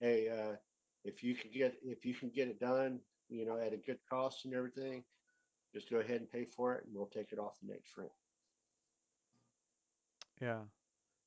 "Hey, 0.00 0.28
uh, 0.28 0.56
if 1.04 1.22
you 1.22 1.34
can 1.34 1.50
get 1.50 1.76
if 1.82 2.04
you 2.04 2.14
can 2.14 2.30
get 2.30 2.48
it 2.48 2.60
done, 2.60 3.00
you 3.28 3.44
know, 3.46 3.58
at 3.58 3.72
a 3.72 3.78
good 3.78 3.98
cost 4.08 4.44
and 4.44 4.54
everything, 4.54 5.04
just 5.72 5.90
go 5.90 5.98
ahead 5.98 6.20
and 6.20 6.30
pay 6.30 6.44
for 6.46 6.74
it, 6.74 6.84
and 6.86 6.94
we'll 6.94 7.06
take 7.06 7.32
it 7.32 7.38
off 7.38 7.58
the 7.60 7.66
next 7.72 7.96
rent." 7.96 8.12
yeah, 10.40 10.62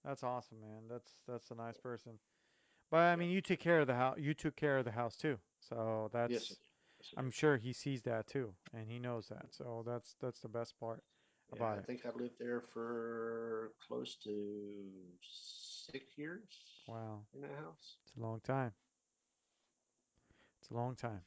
that's 0.06 0.24
awesome, 0.24 0.62
man. 0.62 0.84
That's 0.90 1.12
that's 1.28 1.52
a 1.52 1.56
nice 1.56 1.78
person. 1.78 2.20
But 2.92 3.00
I 3.00 3.16
mean, 3.16 3.30
you 3.30 3.42
took 3.42 3.60
care 3.60 3.80
of 3.80 3.88
the 3.88 3.96
house. 3.96 4.18
You 4.20 4.34
took 4.34 4.56
care 4.56 4.78
of 4.78 4.86
the 4.86 4.92
house 4.92 5.16
too, 5.16 5.40
so 5.60 6.10
that's. 6.14 6.34
yes, 6.34 6.44
sir. 6.48 6.56
Yes, 7.00 7.10
sir. 7.12 7.18
I'm 7.18 7.32
sure 7.32 7.58
he 7.58 7.74
sees 7.74 8.04
that 8.04 8.28
too, 8.28 8.54
and 8.74 8.90
he 8.90 9.00
knows 9.00 9.28
that. 9.28 9.48
So 9.52 9.84
that's 9.86 10.16
that's 10.22 10.40
the 10.40 10.50
best 10.50 10.80
part 10.80 11.04
Yeah, 11.54 11.64
about 11.64 11.78
I 11.78 11.80
it. 11.80 11.86
think 11.86 12.06
I've 12.06 12.16
lived 12.16 12.40
there 12.40 12.62
for 12.74 13.72
close 13.88 14.16
to 14.24 14.32
six 15.22 16.18
years 16.18 16.44
Wow, 16.88 17.22
in 17.34 17.42
that 17.42 17.52
house. 17.64 17.98
it's 18.04 18.14
a 18.18 18.22
long 18.22 18.40
time. 18.42 18.74
It's 20.62 20.70
a 20.72 20.74
long 20.76 20.96
time. 20.96 21.22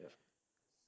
Yeah. 0.00 0.08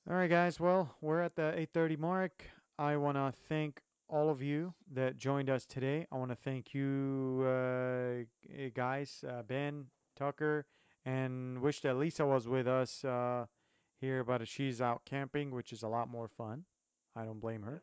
All 0.09 0.16
right, 0.16 0.30
guys. 0.30 0.61
Well, 0.61 0.94
we're 1.01 1.20
at 1.20 1.36
the 1.36 1.53
8:30 1.59 1.97
mark. 1.97 2.44
I 2.78 2.97
want 2.97 3.16
to 3.16 3.32
thank 3.49 3.82
all 4.09 4.30
of 4.30 4.42
you 4.42 4.74
that 4.92 5.16
joined 5.16 5.50
us 5.50 5.66
today. 5.66 6.07
I 6.12 6.16
want 6.16 6.30
to 6.30 6.36
thank 6.36 6.74
you 6.74 7.44
uh, 7.46 8.68
guys, 8.74 9.24
uh, 9.28 9.42
Ben, 9.42 9.86
Tucker, 10.16 10.66
and 11.04 11.61
wish 11.61 11.80
that 11.80 11.96
Lisa 11.96 12.24
was 12.24 12.48
with 12.48 12.66
us 12.66 13.04
uh, 13.04 13.46
here, 14.00 14.24
but 14.24 14.46
she's 14.46 14.80
out 14.80 15.02
camping, 15.04 15.50
which 15.50 15.72
is 15.72 15.82
a 15.82 15.88
lot 15.88 16.09
more 16.09 16.28
fun. 16.28 16.64
I 17.14 17.24
don't 17.24 17.40
blame 17.40 17.62
her. 17.62 17.82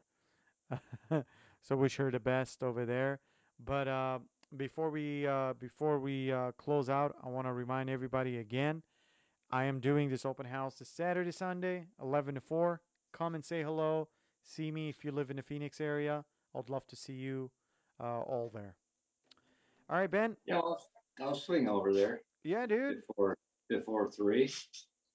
so 1.61 1.75
wish 1.75 1.97
her 1.97 2.11
the 2.11 2.19
best 2.19 2.63
over 2.63 2.85
there. 2.85 3.19
But 3.63 3.87
uh, 3.87 4.19
before 4.55 4.89
we 4.89 5.27
uh, 5.27 5.53
before 5.53 5.99
we 5.99 6.31
uh, 6.31 6.51
close 6.53 6.89
out, 6.89 7.15
I 7.23 7.29
want 7.29 7.47
to 7.47 7.53
remind 7.53 7.89
everybody 7.89 8.37
again. 8.37 8.83
I 9.51 9.65
am 9.65 9.79
doing 9.79 10.09
this 10.09 10.25
open 10.25 10.47
house 10.47 10.75
this 10.75 10.89
Saturday, 10.89 11.31
Sunday, 11.31 11.85
11 12.01 12.35
to 12.35 12.41
4. 12.41 12.81
Come 13.11 13.35
and 13.35 13.45
say 13.45 13.61
hello. 13.61 14.07
See 14.43 14.71
me 14.71 14.89
if 14.89 15.03
you 15.03 15.11
live 15.11 15.29
in 15.31 15.37
the 15.37 15.43
Phoenix 15.43 15.79
area. 15.81 16.23
I'd 16.55 16.69
love 16.69 16.85
to 16.87 16.95
see 16.95 17.13
you 17.13 17.49
uh, 17.99 18.21
all 18.21 18.51
there. 18.53 18.75
All 19.89 19.97
right, 19.97 20.09
Ben. 20.11 20.35
Yeah, 20.45 20.57
I'll, 20.57 20.81
I'll 21.21 21.35
swing 21.35 21.67
over 21.67 21.93
there 21.93 22.21
Yeah, 22.43 22.65
dude. 22.65 23.01
before 23.07 23.37
before 23.69 24.11
three. 24.11 24.51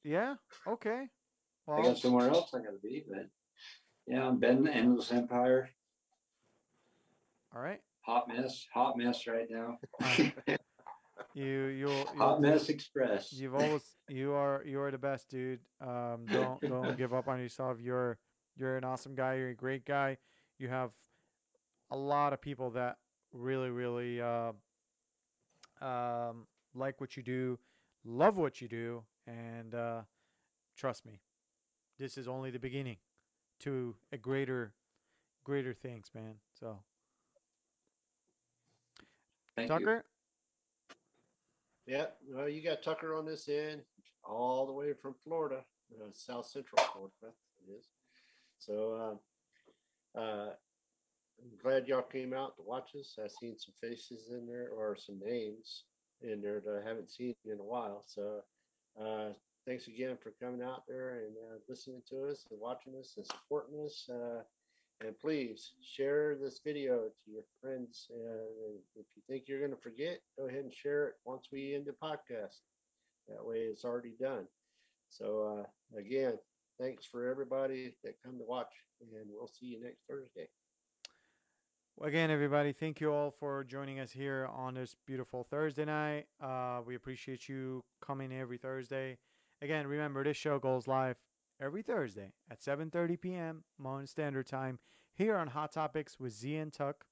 Yeah. 0.04 0.36
Okay. 0.66 1.06
I 1.68 1.82
got 1.82 1.98
somewhere 1.98 2.28
else 2.30 2.54
I 2.54 2.58
gotta 2.58 2.78
be, 2.82 3.04
but 3.08 3.26
yeah, 4.06 4.26
I'm 4.26 4.38
Ben 4.38 4.62
the 4.64 4.74
Endless 4.74 5.12
Empire. 5.12 5.68
all 7.54 7.60
right. 7.62 7.80
Hot 8.06 8.26
mess, 8.26 8.66
hot 8.72 8.96
mess 8.96 9.26
right 9.26 9.46
now. 9.50 9.78
You 11.34 11.66
you'll, 11.66 12.06
Hot 12.16 12.40
mess 12.40 12.68
express. 12.68 13.32
you've 13.32 13.54
always 13.54 13.82
you 14.08 14.32
are 14.32 14.62
you 14.64 14.80
are 14.80 14.90
the 14.90 14.98
best, 14.98 15.28
dude. 15.28 15.60
Um, 15.80 16.24
don't 16.26 16.60
don't 16.60 16.96
give 16.98 17.12
up 17.12 17.28
on 17.28 17.38
yourself. 17.38 17.78
You're 17.80 18.18
you're 18.58 18.76
an 18.76 18.84
awesome 18.84 19.14
guy. 19.14 19.34
You're 19.34 19.50
a 19.50 19.54
great 19.54 19.84
guy. 19.84 20.18
You 20.58 20.68
have 20.68 20.90
a 21.90 21.96
lot 21.96 22.32
of 22.32 22.40
people 22.40 22.70
that 22.70 22.96
really 23.32 23.70
really 23.70 24.20
uh, 24.20 24.52
um, 25.80 26.46
like 26.74 27.00
what 27.00 27.16
you 27.16 27.22
do, 27.22 27.58
love 28.04 28.36
what 28.36 28.60
you 28.60 28.68
do, 28.68 29.02
and 29.26 29.74
uh, 29.74 30.00
trust 30.76 31.06
me, 31.06 31.20
this 31.98 32.18
is 32.18 32.28
only 32.28 32.50
the 32.50 32.58
beginning 32.58 32.96
to 33.60 33.94
a 34.12 34.16
greater 34.16 34.72
greater 35.44 35.72
things, 35.72 36.10
man. 36.14 36.34
So 36.58 36.78
Thank 39.56 39.70
you. 39.70 39.78
Tucker, 39.78 40.04
Yeah, 41.86 42.06
well, 42.30 42.48
you 42.48 42.62
got 42.62 42.82
Tucker 42.82 43.16
on 43.16 43.26
this 43.26 43.48
end, 43.48 43.82
all 44.22 44.66
the 44.66 44.72
way 44.72 44.92
from 44.92 45.16
Florida, 45.24 45.64
uh, 46.00 46.10
South 46.12 46.46
Central 46.46 46.80
Florida, 46.92 47.34
it 47.66 47.72
is. 47.72 47.88
So, 48.58 49.18
uh, 50.16 50.18
uh, 50.18 50.50
I'm 51.40 51.56
glad 51.62 51.86
y'all 51.86 52.02
came 52.02 52.34
out 52.34 52.56
to 52.56 52.62
watch 52.62 52.90
us. 52.98 53.16
I've 53.22 53.30
seen 53.30 53.56
some 53.58 53.74
faces 53.80 54.30
in 54.30 54.46
there 54.46 54.70
or 54.70 54.96
some 54.96 55.20
names 55.20 55.84
in 56.22 56.42
there 56.42 56.60
that 56.60 56.82
I 56.84 56.88
haven't 56.88 57.10
seen 57.10 57.34
in 57.44 57.60
a 57.60 57.64
while. 57.64 58.02
So, 58.06 58.42
uh, 59.00 59.30
thanks 59.66 59.86
again 59.86 60.16
for 60.22 60.32
coming 60.42 60.62
out 60.62 60.82
there 60.88 61.24
and 61.26 61.36
uh, 61.36 61.58
listening 61.68 62.02
to 62.10 62.28
us 62.28 62.46
and 62.50 62.60
watching 62.60 62.94
us 62.98 63.14
and 63.16 63.26
supporting 63.26 63.80
us. 63.84 64.08
Uh, 64.08 64.42
and 65.00 65.16
please 65.20 65.74
share 65.80 66.36
this 66.36 66.60
video 66.64 67.04
to 67.08 67.30
your 67.30 67.44
friends. 67.60 68.08
Uh, 68.12 68.80
if 68.96 69.06
you 69.14 69.22
think 69.28 69.44
you're 69.46 69.60
going 69.60 69.70
to 69.70 69.80
forget, 69.82 70.20
go 70.36 70.46
ahead 70.48 70.64
and 70.64 70.74
share 70.74 71.08
it 71.08 71.14
once 71.24 71.48
we 71.52 71.74
end 71.74 71.86
the 71.86 71.92
podcast. 71.92 72.58
That 73.28 73.44
way 73.44 73.58
it's 73.58 73.84
already 73.84 74.14
done. 74.20 74.46
So, 75.08 75.64
uh, 75.94 75.98
again, 75.98 76.38
thanks 76.80 77.04
for 77.04 77.28
everybody 77.28 77.92
that 78.04 78.14
come 78.24 78.38
to 78.38 78.44
watch, 78.44 78.72
and 79.00 79.10
we'll 79.30 79.48
see 79.48 79.66
you 79.66 79.82
next 79.82 80.02
Thursday. 80.08 80.48
Well, 81.96 82.08
Again, 82.08 82.30
everybody, 82.30 82.72
thank 82.72 83.00
you 83.00 83.12
all 83.12 83.30
for 83.30 83.64
joining 83.64 83.98
us 83.98 84.12
here 84.12 84.48
on 84.54 84.74
this 84.74 84.94
beautiful 85.06 85.44
Thursday 85.50 85.84
night. 85.84 86.26
Uh, 86.40 86.80
we 86.86 86.94
appreciate 86.94 87.48
you 87.48 87.84
coming 88.00 88.32
every 88.32 88.58
Thursday. 88.58 89.18
Again, 89.62 89.86
remember 89.86 90.22
this 90.22 90.36
show 90.36 90.58
goes 90.58 90.86
live 90.86 91.16
every 91.60 91.82
Thursday 91.82 92.32
at 92.50 92.60
7:30 92.60 93.20
p.m. 93.20 93.64
Mountain 93.78 94.06
Standard 94.06 94.46
Time 94.46 94.78
here 95.14 95.36
on 95.36 95.48
Hot 95.48 95.72
Topics 95.72 96.20
with 96.20 96.32
Z 96.32 96.56
and 96.56 96.72
Tuck. 96.72 97.04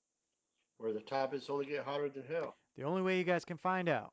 Where 0.79 0.93
the 0.93 1.01
topics 1.01 1.51
only 1.51 1.67
get 1.67 1.85
hotter 1.85 2.09
than 2.09 2.23
hell. 2.23 2.57
The 2.77 2.85
only 2.85 3.03
way 3.03 3.19
you 3.19 3.25
guys 3.25 3.45
can 3.45 3.57
find 3.57 3.89
out. 3.89 4.13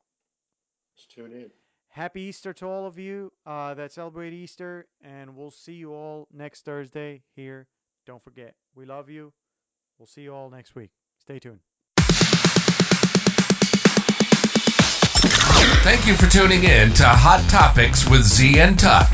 Just 0.97 1.11
tune 1.11 1.33
in. 1.33 1.51
Happy 1.93 2.21
Easter 2.21 2.53
to 2.53 2.65
all 2.65 2.87
of 2.87 2.97
you 2.97 3.31
uh, 3.45 3.75
that 3.75 3.91
celebrate 3.91 4.33
Easter, 4.33 4.87
and 5.03 5.35
we'll 5.35 5.51
see 5.51 5.73
you 5.73 5.93
all 5.93 6.27
next 6.33 6.65
Thursday 6.65 7.21
here. 7.35 7.67
Don't 8.07 8.23
forget, 8.23 8.55
we 8.73 8.83
love 8.83 9.11
you. 9.11 9.31
We'll 9.99 10.07
see 10.07 10.23
you 10.23 10.33
all 10.33 10.49
next 10.49 10.73
week. 10.73 10.89
Stay 11.19 11.37
tuned. 11.37 11.59
Thank 15.83 16.07
you 16.07 16.15
for 16.15 16.27
tuning 16.31 16.63
in 16.63 16.93
to 16.93 17.03
Hot 17.05 17.47
Topics 17.47 18.09
with 18.09 18.23
Z 18.23 18.59
and 18.59 18.79
Tuck. 18.79 19.11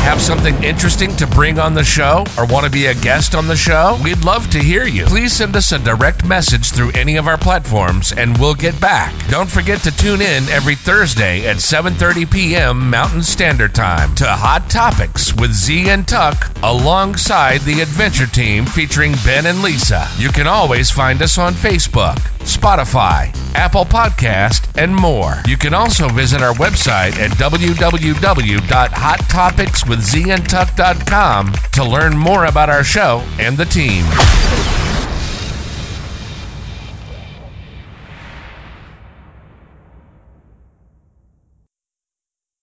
Have 0.00 0.20
something 0.20 0.64
interesting 0.64 1.14
to 1.16 1.26
bring 1.26 1.58
on 1.58 1.74
the 1.74 1.84
show 1.84 2.24
or 2.36 2.44
want 2.46 2.64
to 2.64 2.70
be 2.70 2.86
a 2.86 2.94
guest 2.94 3.34
on 3.34 3.46
the 3.46 3.56
show? 3.56 3.98
We'd 4.02 4.24
love 4.24 4.50
to 4.50 4.58
hear 4.58 4.84
you. 4.84 5.04
Please 5.04 5.32
send 5.32 5.54
us 5.54 5.70
a 5.72 5.78
direct 5.78 6.24
message 6.24 6.70
through 6.72 6.90
any 6.92 7.16
of 7.16 7.28
our 7.28 7.38
platforms 7.38 8.10
and 8.10 8.36
we'll 8.38 8.54
get 8.54 8.80
back. 8.80 9.14
Don't 9.28 9.48
forget 9.48 9.80
to 9.82 9.96
tune 9.96 10.20
in 10.20 10.48
every 10.48 10.74
Thursday 10.74 11.46
at 11.46 11.58
7:30 11.58 12.28
p.m. 12.30 12.90
Mountain 12.90 13.22
Standard 13.22 13.74
Time 13.74 14.14
to 14.16 14.26
Hot 14.26 14.68
Topics 14.68 15.34
with 15.36 15.52
Z 15.52 15.88
and 15.90 16.08
Tuck 16.08 16.50
alongside 16.62 17.60
the 17.60 17.80
Adventure 17.80 18.26
Team 18.26 18.66
featuring 18.66 19.14
Ben 19.24 19.46
and 19.46 19.62
Lisa. 19.62 20.08
You 20.18 20.30
can 20.30 20.46
always 20.48 20.90
find 20.90 21.22
us 21.22 21.38
on 21.38 21.52
Facebook, 21.52 22.16
Spotify, 22.40 23.34
Apple 23.54 23.84
Podcast, 23.84 24.66
and 24.76 24.94
more. 24.94 25.34
You 25.46 25.56
can 25.56 25.74
also 25.74 26.08
visit 26.08 26.42
our 26.42 26.54
website 26.54 27.18
at 27.18 27.30
www.hottopicswithzandtuck.com 29.90 31.52
to 31.72 31.84
learn 31.84 32.16
more 32.16 32.44
about 32.46 32.70
our 32.70 32.84
show 32.84 33.22
and 33.38 33.56
the 33.56 33.64
team. 33.64 34.04